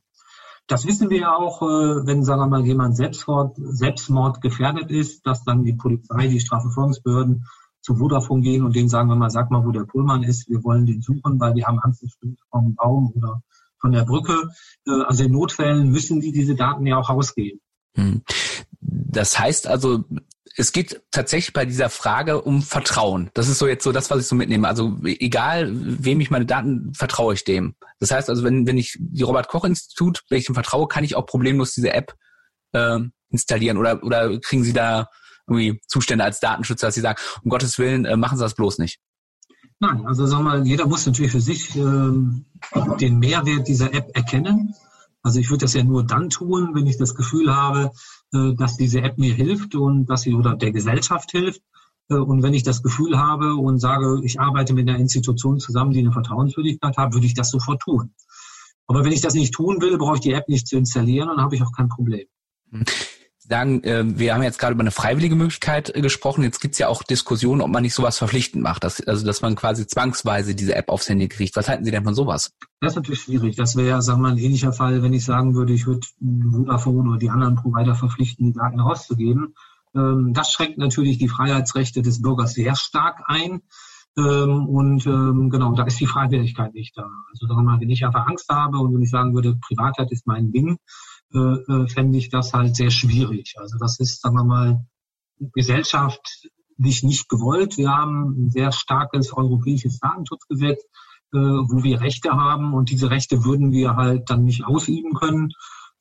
Das 0.67 0.85
wissen 0.85 1.09
wir 1.09 1.19
ja 1.19 1.35
auch, 1.35 1.61
äh, 1.61 2.05
wenn, 2.05 2.23
sagen 2.23 2.41
wir 2.41 2.47
mal, 2.47 2.65
jemand 2.65 2.95
Selbstmord, 2.95 3.57
Selbstmord 3.57 4.41
gefährdet 4.41 4.89
ist, 4.89 5.25
dass 5.25 5.43
dann 5.43 5.63
die 5.63 5.73
Polizei, 5.73 6.27
die 6.27 6.39
Strafverfolgungsbehörden 6.39 7.45
zu 7.81 7.95
Vodafone 7.95 8.41
gehen 8.41 8.63
und 8.63 8.75
denen 8.75 8.89
sagen 8.89 9.09
wir 9.09 9.15
mal, 9.15 9.31
sag 9.31 9.51
mal, 9.51 9.65
wo 9.65 9.71
der 9.71 9.85
Pullmann 9.85 10.23
ist, 10.23 10.47
wir 10.49 10.63
wollen 10.63 10.85
den 10.85 11.01
suchen, 11.01 11.39
weil 11.39 11.55
wir 11.55 11.65
haben 11.65 11.79
Angst 11.79 12.05
vom 12.49 12.75
Baum 12.75 13.11
oder 13.15 13.41
von 13.79 13.91
der 13.91 14.05
Brücke. 14.05 14.49
Äh, 14.87 15.01
also 15.03 15.23
in 15.23 15.31
Notfällen 15.31 15.89
müssen 15.89 16.21
die 16.21 16.31
diese 16.31 16.55
Daten 16.55 16.85
ja 16.85 16.97
auch 16.97 17.09
rausgeben. 17.09 17.59
Hm. 17.95 18.21
Das 18.79 19.37
heißt 19.37 19.67
also, 19.67 20.05
es 20.57 20.71
geht 20.71 21.01
tatsächlich 21.11 21.53
bei 21.53 21.65
dieser 21.65 21.89
Frage 21.89 22.41
um 22.41 22.61
Vertrauen. 22.61 23.29
Das 23.33 23.47
ist 23.47 23.59
so 23.59 23.67
jetzt 23.67 23.83
so 23.83 23.91
das, 23.91 24.09
was 24.09 24.21
ich 24.21 24.27
so 24.27 24.35
mitnehme. 24.35 24.67
Also 24.67 24.97
egal, 25.03 25.69
wem 25.71 26.19
ich 26.19 26.31
meine 26.31 26.45
Daten, 26.45 26.93
vertraue 26.93 27.33
ich 27.33 27.43
dem. 27.43 27.75
Das 27.99 28.11
heißt 28.11 28.29
also, 28.29 28.43
wenn, 28.43 28.67
wenn 28.67 28.77
ich 28.77 28.97
die 28.99 29.23
Robert-Koch-Institut, 29.23 30.23
wenn 30.29 30.39
ich 30.39 30.45
dem 30.45 30.55
vertraue, 30.55 30.87
kann 30.87 31.03
ich 31.03 31.15
auch 31.15 31.25
problemlos 31.25 31.73
diese 31.73 31.93
App 31.93 32.15
äh, 32.73 32.99
installieren 33.29 33.77
oder, 33.77 34.03
oder 34.03 34.39
kriegen 34.39 34.63
Sie 34.63 34.73
da 34.73 35.09
irgendwie 35.47 35.81
Zustände 35.87 36.23
als 36.23 36.39
Datenschützer, 36.39 36.87
dass 36.87 36.95
Sie 36.95 37.01
sagen, 37.01 37.19
um 37.43 37.49
Gottes 37.49 37.77
Willen, 37.77 38.05
äh, 38.05 38.17
machen 38.17 38.37
Sie 38.37 38.43
das 38.43 38.55
bloß 38.55 38.79
nicht? 38.79 38.99
Nein, 39.79 40.05
also 40.05 40.25
sagen 40.27 40.43
wir 40.43 40.57
mal, 40.57 40.67
jeder 40.67 40.85
muss 40.85 41.05
natürlich 41.05 41.31
für 41.31 41.41
sich 41.41 41.75
ähm, 41.75 42.45
den 42.99 43.19
Mehrwert 43.19 43.67
dieser 43.67 43.93
App 43.93 44.15
erkennen. 44.15 44.75
Also 45.23 45.39
ich 45.39 45.49
würde 45.49 45.65
das 45.65 45.73
ja 45.73 45.83
nur 45.83 46.05
dann 46.05 46.29
tun, 46.29 46.71
wenn 46.73 46.87
ich 46.87 46.97
das 46.97 47.15
Gefühl 47.15 47.55
habe, 47.55 47.91
dass 48.31 48.77
diese 48.77 49.01
App 49.01 49.17
mir 49.17 49.33
hilft 49.33 49.75
und 49.75 50.05
dass 50.05 50.21
sie 50.21 50.33
oder 50.33 50.55
der 50.55 50.71
Gesellschaft 50.71 51.31
hilft. 51.31 51.61
Äh, 52.09 52.15
und 52.15 52.43
wenn 52.43 52.53
ich 52.53 52.63
das 52.63 52.83
Gefühl 52.83 53.17
habe 53.17 53.55
und 53.55 53.79
sage, 53.79 54.21
ich 54.23 54.39
arbeite 54.39 54.73
mit 54.73 54.87
einer 54.89 54.99
Institution 54.99 55.59
zusammen, 55.59 55.91
die 55.91 55.99
eine 55.99 56.11
Vertrauenswürdigkeit 56.11 56.97
hat, 56.97 57.13
würde 57.13 57.25
ich 57.25 57.33
das 57.33 57.49
sofort 57.49 57.81
tun. 57.81 58.13
Aber 58.87 59.03
wenn 59.05 59.13
ich 59.13 59.21
das 59.21 59.33
nicht 59.33 59.53
tun 59.53 59.81
will, 59.81 59.97
brauche 59.97 60.15
ich 60.15 60.21
die 60.21 60.33
App 60.33 60.49
nicht 60.49 60.67
zu 60.67 60.77
installieren 60.77 61.29
und 61.29 61.41
habe 61.41 61.55
ich 61.55 61.61
auch 61.61 61.71
kein 61.71 61.87
Problem. 61.89 62.27
Sagen, 63.51 63.83
äh, 63.83 64.03
wir 64.05 64.33
haben 64.33 64.43
jetzt 64.43 64.59
gerade 64.59 64.73
über 64.73 64.81
eine 64.81 64.91
freiwillige 64.91 65.35
Möglichkeit 65.35 65.93
äh, 65.93 65.99
gesprochen. 65.99 66.43
Jetzt 66.43 66.61
gibt's 66.61 66.79
ja 66.79 66.87
auch 66.87 67.03
Diskussionen, 67.03 67.61
ob 67.61 67.69
man 67.69 67.83
nicht 67.83 67.93
sowas 67.93 68.17
verpflichtend 68.17 68.63
macht, 68.63 68.83
dass, 68.83 69.05
also 69.05 69.25
dass 69.25 69.41
man 69.41 69.55
quasi 69.55 69.85
zwangsweise 69.85 70.55
diese 70.55 70.73
App 70.73 70.87
aufs 70.87 71.09
Handy 71.09 71.27
kriegt. 71.27 71.57
Was 71.57 71.67
halten 71.67 71.83
Sie 71.83 71.91
denn 71.91 72.05
von 72.05 72.15
sowas? 72.15 72.53
Das 72.79 72.93
ist 72.93 72.95
natürlich 72.95 73.21
schwierig. 73.21 73.57
Das 73.57 73.75
wäre, 73.75 74.01
sagen 74.01 74.21
wir 74.21 74.29
mal, 74.29 74.31
ein 74.31 74.37
ähnlicher 74.37 74.71
Fall, 74.71 75.03
wenn 75.03 75.11
ich 75.11 75.25
sagen 75.25 75.53
würde, 75.53 75.73
ich 75.73 75.85
würde 75.85 76.07
Vodafone 76.51 77.09
oder 77.09 77.19
die 77.19 77.29
anderen 77.29 77.55
Provider 77.55 77.93
verpflichten, 77.93 78.45
die 78.45 78.53
Daten 78.53 78.79
rauszugeben. 78.79 79.53
Ähm, 79.95 80.33
das 80.33 80.53
schränkt 80.53 80.77
natürlich 80.77 81.17
die 81.17 81.27
Freiheitsrechte 81.27 82.01
des 82.01 82.21
Bürgers 82.21 82.53
sehr 82.53 82.77
stark 82.77 83.23
ein. 83.25 83.61
Ähm, 84.17 84.65
und 84.67 85.05
ähm, 85.07 85.49
genau, 85.49 85.73
da 85.73 85.83
ist 85.83 85.99
die 85.99 86.07
Freiwilligkeit 86.07 86.73
nicht 86.73 86.97
da. 86.97 87.07
Also 87.31 87.47
sagen 87.47 87.59
wir 87.59 87.63
mal, 87.63 87.79
wenn 87.79 87.89
ich 87.89 88.05
einfach 88.05 88.27
Angst 88.27 88.49
habe 88.49 88.77
und 88.77 88.93
wenn 88.93 89.01
ich 89.01 89.09
sagen 89.09 89.33
würde, 89.33 89.57
Privatheit 89.61 90.11
ist 90.11 90.27
mein 90.27 90.51
Ding, 90.51 90.77
äh, 91.33 91.37
äh, 91.37 91.87
fände 91.87 92.17
ich 92.17 92.29
das 92.29 92.53
halt 92.53 92.75
sehr 92.75 92.91
schwierig. 92.91 93.55
Also 93.57 93.77
das 93.79 93.99
ist, 93.99 94.21
sagen 94.21 94.35
wir 94.35 94.43
mal, 94.43 94.85
gesellschaftlich 95.53 97.03
nicht 97.03 97.29
gewollt. 97.29 97.77
Wir 97.77 97.89
haben 97.89 98.45
ein 98.45 98.49
sehr 98.49 98.71
starkes 98.71 99.33
europäisches 99.33 99.99
Datenschutzgesetz, 99.99 100.81
äh, 101.33 101.37
wo 101.37 101.83
wir 101.83 102.01
Rechte 102.01 102.31
haben 102.31 102.73
und 102.73 102.89
diese 102.89 103.09
Rechte 103.09 103.43
würden 103.45 103.71
wir 103.71 103.95
halt 103.95 104.29
dann 104.29 104.43
nicht 104.43 104.65
ausüben 104.65 105.13
können. 105.13 105.51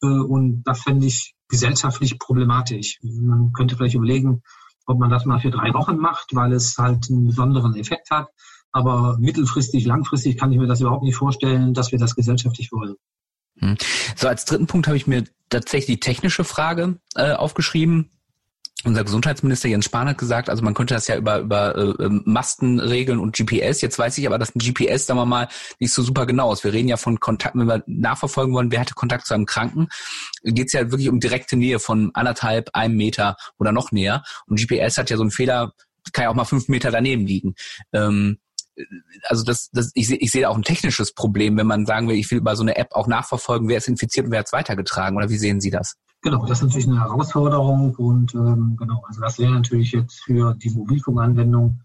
Äh, 0.03 0.07
und 0.07 0.63
das 0.65 0.83
fände 0.83 1.07
ich 1.07 1.35
gesellschaftlich 1.49 2.19
problematisch. 2.19 2.99
Man 3.03 3.53
könnte 3.53 3.77
vielleicht 3.77 3.95
überlegen, 3.95 4.43
ob 4.87 4.99
man 4.99 5.11
das 5.11 5.25
mal 5.25 5.41
für 5.41 5.51
drei 5.51 5.73
Wochen 5.75 5.99
macht, 5.99 6.35
weil 6.35 6.53
es 6.53 6.77
halt 6.79 7.09
einen 7.11 7.27
besonderen 7.27 7.77
Effekt 7.77 8.11
hat. 8.11 8.29
Aber 8.73 9.17
mittelfristig, 9.19 9.85
langfristig 9.85 10.37
kann 10.37 10.53
ich 10.53 10.59
mir 10.59 10.67
das 10.67 10.81
überhaupt 10.81 11.03
nicht 11.03 11.17
vorstellen, 11.17 11.75
dass 11.75 11.93
wir 11.93 11.99
das 11.99 12.15
gesellschaftlich 12.15 12.71
wollen. 12.73 12.97
Hm. 13.61 13.77
So, 14.17 14.29
als 14.29 14.45
dritten 14.45 14.67
Punkt 14.67 14.87
habe 14.87 14.97
ich 14.97 15.07
mir 15.07 15.25
tatsächlich 15.49 15.99
die 15.99 16.01
technische 16.01 16.45
Frage 16.45 16.99
äh, 17.15 17.33
aufgeschrieben. 17.33 18.11
Unser 18.83 19.05
Gesundheitsminister 19.05 19.69
Jens 19.69 19.85
Spahn 19.85 20.09
hat 20.09 20.17
gesagt, 20.17 20.49
also 20.49 20.63
man 20.63 20.73
könnte 20.73 20.95
das 20.95 21.07
ja 21.07 21.17
über, 21.17 21.41
über 21.41 21.77
äh, 21.77 22.05
ähm, 22.05 22.23
Masten 22.25 22.81
regeln 22.81 23.19
und 23.19 23.37
GPS. 23.37 23.83
Jetzt 23.83 23.99
weiß 23.99 24.17
ich 24.17 24.27
aber, 24.27 24.39
dass 24.39 24.55
ein 24.55 24.59
GPS, 24.59 25.05
sagen 25.05 25.21
wir 25.21 25.27
mal, 25.27 25.49
nicht 25.79 25.93
so 25.93 26.03
super 26.03 26.25
genau 26.25 26.51
ist. 26.51 26.65
Wir 26.65 26.73
reden 26.73 26.89
ja 26.89 26.97
von 26.97 27.21
Kontakt, 27.21 27.57
wenn 27.57 27.67
wir 27.67 27.83
nachverfolgen 27.87 28.55
wollen, 28.55 28.73
wer 28.73 28.81
hatte 28.81 28.95
Kontakt 28.95 29.27
zu 29.27 29.35
einem 29.35 29.45
Kranken, 29.45 29.89
geht 30.45 30.69
es 30.69 30.73
ja 30.73 30.91
wirklich 30.91 31.11
um 31.11 31.21
direkte 31.21 31.57
Nähe 31.57 31.79
von 31.79 32.11
anderthalb, 32.15 32.71
einem 32.73 32.97
Meter 32.97 33.37
oder 33.59 33.71
noch 33.71 33.93
näher. 33.93 34.23
Und 34.47 34.59
GPS 34.59 34.97
hat 34.97 35.11
ja 35.11 35.19
so 35.19 35.25
einen 35.25 35.31
Fehler, 35.31 35.75
kann 36.15 36.23
ja 36.23 36.31
auch 36.31 36.35
mal 36.35 36.45
fünf 36.45 36.69
Meter 36.69 36.91
daneben 36.91 37.27
liegen. 37.27 37.57
Ähm, 37.93 38.39
also 39.29 39.45
das, 39.45 39.71
das 39.73 39.91
ich, 39.95 40.09
sehe 40.09 40.19
ich 40.19 40.31
sehe 40.31 40.49
auch 40.49 40.57
ein 40.57 40.63
technisches 40.63 41.13
Problem, 41.13 41.57
wenn 41.57 41.67
man 41.67 41.87
sagen 41.87 42.09
will, 42.09 42.17
ich 42.17 42.31
will 42.31 42.39
über 42.39 42.57
so 42.57 42.63
eine 42.63 42.77
App 42.77 42.89
auch 42.93 43.07
nachverfolgen, 43.07 43.69
wer 43.69 43.79
ist 43.79 43.89
infiziert 43.89 44.27
und 44.27 44.33
wer 44.33 44.41
hat 44.41 44.47
es 44.47 44.53
weitergetragen. 44.53 45.17
Oder 45.17 45.29
wie 45.29 45.39
sehen 45.39 45.61
Sie 45.61 45.71
das? 45.71 45.97
Genau, 46.23 46.45
das 46.45 46.59
ist 46.59 46.65
natürlich 46.65 46.89
eine 46.89 47.01
Herausforderung 47.01 47.95
und 47.95 48.35
ähm, 48.35 48.77
genau, 48.79 49.03
also 49.07 49.21
das 49.21 49.39
wäre 49.39 49.53
natürlich 49.53 49.93
jetzt 49.93 50.21
für 50.25 50.55
die 50.55 50.71
Mobilfunkanwendung 50.71 51.81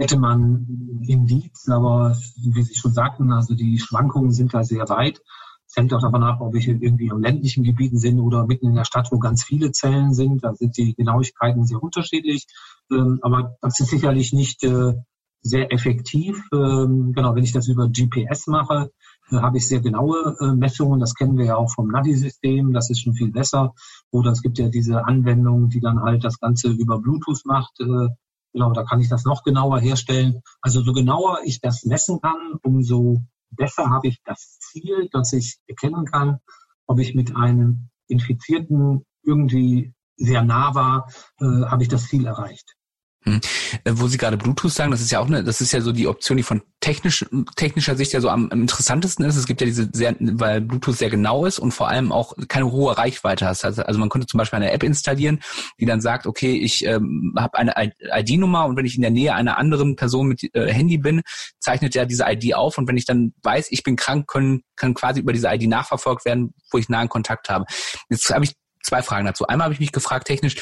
hätte 0.00 0.18
man 0.18 0.66
Indiz, 1.06 1.68
aber 1.68 2.16
wie 2.36 2.62
Sie 2.62 2.74
schon 2.74 2.92
sagten, 2.92 3.32
also 3.32 3.54
die 3.54 3.78
Schwankungen 3.78 4.32
sind 4.32 4.54
da 4.54 4.64
sehr 4.64 4.88
weit. 4.88 5.20
Es 5.68 5.76
hängt 5.76 5.92
auch 5.92 6.00
davon 6.00 6.24
ab, 6.24 6.40
ob 6.40 6.54
ich 6.56 6.66
irgendwie 6.66 7.08
in 7.08 7.20
ländlichen 7.20 7.62
Gebieten 7.62 7.98
sind 7.98 8.18
oder 8.18 8.46
mitten 8.46 8.66
in 8.66 8.74
der 8.74 8.86
Stadt, 8.86 9.12
wo 9.12 9.18
ganz 9.18 9.44
viele 9.44 9.70
Zellen 9.72 10.14
sind. 10.14 10.42
Da 10.42 10.54
sind 10.54 10.76
die 10.78 10.94
Genauigkeiten 10.94 11.64
sehr 11.64 11.82
unterschiedlich. 11.82 12.46
Ähm, 12.90 13.20
aber 13.22 13.56
das 13.60 13.78
ist 13.78 13.90
sicherlich 13.90 14.32
nicht 14.32 14.64
äh, 14.64 14.94
sehr 15.42 15.72
effektiv. 15.72 16.42
Ähm, 16.52 17.12
genau, 17.14 17.34
wenn 17.34 17.44
ich 17.44 17.52
das 17.52 17.68
über 17.68 17.88
GPS 17.88 18.46
mache, 18.46 18.90
äh, 19.30 19.36
habe 19.36 19.58
ich 19.58 19.68
sehr 19.68 19.80
genaue 19.80 20.36
äh, 20.40 20.52
Messungen. 20.54 21.00
Das 21.00 21.14
kennen 21.14 21.38
wir 21.38 21.46
ja 21.46 21.56
auch 21.56 21.72
vom 21.72 21.88
Navi-System. 21.88 22.72
Das 22.72 22.90
ist 22.90 23.00
schon 23.00 23.14
viel 23.14 23.32
besser. 23.32 23.74
Oder 24.10 24.32
es 24.32 24.42
gibt 24.42 24.58
ja 24.58 24.68
diese 24.68 25.04
Anwendung, 25.04 25.68
die 25.68 25.80
dann 25.80 26.00
halt 26.00 26.24
das 26.24 26.38
Ganze 26.38 26.68
über 26.68 26.98
Bluetooth 26.98 27.44
macht. 27.44 27.80
Äh, 27.80 28.08
genau, 28.52 28.72
da 28.72 28.84
kann 28.84 29.00
ich 29.00 29.08
das 29.08 29.24
noch 29.24 29.42
genauer 29.42 29.80
herstellen. 29.80 30.42
Also 30.60 30.82
so 30.82 30.92
genauer 30.92 31.40
ich 31.44 31.60
das 31.60 31.84
messen 31.84 32.20
kann, 32.20 32.58
umso 32.62 33.22
besser 33.50 33.90
habe 33.90 34.08
ich 34.08 34.20
das 34.24 34.58
Ziel, 34.60 35.08
dass 35.12 35.32
ich 35.32 35.58
erkennen 35.66 36.04
kann, 36.04 36.38
ob 36.86 36.98
ich 36.98 37.14
mit 37.14 37.36
einem 37.36 37.88
Infizierten 38.06 39.04
irgendwie 39.22 39.94
sehr 40.16 40.42
nah 40.42 40.74
war, 40.74 41.08
äh, 41.40 41.44
habe 41.44 41.82
ich 41.82 41.88
das 41.88 42.06
Ziel 42.06 42.26
erreicht. 42.26 42.76
Hm. 43.24 43.40
Äh, 43.84 43.92
wo 43.96 44.08
Sie 44.08 44.16
gerade 44.16 44.38
Bluetooth 44.38 44.72
sagen, 44.72 44.90
das 44.90 45.02
ist 45.02 45.10
ja 45.10 45.20
auch 45.20 45.26
eine, 45.26 45.44
das 45.44 45.60
ist 45.60 45.72
ja 45.72 45.82
so 45.82 45.92
die 45.92 46.08
Option, 46.08 46.38
die 46.38 46.42
von 46.42 46.62
technisch, 46.80 47.26
technischer 47.54 47.94
Sicht 47.94 48.14
ja 48.14 48.20
so 48.22 48.30
am, 48.30 48.48
am 48.50 48.62
interessantesten 48.62 49.26
ist. 49.26 49.36
Es 49.36 49.46
gibt 49.46 49.60
ja 49.60 49.66
diese 49.66 49.90
sehr, 49.92 50.16
weil 50.18 50.62
Bluetooth 50.62 50.96
sehr 50.96 51.10
genau 51.10 51.44
ist 51.44 51.58
und 51.58 51.72
vor 51.72 51.88
allem 51.88 52.12
auch 52.12 52.34
keine 52.48 52.72
hohe 52.72 52.96
Reichweite 52.96 53.46
hat. 53.46 53.62
Also, 53.62 53.82
also 53.82 54.00
man 54.00 54.08
könnte 54.08 54.26
zum 54.26 54.38
Beispiel 54.38 54.56
eine 54.56 54.72
App 54.72 54.82
installieren, 54.82 55.40
die 55.78 55.84
dann 55.84 56.00
sagt, 56.00 56.26
okay, 56.26 56.56
ich 56.56 56.86
ähm, 56.86 57.34
habe 57.38 57.58
eine 57.58 57.74
ID-Nummer 58.00 58.64
und 58.64 58.76
wenn 58.76 58.86
ich 58.86 58.96
in 58.96 59.02
der 59.02 59.10
Nähe 59.10 59.34
einer 59.34 59.58
anderen 59.58 59.96
Person 59.96 60.28
mit 60.28 60.42
äh, 60.54 60.72
Handy 60.72 60.96
bin, 60.96 61.20
zeichnet 61.58 61.94
ja 61.94 62.06
diese 62.06 62.24
ID 62.26 62.54
auf 62.54 62.78
und 62.78 62.88
wenn 62.88 62.96
ich 62.96 63.04
dann 63.04 63.34
weiß, 63.42 63.66
ich 63.70 63.82
bin 63.82 63.96
krank, 63.96 64.28
können, 64.28 64.62
kann 64.76 64.94
quasi 64.94 65.20
über 65.20 65.34
diese 65.34 65.48
ID 65.48 65.68
nachverfolgt 65.68 66.24
werden, 66.24 66.54
wo 66.70 66.78
ich 66.78 66.88
nahen 66.88 67.10
Kontakt 67.10 67.50
habe. 67.50 67.66
Jetzt 68.08 68.30
habe 68.30 68.44
ich 68.46 68.54
zwei 68.82 69.02
Fragen 69.02 69.26
dazu. 69.26 69.46
Einmal 69.46 69.66
habe 69.66 69.74
ich 69.74 69.80
mich 69.80 69.92
gefragt 69.92 70.26
technisch, 70.26 70.56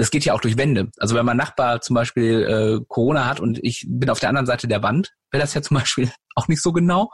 das 0.00 0.10
geht 0.10 0.24
ja 0.24 0.32
auch 0.32 0.40
durch 0.40 0.56
Wände. 0.56 0.90
Also 0.96 1.14
wenn 1.14 1.26
mein 1.26 1.36
Nachbar 1.36 1.82
zum 1.82 1.92
Beispiel 1.92 2.42
äh, 2.42 2.80
Corona 2.88 3.26
hat 3.26 3.38
und 3.38 3.62
ich 3.62 3.84
bin 3.86 4.08
auf 4.08 4.18
der 4.18 4.30
anderen 4.30 4.46
Seite 4.46 4.66
der 4.66 4.82
Wand, 4.82 5.12
wäre 5.30 5.42
das 5.42 5.52
ja 5.52 5.60
zum 5.60 5.76
Beispiel 5.76 6.10
auch 6.34 6.48
nicht 6.48 6.62
so 6.62 6.72
genau. 6.72 7.10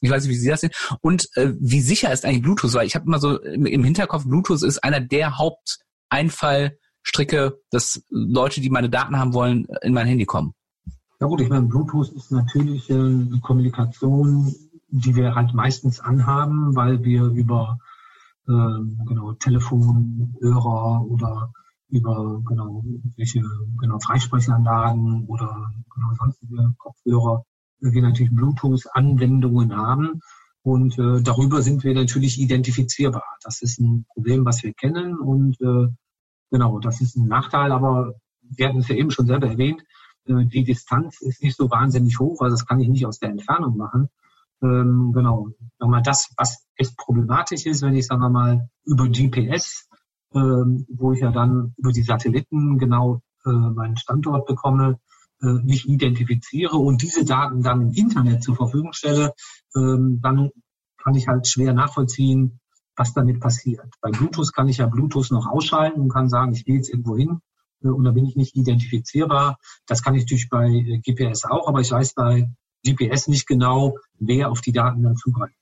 Ich 0.00 0.10
weiß 0.10 0.22
nicht, 0.22 0.30
wie 0.32 0.36
Sie 0.36 0.48
das 0.48 0.60
sehen. 0.60 0.70
Und 1.00 1.26
äh, 1.34 1.54
wie 1.58 1.80
sicher 1.80 2.12
ist 2.12 2.24
eigentlich 2.24 2.42
Bluetooth? 2.42 2.72
Weil 2.72 2.86
ich 2.86 2.94
habe 2.94 3.06
immer 3.06 3.18
so 3.18 3.40
im, 3.40 3.66
im 3.66 3.82
Hinterkopf, 3.82 4.26
Bluetooth 4.26 4.62
ist 4.62 4.84
einer 4.84 5.00
der 5.00 5.38
Haupteinfallstricke, 5.38 7.58
dass 7.72 8.00
Leute, 8.10 8.60
die 8.60 8.70
meine 8.70 8.90
Daten 8.90 9.18
haben 9.18 9.34
wollen, 9.34 9.66
in 9.82 9.92
mein 9.92 10.06
Handy 10.06 10.24
kommen. 10.24 10.54
Ja 11.20 11.26
gut, 11.26 11.40
ich 11.40 11.48
meine, 11.48 11.66
Bluetooth 11.66 12.12
ist 12.12 12.30
natürlich 12.30 12.88
äh, 12.90 13.26
Kommunikation, 13.42 14.54
die 14.86 15.16
wir 15.16 15.34
halt 15.34 15.52
meistens 15.52 15.98
anhaben, 15.98 16.76
weil 16.76 17.02
wir 17.02 17.24
über 17.24 17.80
äh, 18.46 18.52
genau 18.52 19.32
Telefon, 19.32 20.36
Hörer 20.40 21.04
oder 21.06 21.52
über 21.90 22.40
genau 22.46 22.84
welche 23.16 23.42
genau 23.80 23.98
Freisprechanlagen 24.00 25.26
oder 25.26 25.72
genau 25.94 26.14
sonstige 26.14 26.74
Kopfhörer 26.78 27.44
wir 27.80 28.02
natürlich 28.02 28.34
Bluetooth-Anwendungen 28.34 29.74
haben. 29.74 30.20
Und 30.62 30.98
äh, 30.98 31.22
darüber 31.22 31.62
sind 31.62 31.84
wir 31.84 31.94
natürlich 31.94 32.38
identifizierbar. 32.38 33.24
Das 33.42 33.62
ist 33.62 33.80
ein 33.80 34.04
Problem, 34.12 34.44
was 34.44 34.62
wir 34.62 34.74
kennen. 34.74 35.18
Und 35.18 35.58
äh, 35.62 35.88
genau, 36.50 36.78
das 36.80 37.00
ist 37.00 37.16
ein 37.16 37.28
Nachteil, 37.28 37.72
aber 37.72 38.14
wir 38.42 38.68
hatten 38.68 38.80
es 38.80 38.88
ja 38.88 38.96
eben 38.96 39.10
schon 39.10 39.26
selber 39.26 39.48
erwähnt, 39.48 39.82
äh, 40.26 40.44
die 40.44 40.64
Distanz 40.64 41.20
ist 41.22 41.42
nicht 41.42 41.56
so 41.56 41.70
wahnsinnig 41.70 42.18
hoch, 42.18 42.42
also 42.42 42.54
das 42.54 42.66
kann 42.66 42.80
ich 42.80 42.88
nicht 42.88 43.06
aus 43.06 43.18
der 43.18 43.30
Entfernung 43.30 43.76
machen. 43.76 44.08
Ähm, 44.62 45.12
genau, 45.14 45.48
nochmal 45.78 46.02
das, 46.02 46.30
was 46.36 46.66
echt 46.76 46.96
problematisch 46.98 47.64
ist, 47.64 47.80
wenn 47.80 47.96
ich, 47.96 48.06
sagen 48.06 48.20
wir 48.20 48.28
mal, 48.28 48.68
über 48.84 49.08
GPS 49.08 49.88
ähm, 50.34 50.86
wo 50.88 51.12
ich 51.12 51.20
ja 51.20 51.30
dann 51.30 51.74
über 51.76 51.92
die 51.92 52.02
Satelliten 52.02 52.78
genau 52.78 53.22
äh, 53.44 53.50
meinen 53.50 53.96
Standort 53.96 54.46
bekomme, 54.46 54.98
äh, 55.42 55.46
mich 55.46 55.88
identifiziere 55.88 56.76
und 56.76 57.02
diese 57.02 57.24
Daten 57.24 57.62
dann 57.62 57.82
im 57.82 57.92
Internet 57.92 58.42
zur 58.42 58.56
Verfügung 58.56 58.92
stelle, 58.92 59.32
ähm, 59.74 60.20
dann 60.22 60.50
kann 61.02 61.14
ich 61.14 61.28
halt 61.28 61.48
schwer 61.48 61.72
nachvollziehen, 61.72 62.60
was 62.96 63.14
damit 63.14 63.40
passiert. 63.40 63.94
Bei 64.00 64.10
Bluetooth 64.10 64.52
kann 64.52 64.68
ich 64.68 64.78
ja 64.78 64.86
Bluetooth 64.86 65.30
noch 65.30 65.46
ausschalten 65.46 66.00
und 66.00 66.12
kann 66.12 66.28
sagen, 66.28 66.52
ich 66.52 66.64
gehe 66.64 66.76
jetzt 66.76 66.90
irgendwo 66.90 67.16
hin 67.16 67.40
äh, 67.82 67.88
und 67.88 68.04
da 68.04 68.10
bin 68.10 68.26
ich 68.26 68.36
nicht 68.36 68.56
identifizierbar. 68.56 69.58
Das 69.86 70.02
kann 70.02 70.14
ich 70.14 70.24
natürlich 70.24 70.48
bei 70.50 70.68
äh, 70.68 70.98
GPS 70.98 71.44
auch, 71.44 71.68
aber 71.68 71.80
ich 71.80 71.90
weiß 71.90 72.14
bei 72.14 72.50
GPS 72.84 73.28
nicht 73.28 73.46
genau, 73.46 73.96
wer 74.18 74.50
auf 74.50 74.60
die 74.60 74.72
Daten 74.72 75.02
dann 75.02 75.16
zugreift. 75.16 75.54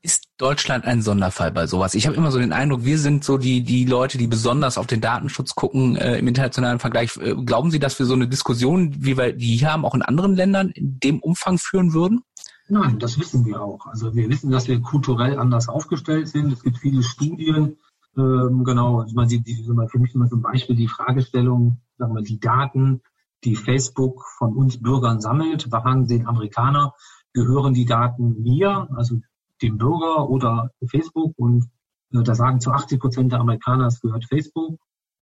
Ist 0.00 0.28
Deutschland 0.36 0.84
ein 0.84 1.02
Sonderfall 1.02 1.50
bei 1.50 1.66
sowas? 1.66 1.94
Ich 1.94 2.06
habe 2.06 2.16
immer 2.16 2.30
so 2.30 2.38
den 2.38 2.52
Eindruck, 2.52 2.84
wir 2.84 2.98
sind 2.98 3.24
so 3.24 3.36
die, 3.36 3.62
die 3.62 3.84
Leute, 3.84 4.16
die 4.16 4.28
besonders 4.28 4.78
auf 4.78 4.86
den 4.86 5.00
Datenschutz 5.00 5.56
gucken 5.56 5.96
äh, 5.96 6.18
im 6.18 6.28
internationalen 6.28 6.78
Vergleich. 6.78 7.16
Äh, 7.16 7.34
glauben 7.34 7.72
Sie, 7.72 7.80
dass 7.80 7.98
wir 7.98 8.06
so 8.06 8.14
eine 8.14 8.28
Diskussion, 8.28 8.94
wie 9.04 9.18
wir 9.18 9.32
die 9.32 9.56
hier 9.56 9.72
haben, 9.72 9.84
auch 9.84 9.96
in 9.96 10.02
anderen 10.02 10.36
Ländern 10.36 10.70
in 10.70 11.00
dem 11.00 11.18
Umfang 11.18 11.58
führen 11.58 11.94
würden? 11.94 12.22
Nein, 12.68 13.00
das 13.00 13.18
wissen 13.18 13.44
wir 13.44 13.60
auch. 13.60 13.86
Also 13.86 14.14
wir 14.14 14.28
wissen, 14.28 14.52
dass 14.52 14.68
wir 14.68 14.80
kulturell 14.80 15.36
anders 15.36 15.68
aufgestellt 15.68 16.28
sind. 16.28 16.52
Es 16.52 16.62
gibt 16.62 16.78
viele 16.78 17.02
Studien. 17.02 17.78
Ähm, 18.16 18.62
genau, 18.62 19.00
also 19.00 19.14
man 19.16 19.28
sieht, 19.28 19.46
die, 19.48 19.64
für 19.64 19.98
mich 19.98 20.14
immer 20.14 20.28
zum 20.28 20.42
Beispiel 20.42 20.76
die 20.76 20.88
Fragestellung, 20.88 21.80
sagen 21.96 22.14
wir, 22.14 22.22
die 22.22 22.38
Daten, 22.38 23.00
die 23.42 23.56
Facebook 23.56 24.24
von 24.36 24.54
uns 24.54 24.80
Bürgern 24.80 25.20
sammelt, 25.20 25.72
waren 25.72 26.06
den 26.06 26.26
Amerikaner, 26.26 26.94
gehören 27.32 27.74
die 27.74 27.84
Daten 27.84 28.42
mir, 28.42 28.88
also 28.94 29.20
dem 29.62 29.78
Bürger 29.78 30.28
oder 30.28 30.70
Facebook. 30.88 31.34
Und 31.36 31.70
äh, 32.12 32.22
da 32.22 32.34
sagen 32.34 32.60
zu 32.60 32.70
80 32.70 33.00
Prozent 33.00 33.32
der 33.32 33.40
Amerikaner, 33.40 33.86
es 33.86 34.00
gehört 34.00 34.24
Facebook. 34.24 34.78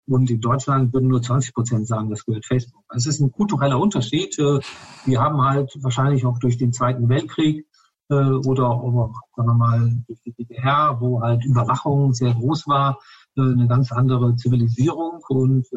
Und 0.06 0.30
in 0.30 0.42
Deutschland 0.42 0.94
würden 0.94 1.08
nur 1.08 1.22
20 1.22 1.54
Prozent 1.54 1.88
sagen, 1.88 2.10
das 2.10 2.26
gehört 2.26 2.46
Facebook. 2.46 2.84
Es 2.90 3.06
ist 3.06 3.22
ein 3.22 3.32
kultureller 3.32 3.80
Unterschied. 3.80 4.38
Äh, 4.38 4.60
wir 5.06 5.22
haben 5.22 5.42
halt 5.42 5.72
wahrscheinlich 5.82 6.26
auch 6.26 6.40
durch 6.40 6.58
den 6.58 6.74
Zweiten 6.74 7.08
Weltkrieg 7.08 7.66
äh, 8.10 8.16
oder 8.16 8.70
auch, 8.70 9.14
sagen 9.36 9.48
wir 9.48 9.54
mal, 9.54 10.04
durch 10.08 10.22
die 10.22 10.34
DDR, 10.34 10.98
wo 11.00 11.22
halt 11.22 11.46
Überwachung 11.46 12.14
sehr 12.14 12.34
groß 12.34 12.68
war, 12.68 13.00
äh, 13.38 13.42
eine 13.42 13.68
ganz 13.68 13.92
andere 13.92 14.36
Zivilisierung. 14.36 15.22
Und 15.30 15.68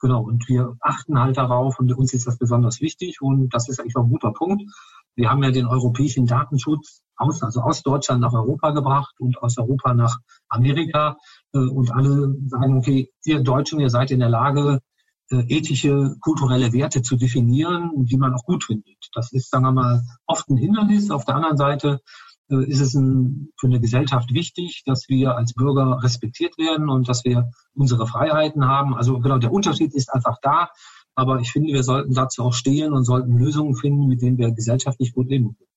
genau, 0.00 0.22
und 0.22 0.48
wir 0.48 0.76
achten 0.80 1.18
halt 1.18 1.36
darauf 1.36 1.78
und 1.78 1.92
uns 1.96 2.12
ist 2.12 2.26
das 2.26 2.38
besonders 2.38 2.80
wichtig. 2.80 3.22
Und 3.22 3.54
das 3.54 3.68
ist 3.68 3.78
eigentlich 3.78 3.96
auch 3.96 4.02
ein 4.02 4.10
guter 4.10 4.32
Punkt. 4.32 4.64
Wir 5.16 5.30
haben 5.30 5.42
ja 5.42 5.50
den 5.50 5.66
europäischen 5.66 6.26
Datenschutz 6.26 7.02
aus, 7.16 7.42
also 7.42 7.60
aus 7.60 7.82
Deutschland 7.82 8.20
nach 8.20 8.32
Europa 8.32 8.70
gebracht 8.70 9.14
und 9.18 9.38
aus 9.38 9.58
Europa 9.58 9.94
nach 9.94 10.18
Amerika. 10.48 11.16
Äh, 11.52 11.58
und 11.58 11.92
alle 11.92 12.34
sagen, 12.46 12.78
okay, 12.78 13.10
ihr 13.24 13.42
Deutschen, 13.42 13.80
ihr 13.80 13.90
seid 13.90 14.10
in 14.10 14.20
der 14.20 14.30
Lage, 14.30 14.80
äh, 15.30 15.44
ethische, 15.48 16.16
kulturelle 16.20 16.72
Werte 16.72 17.02
zu 17.02 17.16
definieren, 17.16 18.04
die 18.04 18.16
man 18.16 18.34
auch 18.34 18.44
gut 18.44 18.64
findet. 18.64 19.08
Das 19.14 19.32
ist, 19.32 19.50
sagen 19.50 19.64
wir 19.64 19.72
mal, 19.72 20.02
oft 20.26 20.48
ein 20.50 20.56
Hindernis. 20.56 21.10
Auf 21.10 21.24
der 21.24 21.36
anderen 21.36 21.56
Seite 21.56 22.00
äh, 22.50 22.64
ist 22.66 22.80
es 22.80 22.94
ein, 22.94 23.48
für 23.58 23.68
eine 23.68 23.80
Gesellschaft 23.80 24.34
wichtig, 24.34 24.82
dass 24.84 25.08
wir 25.08 25.36
als 25.36 25.54
Bürger 25.54 26.02
respektiert 26.02 26.58
werden 26.58 26.90
und 26.90 27.08
dass 27.08 27.24
wir 27.24 27.50
unsere 27.72 28.06
Freiheiten 28.06 28.66
haben. 28.66 28.94
Also 28.94 29.18
genau, 29.20 29.38
der 29.38 29.52
Unterschied 29.52 29.94
ist 29.94 30.12
einfach 30.12 30.38
da. 30.42 30.68
Aber 31.14 31.40
ich 31.40 31.52
finde, 31.52 31.72
wir 31.72 31.82
sollten 31.82 32.14
dazu 32.14 32.42
auch 32.42 32.52
stehen 32.52 32.92
und 32.92 33.04
sollten 33.04 33.38
Lösungen 33.38 33.76
finden, 33.76 34.08
mit 34.08 34.22
denen 34.22 34.38
wir 34.38 34.50
gesellschaftlich 34.50 35.12
gut 35.12 35.28
leben 35.28 35.56
können. 35.56 35.68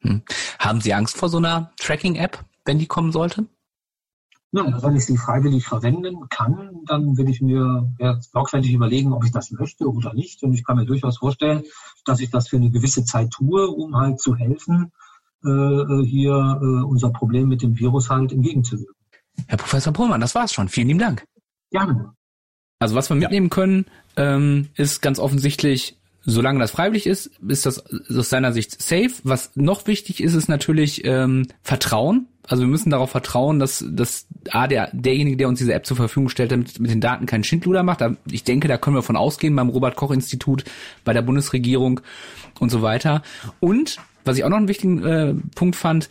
Hm. 0.00 0.22
Haben 0.58 0.80
Sie 0.80 0.94
Angst 0.94 1.16
vor 1.16 1.28
so 1.28 1.38
einer 1.38 1.72
Tracking-App, 1.78 2.44
wenn 2.64 2.78
die 2.78 2.86
kommen 2.86 3.12
sollte? 3.12 3.46
Nein, 4.52 4.72
also 4.72 4.86
wenn 4.86 4.96
ich 4.96 5.04
sie 5.04 5.18
freiwillig 5.18 5.66
verwenden 5.66 6.28
kann, 6.30 6.82
dann 6.86 7.16
will 7.18 7.28
ich 7.28 7.42
mir 7.42 7.92
ja, 7.98 8.18
sorgfältig 8.20 8.72
überlegen, 8.72 9.12
ob 9.12 9.24
ich 9.24 9.32
das 9.32 9.50
möchte 9.50 9.86
oder 9.86 10.14
nicht. 10.14 10.42
Und 10.42 10.54
ich 10.54 10.64
kann 10.64 10.76
mir 10.76 10.86
durchaus 10.86 11.18
vorstellen, 11.18 11.64
dass 12.04 12.20
ich 12.20 12.30
das 12.30 12.48
für 12.48 12.56
eine 12.56 12.70
gewisse 12.70 13.04
Zeit 13.04 13.30
tue, 13.32 13.68
um 13.68 13.96
halt 13.96 14.20
zu 14.20 14.34
helfen, 14.36 14.92
äh, 15.44 16.02
hier 16.04 16.58
äh, 16.62 16.84
unser 16.84 17.10
Problem 17.10 17.48
mit 17.48 17.62
dem 17.62 17.78
Virus 17.78 18.08
halt 18.08 18.32
entgegenzuwirken. 18.32 18.94
Herr 19.46 19.58
Professor 19.58 19.92
Pohlmann, 19.92 20.20
das 20.20 20.34
war's 20.34 20.52
schon. 20.52 20.68
Vielen 20.68 20.88
lieben 20.88 21.00
Dank. 21.00 21.24
Gerne. 21.70 22.14
Also 22.78 22.94
was 22.94 23.08
wir 23.08 23.16
mitnehmen 23.16 23.50
können, 23.50 23.86
ähm, 24.16 24.68
ist 24.74 25.00
ganz 25.00 25.18
offensichtlich, 25.18 25.96
solange 26.24 26.58
das 26.58 26.72
freiwillig 26.72 27.06
ist, 27.06 27.30
ist 27.46 27.64
das 27.64 27.84
aus 27.86 28.28
seiner 28.28 28.52
Sicht 28.52 28.82
safe. 28.82 29.12
Was 29.22 29.52
noch 29.54 29.86
wichtig 29.86 30.22
ist, 30.22 30.34
ist 30.34 30.48
natürlich 30.48 31.04
ähm, 31.04 31.46
Vertrauen. 31.62 32.26
Also 32.48 32.62
wir 32.62 32.68
müssen 32.68 32.90
darauf 32.90 33.10
vertrauen, 33.10 33.58
dass, 33.58 33.84
dass 33.88 34.26
A, 34.50 34.68
der, 34.68 34.90
derjenige, 34.92 35.36
der 35.36 35.48
uns 35.48 35.58
diese 35.58 35.72
App 35.72 35.86
zur 35.86 35.96
Verfügung 35.96 36.28
stellt, 36.28 36.52
damit 36.52 36.78
mit 36.78 36.90
den 36.90 37.00
Daten 37.00 37.26
keinen 37.26 37.44
Schindluder 37.44 37.82
macht. 37.82 38.04
Ich 38.30 38.44
denke, 38.44 38.68
da 38.68 38.78
können 38.78 38.96
wir 38.96 39.02
von 39.02 39.16
ausgehen 39.16 39.56
beim 39.56 39.68
Robert-Koch-Institut, 39.68 40.64
bei 41.04 41.12
der 41.12 41.22
Bundesregierung 41.22 42.00
und 42.60 42.70
so 42.70 42.82
weiter. 42.82 43.22
Und, 43.58 43.96
was 44.24 44.36
ich 44.36 44.44
auch 44.44 44.48
noch 44.48 44.58
einen 44.58 44.68
wichtigen 44.68 45.04
äh, 45.04 45.34
Punkt 45.54 45.76
fand, 45.76 46.08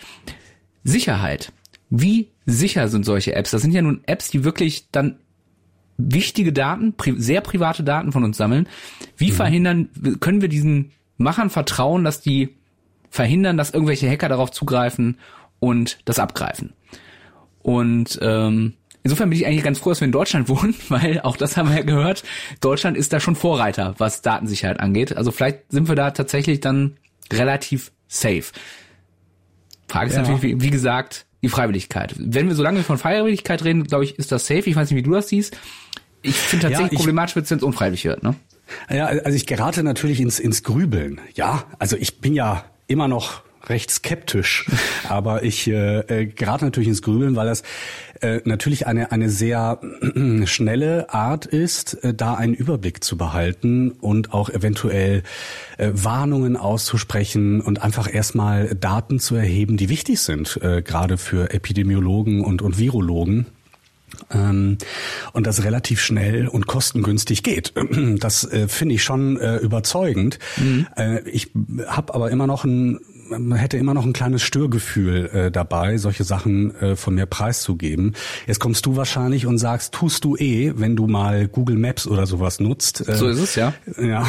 Sicherheit. 0.84 1.54
Wie 1.90 2.28
sicher 2.46 2.90
sind 2.90 3.06
solche 3.06 3.34
Apps? 3.36 3.52
Das 3.52 3.62
sind 3.62 3.72
ja 3.72 3.82
nun 3.82 4.02
Apps, 4.06 4.30
die 4.30 4.44
wirklich 4.44 4.88
dann 4.92 5.18
wichtige 5.98 6.54
Daten, 6.54 6.94
pri 6.94 7.16
sehr 7.18 7.42
private 7.42 7.84
Daten 7.84 8.12
von 8.12 8.24
uns 8.24 8.38
sammeln. 8.38 8.68
Wie 9.18 9.32
mhm. 9.32 9.36
verhindern, 9.36 9.90
können 10.20 10.42
wir 10.42 10.50
diesen 10.50 10.92
Machern 11.18 11.50
vertrauen, 11.50 12.04
dass 12.04 12.22
die 12.22 12.56
verhindern, 13.10 13.58
dass 13.58 13.72
irgendwelche 13.72 14.10
Hacker 14.10 14.30
darauf 14.30 14.52
zugreifen 14.52 15.18
und 15.60 16.00
das 16.06 16.20
abgreifen? 16.20 16.74
Und 17.62 18.20
ähm, 18.22 18.74
insofern 19.04 19.30
bin 19.30 19.40
ich 19.40 19.48
eigentlich 19.48 19.64
ganz 19.64 19.80
froh, 19.80 19.90
dass 19.90 20.02
wir 20.02 20.06
in 20.06 20.12
Deutschland 20.12 20.50
wohnen, 20.50 20.76
weil 20.90 21.22
auch 21.22 21.38
das 21.38 21.58
haben 21.58 21.70
wir 21.70 21.78
ja 21.78 21.84
gehört, 21.84 22.24
Deutschland 22.62 22.98
ist 22.98 23.14
da 23.14 23.20
schon 23.20 23.36
Vorreiter, 23.36 23.96
was 23.98 24.22
Datensicherheit 24.22 24.80
angeht. 24.80 25.16
Also 25.16 25.32
vielleicht 25.32 25.72
sind 25.72 25.88
wir 25.88 25.96
da 25.96 26.12
tatsächlich 26.12 26.60
dann 26.60 26.98
relativ 27.32 27.92
safe. 28.08 28.46
Frage 29.88 30.10
ist 30.10 30.16
ja. 30.16 30.22
natürlich, 30.22 30.42
wie, 30.42 30.62
wie 30.62 30.70
gesagt, 30.70 31.26
die 31.46 31.50
Freiwilligkeit. 31.50 32.16
Wenn 32.18 32.48
wir 32.48 32.56
so 32.56 32.64
lange 32.64 32.84
von 32.84 32.98
Freiwilligkeit 32.98 33.64
reden, 33.64 33.84
glaube 33.84 34.04
ich, 34.04 34.18
ist 34.18 34.32
das 34.32 34.48
safe. 34.48 34.70
Ich 34.70 34.76
weiß 34.76 34.90
nicht, 34.90 34.98
wie 34.98 35.04
du 35.04 35.12
das 35.12 35.30
siehst. 35.30 35.58
Ich 36.22 36.36
finde 36.36 36.68
tatsächlich 36.68 36.94
ja, 36.94 36.98
problematisch 36.98 37.36
wird, 37.36 37.50
wenn 37.52 37.58
es 37.58 37.64
unfreiwillig 37.64 38.04
wird, 38.06 38.24
ne? 38.24 38.36
Ja, 38.90 39.06
also 39.06 39.36
ich 39.36 39.46
gerate 39.46 39.84
natürlich 39.84 40.20
ins, 40.20 40.40
ins 40.40 40.64
Grübeln. 40.64 41.22
Ja, 41.36 41.66
also 41.78 41.98
ich 41.98 42.20
bin 42.20 42.34
ja 42.34 42.66
immer 42.88 43.08
noch 43.08 43.44
recht 43.70 43.92
skeptisch, 43.92 44.70
aber 45.10 45.44
ich 45.44 45.68
äh, 45.68 46.00
äh, 46.00 46.26
gerate 46.26 46.66
natürlich 46.66 46.90
ins 46.90 47.02
Grübeln, 47.02 47.36
weil 47.36 47.48
das 47.48 47.64
äh, 48.22 48.42
natürlich 48.46 48.88
eine 48.88 49.12
eine 49.12 49.30
sehr 49.30 49.80
äh, 50.02 50.48
schnelle 50.48 51.14
Art 51.14 51.46
ist, 51.46 51.96
äh, 52.04 52.14
da 52.14 52.36
einen 52.36 52.54
Überblick 52.54 53.04
zu 53.04 53.18
behalten 53.18 53.92
und 53.92 54.34
auch 54.34 54.50
eventuell 54.50 55.24
äh, 55.78 55.92
Warnungen 55.94 56.58
auszusprechen 56.58 57.62
und 57.62 57.82
einfach 57.82 58.14
erstmal 58.14 58.76
Daten 58.76 59.20
zu 59.20 59.36
erheben, 59.36 59.78
die 59.78 59.90
wichtig 59.90 60.20
sind, 60.20 60.60
äh, 60.62 60.82
gerade 60.82 61.18
für 61.18 61.54
Epidemiologen 61.54 62.42
und 62.42 62.62
und 62.62 62.78
Virologen 62.78 63.48
ähm, 64.32 64.78
und 65.34 65.48
das 65.48 65.64
relativ 65.64 66.02
schnell 66.02 66.48
und 66.48 66.68
kostengünstig 66.68 67.44
geht. 67.44 67.74
Das 68.20 68.44
äh, 68.44 68.68
finde 68.68 68.96
ich 68.96 69.04
schon 69.04 69.38
äh, 69.38 69.58
überzeugend. 69.58 70.40
Mhm. 70.58 70.88
Äh, 70.96 71.28
ich 71.30 71.52
habe 71.88 72.14
aber 72.14 72.32
immer 72.32 72.48
noch 72.48 72.64
ein 72.64 73.00
man 73.28 73.56
hätte 73.56 73.78
immer 73.78 73.94
noch 73.94 74.06
ein 74.06 74.14
kleines 74.14 74.44
Störgefühl 74.44 75.30
äh, 75.34 75.52
dabei, 75.52 75.98
solche 75.98 76.24
Sachen 76.24 76.76
äh, 76.76 76.96
von 76.96 77.16
mir 77.16 77.26
preiszugeben. 77.26 78.14
Jetzt 78.48 78.60
kommst 78.60 78.86
du 78.86 78.96
wahrscheinlich 78.96 79.46
und 79.46 79.58
sagst, 79.58 79.94
tust 79.94 80.24
du 80.24 80.36
eh, 80.36 80.74
wenn 80.76 80.96
du 80.96 81.08
mal 81.08 81.48
Google 81.48 81.78
Maps 81.78 82.08
oder 82.08 82.26
sowas 82.26 82.60
nutzt. 82.60 83.08
Äh, 83.08 83.16
so 83.16 83.28
ist 83.28 83.40
es, 83.40 83.56
ja. 83.56 83.74
Ja. 84.02 84.28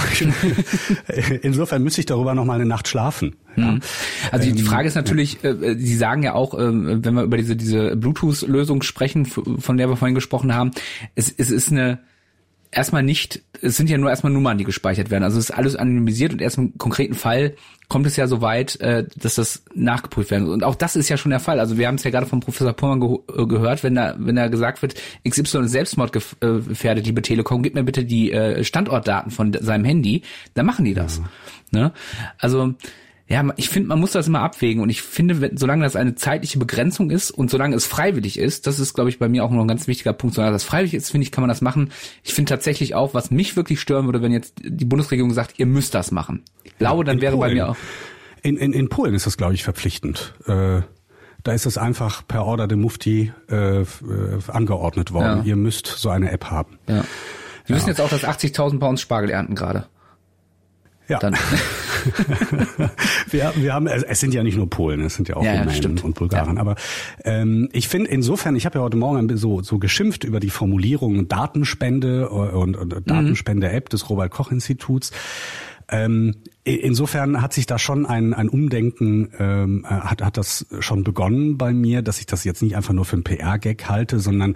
Insofern 1.42 1.82
müsste 1.82 2.00
ich 2.00 2.06
darüber 2.06 2.34
noch 2.34 2.44
mal 2.44 2.54
eine 2.54 2.66
Nacht 2.66 2.88
schlafen. 2.88 3.36
Ja. 3.56 3.72
Mhm. 3.72 3.80
Also 4.30 4.50
die 4.50 4.60
ähm, 4.60 4.66
Frage 4.66 4.88
ist 4.88 4.94
natürlich, 4.94 5.42
äh, 5.44 5.76
Sie 5.76 5.96
sagen 5.96 6.22
ja 6.22 6.34
auch, 6.34 6.54
äh, 6.54 6.58
wenn 6.58 7.14
wir 7.14 7.22
über 7.22 7.36
diese, 7.36 7.56
diese 7.56 7.96
Bluetooth-Lösung 7.96 8.82
sprechen, 8.82 9.26
von 9.26 9.76
der 9.76 9.88
wir 9.88 9.96
vorhin 9.96 10.14
gesprochen 10.14 10.54
haben, 10.54 10.70
es, 11.14 11.32
es 11.36 11.50
ist 11.50 11.70
eine 11.70 12.00
erstmal 12.76 13.02
nicht, 13.02 13.42
es 13.62 13.76
sind 13.76 13.88
ja 13.88 13.96
nur 13.96 14.10
erstmal 14.10 14.32
Nummern, 14.32 14.58
die 14.58 14.64
gespeichert 14.64 15.10
werden. 15.10 15.24
Also 15.24 15.38
es 15.38 15.50
ist 15.50 15.56
alles 15.56 15.76
anonymisiert 15.76 16.32
und 16.32 16.42
erst 16.42 16.58
im 16.58 16.76
konkreten 16.76 17.14
Fall 17.14 17.54
kommt 17.88 18.06
es 18.06 18.16
ja 18.16 18.26
so 18.26 18.40
weit, 18.42 18.78
äh, 18.80 19.06
dass 19.16 19.36
das 19.36 19.62
nachgeprüft 19.74 20.30
werden 20.30 20.44
muss. 20.44 20.54
Und 20.54 20.64
auch 20.64 20.74
das 20.74 20.94
ist 20.94 21.08
ja 21.08 21.16
schon 21.16 21.30
der 21.30 21.40
Fall. 21.40 21.58
Also 21.58 21.78
wir 21.78 21.86
haben 21.86 21.94
es 21.94 22.04
ja 22.04 22.10
gerade 22.10 22.26
von 22.26 22.40
Professor 22.40 22.72
Pullmann 22.72 23.00
ge 23.00 23.18
äh, 23.34 23.46
gehört, 23.46 23.82
wenn 23.82 23.94
da, 23.94 24.14
wenn 24.18 24.36
da 24.36 24.48
gesagt 24.48 24.82
wird, 24.82 24.94
XY 25.28 25.64
ist 25.64 25.72
Selbstmord 25.72 26.12
gefährdet, 26.12 27.06
liebe 27.06 27.22
Telekom, 27.22 27.62
gib 27.62 27.74
mir 27.74 27.84
bitte 27.84 28.04
die 28.04 28.32
äh, 28.32 28.62
Standortdaten 28.62 29.30
von 29.30 29.52
seinem 29.58 29.84
Handy, 29.84 30.22
dann 30.54 30.66
machen 30.66 30.84
die 30.84 30.94
das. 30.94 31.18
Ja. 31.72 31.80
Ne? 31.80 31.92
Also 32.38 32.74
ja, 33.28 33.44
ich 33.56 33.68
finde, 33.68 33.88
man 33.88 33.98
muss 33.98 34.12
das 34.12 34.28
immer 34.28 34.40
abwägen 34.40 34.80
und 34.80 34.88
ich 34.88 35.02
finde, 35.02 35.50
solange 35.56 35.82
das 35.82 35.96
eine 35.96 36.14
zeitliche 36.14 36.60
Begrenzung 36.60 37.10
ist 37.10 37.32
und 37.32 37.50
solange 37.50 37.74
es 37.74 37.84
freiwillig 37.84 38.38
ist, 38.38 38.68
das 38.68 38.78
ist, 38.78 38.94
glaube 38.94 39.10
ich, 39.10 39.18
bei 39.18 39.28
mir 39.28 39.44
auch 39.44 39.50
noch 39.50 39.62
ein 39.62 39.68
ganz 39.68 39.88
wichtiger 39.88 40.12
Punkt, 40.12 40.36
solange 40.36 40.52
das 40.52 40.62
freiwillig 40.62 40.94
ist, 40.94 41.10
finde 41.10 41.24
ich, 41.24 41.32
kann 41.32 41.42
man 41.42 41.48
das 41.48 41.60
machen. 41.60 41.90
Ich 42.22 42.34
finde 42.34 42.50
tatsächlich 42.50 42.94
auch, 42.94 43.14
was 43.14 43.32
mich 43.32 43.56
wirklich 43.56 43.80
stören 43.80 44.06
würde, 44.06 44.22
wenn 44.22 44.32
jetzt 44.32 44.54
die 44.62 44.84
Bundesregierung 44.84 45.32
sagt, 45.32 45.58
ihr 45.58 45.66
müsst 45.66 45.94
das 45.94 46.12
machen. 46.12 46.44
Ich 46.62 46.78
glaube, 46.78 47.02
dann 47.02 47.16
in 47.16 47.22
wäre 47.22 47.36
Polen. 47.36 47.50
bei 47.50 47.54
mir 47.54 47.70
auch. 47.70 47.76
In, 48.42 48.56
in, 48.56 48.72
in 48.72 48.88
Polen 48.88 49.14
ist 49.14 49.26
das, 49.26 49.36
glaube 49.36 49.54
ich, 49.54 49.64
verpflichtend. 49.64 50.34
Äh 50.46 50.82
da 51.42 51.52
ist 51.52 51.64
es 51.64 51.78
einfach 51.78 52.26
per 52.26 52.44
Order 52.44 52.66
de 52.66 52.76
Mufti 52.76 53.32
äh, 53.48 53.82
äh, 53.82 53.84
angeordnet 54.48 55.12
worden. 55.12 55.38
Ja. 55.38 55.44
Ihr 55.44 55.56
müsst 55.56 55.86
so 55.86 56.10
eine 56.10 56.32
App 56.32 56.50
haben. 56.50 56.78
Ja. 56.88 56.94
Wir 56.94 57.04
ja. 57.68 57.76
wissen 57.76 57.88
jetzt 57.88 58.00
auch, 58.00 58.08
dass 58.08 58.24
80.000 58.24 58.80
bei 58.80 58.88
uns 58.88 59.00
Spargel 59.00 59.30
ernten 59.30 59.54
gerade. 59.54 59.86
Ja. 61.08 61.18
Dann. 61.18 61.34
wir, 63.30 63.52
wir 63.56 63.74
haben, 63.74 63.86
es 63.86 64.20
sind 64.20 64.34
ja 64.34 64.42
nicht 64.42 64.56
nur 64.56 64.68
Polen, 64.68 65.00
es 65.02 65.14
sind 65.14 65.28
ja 65.28 65.36
auch 65.36 65.44
ja, 65.44 65.62
Rumänen 65.62 65.98
und 65.98 66.14
Bulgaren. 66.14 66.56
Ja. 66.56 66.60
Aber 66.60 66.74
ähm, 67.24 67.68
ich 67.72 67.88
finde 67.88 68.10
insofern, 68.10 68.56
ich 68.56 68.66
habe 68.66 68.78
ja 68.78 68.84
heute 68.84 68.96
Morgen 68.96 69.36
so, 69.36 69.62
so 69.62 69.78
geschimpft 69.78 70.24
über 70.24 70.40
die 70.40 70.50
Formulierung 70.50 71.28
Datenspende 71.28 72.28
und, 72.28 72.76
und 72.76 72.94
Datenspende-App 73.08 73.88
des 73.88 74.08
Robert 74.10 74.30
Koch 74.30 74.50
Instituts. 74.50 75.12
Ähm, 75.88 76.34
insofern 76.64 77.40
hat 77.40 77.52
sich 77.52 77.66
da 77.66 77.78
schon 77.78 78.06
ein, 78.06 78.34
ein 78.34 78.48
Umdenken, 78.48 79.30
ähm, 79.38 79.86
hat, 79.88 80.20
hat 80.20 80.36
das 80.36 80.66
schon 80.80 81.04
begonnen 81.04 81.58
bei 81.58 81.72
mir, 81.72 82.02
dass 82.02 82.18
ich 82.18 82.26
das 82.26 82.42
jetzt 82.42 82.60
nicht 82.60 82.76
einfach 82.76 82.92
nur 82.92 83.04
für 83.04 83.14
einen 83.14 83.22
PR-Gag 83.24 83.88
halte, 83.88 84.18
sondern 84.18 84.54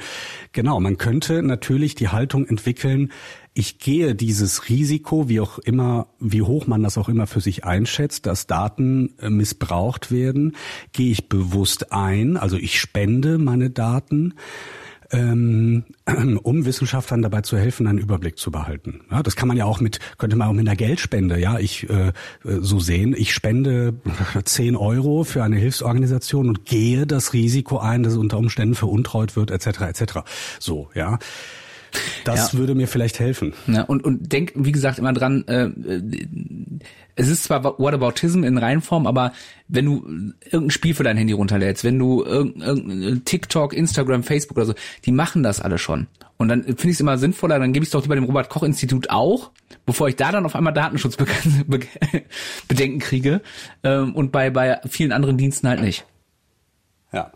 genau, 0.53 0.81
man 0.81 0.99
könnte 0.99 1.43
natürlich 1.45 1.95
die 1.95 2.09
Haltung 2.09 2.47
entwickeln, 2.47 3.13
ich 3.53 3.79
gehe 3.79 4.15
dieses 4.15 4.69
Risiko, 4.69 5.29
wie 5.29 5.41
auch 5.41 5.59
immer, 5.59 6.07
wie 6.21 6.43
hoch 6.43 6.67
man 6.67 6.83
das 6.83 6.97
auch 6.99 7.09
immer 7.09 7.27
für 7.27 7.41
sich 7.41 7.65
einschätzt, 7.65 8.27
dass 8.27 8.47
Daten 8.47 9.15
äh, 9.21 9.31
missbraucht 9.31 10.13
werden, 10.13 10.57
gehe 10.93 11.11
ich 11.11 11.29
bewusst 11.29 11.93
ein, 11.93 12.37
also 12.37 12.57
ich 12.57 12.81
spende 12.81 13.39
meine 13.39 13.71
Daten 13.71 14.35
ähm, 15.13 15.85
um 16.43 16.65
Wissenschaftlern 16.65 17.23
dabei 17.23 17.41
zu 17.43 17.57
helfen, 17.57 17.87
einen 17.87 17.99
Überblick 17.99 18.39
zu 18.39 18.51
behalten. 18.51 19.03
Ja, 19.11 19.23
das 19.23 19.37
kann 19.37 19.49
man 19.49 19.57
ja 19.57 19.65
auch 19.65 19.81
mit, 19.81 19.99
könnte 20.19 20.37
man 20.37 20.49
auch 20.49 20.53
mit 20.53 20.67
einer 20.67 20.77
Geldspende, 20.77 21.39
ja, 21.39 21.59
ich 21.59 21.89
äh, 21.91 22.13
so 22.45 22.81
sehen. 22.81 23.15
Ich 23.17 23.35
spende 23.35 23.95
10 24.45 24.77
Euro 24.77 25.25
für 25.25 25.43
eine 25.43 25.57
Hilfsorganisation 25.57 26.49
und 26.49 26.65
gehe 26.65 27.07
das 27.07 27.33
Risiko 27.33 27.79
ein, 27.79 28.03
dass 28.03 28.15
es 28.15 28.19
unter 28.19 28.39
Umständen 28.39 28.75
veruntreut 28.75 29.37
wird, 29.37 29.51
etc. 29.51 29.81
etc. 29.83 30.03
So, 30.59 30.91
ja. 30.95 31.19
Das 32.25 32.53
ja. 32.53 32.59
würde 32.59 32.75
mir 32.75 32.89
vielleicht 32.89 33.21
helfen. 33.21 33.53
Ja, 33.67 33.83
und, 33.83 34.05
und 34.05 34.33
denk, 34.33 34.53
wie 34.55 34.73
gesagt, 34.73 34.99
immer 34.99 35.13
dran, 35.13 35.47
äh, 35.49 35.69
es 37.17 37.29
ist 37.29 37.45
zwar 37.45 37.79
Whataboutism 37.79 38.45
in 38.45 38.59
Reinform, 38.59 39.07
aber 39.07 39.33
wenn 39.69 39.85
du 39.85 40.33
irgendein 40.45 40.71
Spiel 40.71 40.95
für 40.95 41.05
dein 41.05 41.17
Handy 41.17 41.33
runterlädst, 41.33 41.85
wenn 41.85 41.99
du 41.99 42.25
irgendein 42.25 43.25
TikTok, 43.25 43.75
Instagram, 43.75 44.23
Facebook 44.23 44.57
oder 44.57 44.67
so, 44.67 44.75
die 45.05 45.13
machen 45.13 45.43
das 45.43 45.61
alle 45.61 45.79
schon. 45.79 46.07
Und 46.39 46.49
dann 46.49 46.63
finde 46.63 46.89
ich 46.89 46.93
es 46.93 47.01
immer 47.01 47.19
sinnvoller, 47.19 47.59
dann 47.59 47.75
gebe 47.75 47.85
ich 47.85 47.89
es 47.89 47.93
doch 47.93 48.03
lieber 48.03 48.15
dem 48.15 48.25
Robert-Koch-Institut 48.25 49.11
auch, 49.11 49.51
bevor 49.85 50.09
ich 50.09 50.17
da 50.17 50.33
dann 50.33 50.47
auf 50.47 50.57
einmal 50.57 50.73
Datenschutzbedenken 50.73 52.99
kriege 53.01 53.43
ähm, 53.83 54.15
und 54.15 54.33
bei, 54.33 54.49
bei 54.49 54.81
vielen 54.89 55.13
anderen 55.13 55.37
Diensten 55.37 55.69
halt 55.69 55.83
nicht. 55.83 56.07
Ja. 57.13 57.33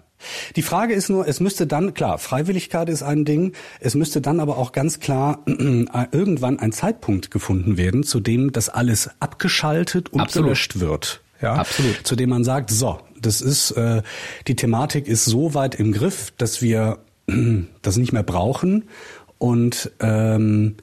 Die 0.56 0.62
Frage 0.62 0.94
ist 0.94 1.08
nur, 1.08 1.26
es 1.26 1.40
müsste 1.40 1.66
dann, 1.66 1.94
klar, 1.94 2.18
Freiwilligkeit 2.18 2.88
ist 2.88 3.02
ein 3.02 3.24
Ding, 3.24 3.52
es 3.80 3.94
müsste 3.94 4.20
dann 4.20 4.40
aber 4.40 4.58
auch 4.58 4.72
ganz 4.72 5.00
klar 5.00 5.42
irgendwann 5.46 6.58
ein 6.58 6.72
Zeitpunkt 6.72 7.30
gefunden 7.30 7.76
werden, 7.76 8.02
zu 8.02 8.20
dem 8.20 8.52
das 8.52 8.68
alles 8.68 9.10
abgeschaltet 9.20 10.12
und 10.12 10.20
Absolut. 10.20 10.46
gelöscht 10.46 10.80
wird. 10.80 11.20
Ja, 11.40 11.54
Absolut. 11.54 12.06
Zu 12.06 12.16
dem 12.16 12.30
man 12.30 12.44
sagt, 12.44 12.70
so, 12.70 12.98
das 13.20 13.40
ist, 13.40 13.72
äh, 13.72 14.02
die 14.46 14.56
Thematik 14.56 15.06
ist 15.06 15.24
so 15.24 15.54
weit 15.54 15.74
im 15.74 15.92
Griff, 15.92 16.32
dass 16.38 16.62
wir 16.62 16.98
das 17.82 17.96
nicht 17.96 18.12
mehr 18.12 18.22
brauchen 18.22 18.84
und 19.38 19.90
ähm, 20.00 20.76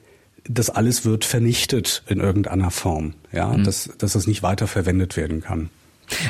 das 0.44 0.70
alles 0.70 1.06
wird 1.06 1.26
vernichtet 1.26 2.04
in 2.08 2.20
irgendeiner 2.20 2.72
Form, 2.72 3.14
ja, 3.32 3.48
mhm. 3.50 3.64
dass, 3.64 3.90
dass 3.98 4.16
es 4.16 4.28
nicht 4.28 4.44
weiter 4.44 4.68
verwendet 4.68 5.18
werden 5.18 5.42
kann. 5.42 5.70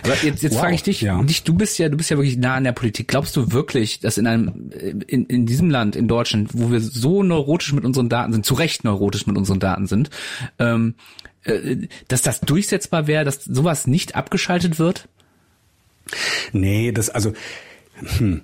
Aber 0.03 0.15
jetzt, 0.23 0.43
jetzt 0.43 0.53
wow, 0.53 0.61
frage 0.61 0.75
ich 0.75 0.83
dich, 0.83 1.01
ja. 1.01 1.21
dich, 1.23 1.43
du 1.43 1.53
bist 1.53 1.77
ja, 1.79 1.89
du 1.89 1.97
bist 1.97 2.09
ja 2.09 2.17
wirklich 2.17 2.37
nah 2.37 2.55
an 2.55 2.63
der 2.63 2.71
Politik. 2.71 3.07
Glaubst 3.07 3.35
du 3.35 3.51
wirklich, 3.51 3.99
dass 3.99 4.17
in 4.17 4.27
einem, 4.27 4.71
in, 5.07 5.25
in 5.25 5.45
diesem 5.45 5.69
Land, 5.69 5.95
in 5.95 6.07
Deutschland, 6.07 6.51
wo 6.53 6.71
wir 6.71 6.79
so 6.79 7.23
neurotisch 7.23 7.73
mit 7.73 7.85
unseren 7.85 8.09
Daten 8.09 8.33
sind, 8.33 8.45
zu 8.45 8.53
Recht 8.53 8.83
neurotisch 8.83 9.27
mit 9.27 9.37
unseren 9.37 9.59
Daten 9.59 9.87
sind, 9.87 10.09
ähm, 10.59 10.95
äh, 11.43 11.87
dass 12.07 12.21
das 12.21 12.41
durchsetzbar 12.41 13.07
wäre, 13.07 13.25
dass 13.25 13.43
sowas 13.43 13.87
nicht 13.87 14.15
abgeschaltet 14.15 14.79
wird? 14.79 15.07
Nee, 16.51 16.91
das 16.91 17.09
also. 17.09 17.33
Hm. 18.17 18.41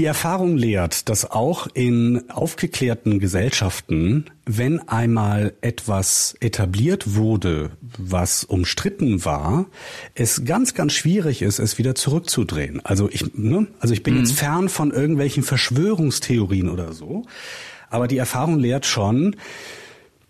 Die 0.00 0.06
Erfahrung 0.06 0.56
lehrt, 0.56 1.10
dass 1.10 1.30
auch 1.30 1.66
in 1.74 2.30
aufgeklärten 2.30 3.20
Gesellschaften, 3.20 4.30
wenn 4.46 4.80
einmal 4.88 5.52
etwas 5.60 6.34
etabliert 6.40 7.16
wurde, 7.16 7.72
was 7.98 8.44
umstritten 8.44 9.26
war, 9.26 9.66
es 10.14 10.46
ganz, 10.46 10.72
ganz 10.72 10.94
schwierig 10.94 11.42
ist, 11.42 11.58
es 11.58 11.76
wieder 11.76 11.94
zurückzudrehen. 11.94 12.80
Also 12.82 13.10
ich, 13.10 13.34
ne, 13.34 13.66
also 13.78 13.92
ich 13.92 14.02
bin 14.02 14.14
mhm. 14.14 14.20
jetzt 14.20 14.32
fern 14.32 14.70
von 14.70 14.90
irgendwelchen 14.90 15.42
Verschwörungstheorien 15.42 16.70
oder 16.70 16.94
so, 16.94 17.26
aber 17.90 18.08
die 18.08 18.16
Erfahrung 18.16 18.58
lehrt 18.58 18.86
schon, 18.86 19.36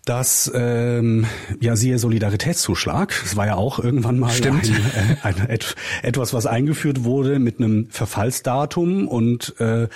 dass 0.05 0.51
ähm, 0.55 1.27
ja 1.59 1.75
siehe 1.75 1.99
Solidaritätszuschlag. 1.99 3.13
Es 3.23 3.35
war 3.35 3.45
ja 3.45 3.55
auch 3.55 3.79
irgendwann 3.79 4.17
mal. 4.17 4.31
Ein, 4.31 4.59
äh, 4.59 5.15
ein, 5.21 5.49
et, 5.49 5.75
etwas, 6.01 6.33
was 6.33 6.45
eingeführt 6.45 7.03
wurde 7.03 7.39
mit 7.39 7.59
einem 7.59 7.87
Verfallsdatum 7.89 9.07
und 9.07 9.59
äh, 9.59 9.87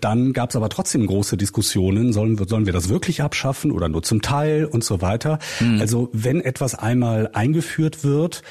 dann 0.00 0.32
gab 0.32 0.50
es 0.50 0.56
aber 0.56 0.68
trotzdem 0.68 1.06
große 1.06 1.36
Diskussionen, 1.36 2.12
sollen 2.12 2.38
wir, 2.38 2.48
sollen 2.48 2.66
wir 2.66 2.72
das 2.72 2.88
wirklich 2.88 3.22
abschaffen 3.22 3.70
oder 3.70 3.88
nur 3.88 4.02
zum 4.02 4.22
Teil 4.22 4.64
und 4.64 4.82
so 4.82 5.00
weiter. 5.00 5.38
Mhm. 5.60 5.80
Also 5.80 6.08
wenn 6.12 6.40
etwas 6.40 6.74
einmal 6.74 7.30
eingeführt 7.32 8.02
wird, 8.02 8.42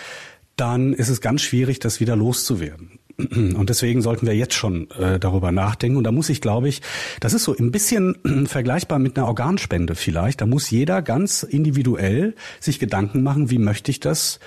dann 0.55 0.93
ist 0.93 1.09
es 1.09 1.19
ganz 1.19 1.41
schwierig, 1.41 1.79
das 1.79 1.99
wieder 1.99 2.15
loszuwerden. 2.15 2.99
Und 3.17 3.69
deswegen 3.69 4.01
sollten 4.01 4.25
wir 4.25 4.35
jetzt 4.35 4.55
schon 4.55 4.89
äh, 4.91 5.19
darüber 5.19 5.51
nachdenken. 5.51 5.97
Und 5.97 6.03
da 6.03 6.11
muss 6.11 6.29
ich, 6.29 6.41
glaube 6.41 6.67
ich, 6.67 6.81
das 7.19 7.33
ist 7.33 7.43
so 7.43 7.55
ein 7.55 7.71
bisschen 7.71 8.17
vergleichbar 8.47 8.97
mit 8.97 9.17
einer 9.17 9.27
Organspende 9.27 9.95
vielleicht. 9.95 10.41
Da 10.41 10.45
muss 10.45 10.69
jeder 10.69 11.01
ganz 11.01 11.43
individuell 11.43 12.33
sich 12.59 12.79
Gedanken 12.79 13.21
machen, 13.21 13.51
wie 13.51 13.59
möchte 13.59 13.91
ich 13.91 13.99
das 13.99 14.39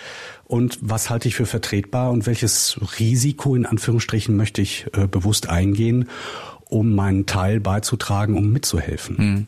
und 0.44 0.78
was 0.80 1.10
halte 1.10 1.28
ich 1.28 1.36
für 1.36 1.46
vertretbar 1.46 2.10
und 2.10 2.26
welches 2.26 2.78
Risiko 2.98 3.54
in 3.54 3.66
Anführungsstrichen 3.66 4.36
möchte 4.36 4.62
ich 4.62 4.86
äh, 4.94 5.06
bewusst 5.06 5.48
eingehen, 5.48 6.08
um 6.68 6.94
meinen 6.94 7.26
Teil 7.26 7.60
beizutragen, 7.60 8.36
um 8.36 8.52
mitzuhelfen. 8.52 9.18
Hm. 9.18 9.46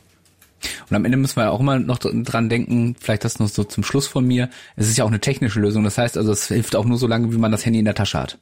Und 0.91 0.97
am 0.97 1.05
Ende 1.05 1.19
müssen 1.19 1.37
wir 1.37 1.53
auch 1.53 1.61
immer 1.61 1.79
noch 1.79 1.99
dran 1.99 2.49
denken, 2.49 2.97
vielleicht 2.99 3.25
das 3.25 3.39
noch 3.39 3.49
so 3.49 3.63
zum 3.65 3.85
Schluss 3.85 4.07
von 4.07 4.27
mir. 4.27 4.51
Es 4.77 4.89
ist 4.89 4.99
ja 4.99 5.05
auch 5.05 5.09
eine 5.09 5.21
technische 5.21 5.61
Lösung. 5.61 5.85
Das 5.85 5.99
heißt 5.99 6.17
also, 6.17 6.33
es 6.33 6.49
hilft 6.49 6.75
auch 6.75 6.85
nur 6.85 6.99
so 6.99 7.07
lange, 7.07 7.33
wie 7.33 7.39
man 7.39 7.53
das 7.53 7.65
Handy 7.65 7.79
in 7.79 7.85
der 7.85 7.95
Tasche 7.95 8.19
hat. 8.19 8.39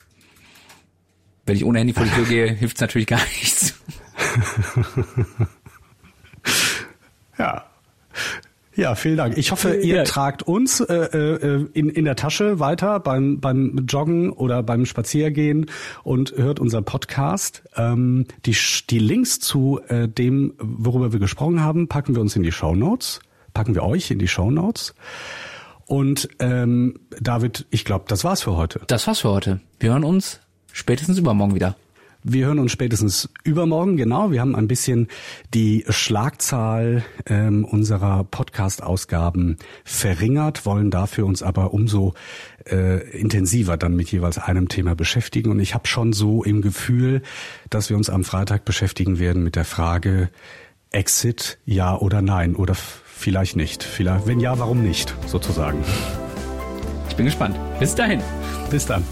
Wenn 1.47 1.57
ich 1.57 1.64
ohne 1.64 1.78
Handy 1.78 1.94
vor 1.94 2.05
die 2.05 2.11
Tür 2.11 2.24
gehe, 2.24 2.53
hilft 2.53 2.76
es 2.76 2.80
natürlich 2.80 3.07
gar 3.07 3.20
nichts. 3.40 3.74
ja. 7.38 7.64
Ja, 8.74 8.94
vielen 8.94 9.16
Dank. 9.16 9.38
Ich 9.38 9.53
hoffe, 9.53 9.76
ihr 9.76 9.97
ja. 9.97 10.05
tragt 10.05 10.42
uns 10.42 10.80
äh, 10.80 10.94
äh, 10.94 11.66
in, 11.72 11.88
in 11.88 12.05
der 12.05 12.14
Tasche 12.14 12.61
weiter 12.61 13.01
beim, 13.01 13.40
beim 13.40 13.86
Joggen 13.88 14.30
oder 14.30 14.62
beim 14.62 14.84
Spaziergehen 14.84 15.66
und 16.03 16.36
hört 16.36 16.61
unser 16.61 16.82
Podcast. 16.82 17.62
Ähm, 17.76 18.26
die, 18.44 18.55
die 18.90 18.99
Links 18.99 19.40
zu 19.40 19.80
äh, 19.88 20.09
dem, 20.09 20.53
worüber 20.59 21.12
wir 21.12 21.20
gesprochen 21.20 21.62
haben, 21.62 21.88
packen 21.88 22.14
wir 22.14 22.20
uns 22.20 22.36
in 22.36 22.42
die 22.42 22.53
Show 22.53 22.74
Notes. 22.74 23.20
Packen 23.55 23.74
wir 23.74 23.82
euch 23.82 24.11
in 24.11 24.18
die 24.18 24.28
Show 24.28 24.51
Notes. 24.51 24.94
Und 25.86 26.28
ähm, 26.40 27.01
David, 27.18 27.64
ich 27.70 27.86
glaube, 27.86 28.05
das 28.09 28.24
war's 28.24 28.42
für 28.42 28.57
heute. 28.57 28.82
Das 28.88 29.07
war's 29.07 29.20
für 29.20 29.30
heute. 29.30 29.61
Wir 29.80 29.92
hören 29.92 30.05
uns 30.05 30.40
spätestens 30.76 31.18
übermorgen 31.18 31.54
wieder. 31.54 31.76
Wir 32.28 32.46
hören 32.46 32.58
uns 32.58 32.72
spätestens 32.72 33.28
übermorgen, 33.44 33.96
genau. 33.96 34.32
Wir 34.32 34.40
haben 34.40 34.56
ein 34.56 34.66
bisschen 34.66 35.06
die 35.54 35.84
Schlagzahl 35.88 37.04
ähm, 37.26 37.64
unserer 37.64 38.24
Podcast-Ausgaben 38.24 39.58
verringert, 39.84 40.66
wollen 40.66 40.90
dafür 40.90 41.24
uns 41.24 41.42
aber 41.44 41.72
umso 41.72 42.14
äh, 42.68 43.08
intensiver 43.16 43.76
dann 43.76 43.94
mit 43.94 44.10
jeweils 44.10 44.38
einem 44.38 44.68
Thema 44.68 44.96
beschäftigen. 44.96 45.50
Und 45.50 45.60
ich 45.60 45.72
habe 45.72 45.86
schon 45.86 46.12
so 46.12 46.42
im 46.42 46.62
Gefühl, 46.62 47.22
dass 47.70 47.90
wir 47.90 47.96
uns 47.96 48.10
am 48.10 48.24
Freitag 48.24 48.64
beschäftigen 48.64 49.20
werden 49.20 49.44
mit 49.44 49.54
der 49.54 49.64
Frage 49.64 50.28
Exit, 50.90 51.58
ja 51.64 51.96
oder 51.96 52.22
nein 52.22 52.56
oder 52.56 52.74
vielleicht 52.74 53.54
nicht. 53.54 53.84
Vielleicht, 53.84 54.26
wenn 54.26 54.40
ja, 54.40 54.58
warum 54.58 54.82
nicht, 54.82 55.14
sozusagen. 55.26 55.78
Ich 57.08 57.14
bin 57.14 57.26
gespannt. 57.26 57.56
Bis 57.78 57.94
dahin. 57.94 58.20
Bis 58.68 58.84
dann. 58.84 59.04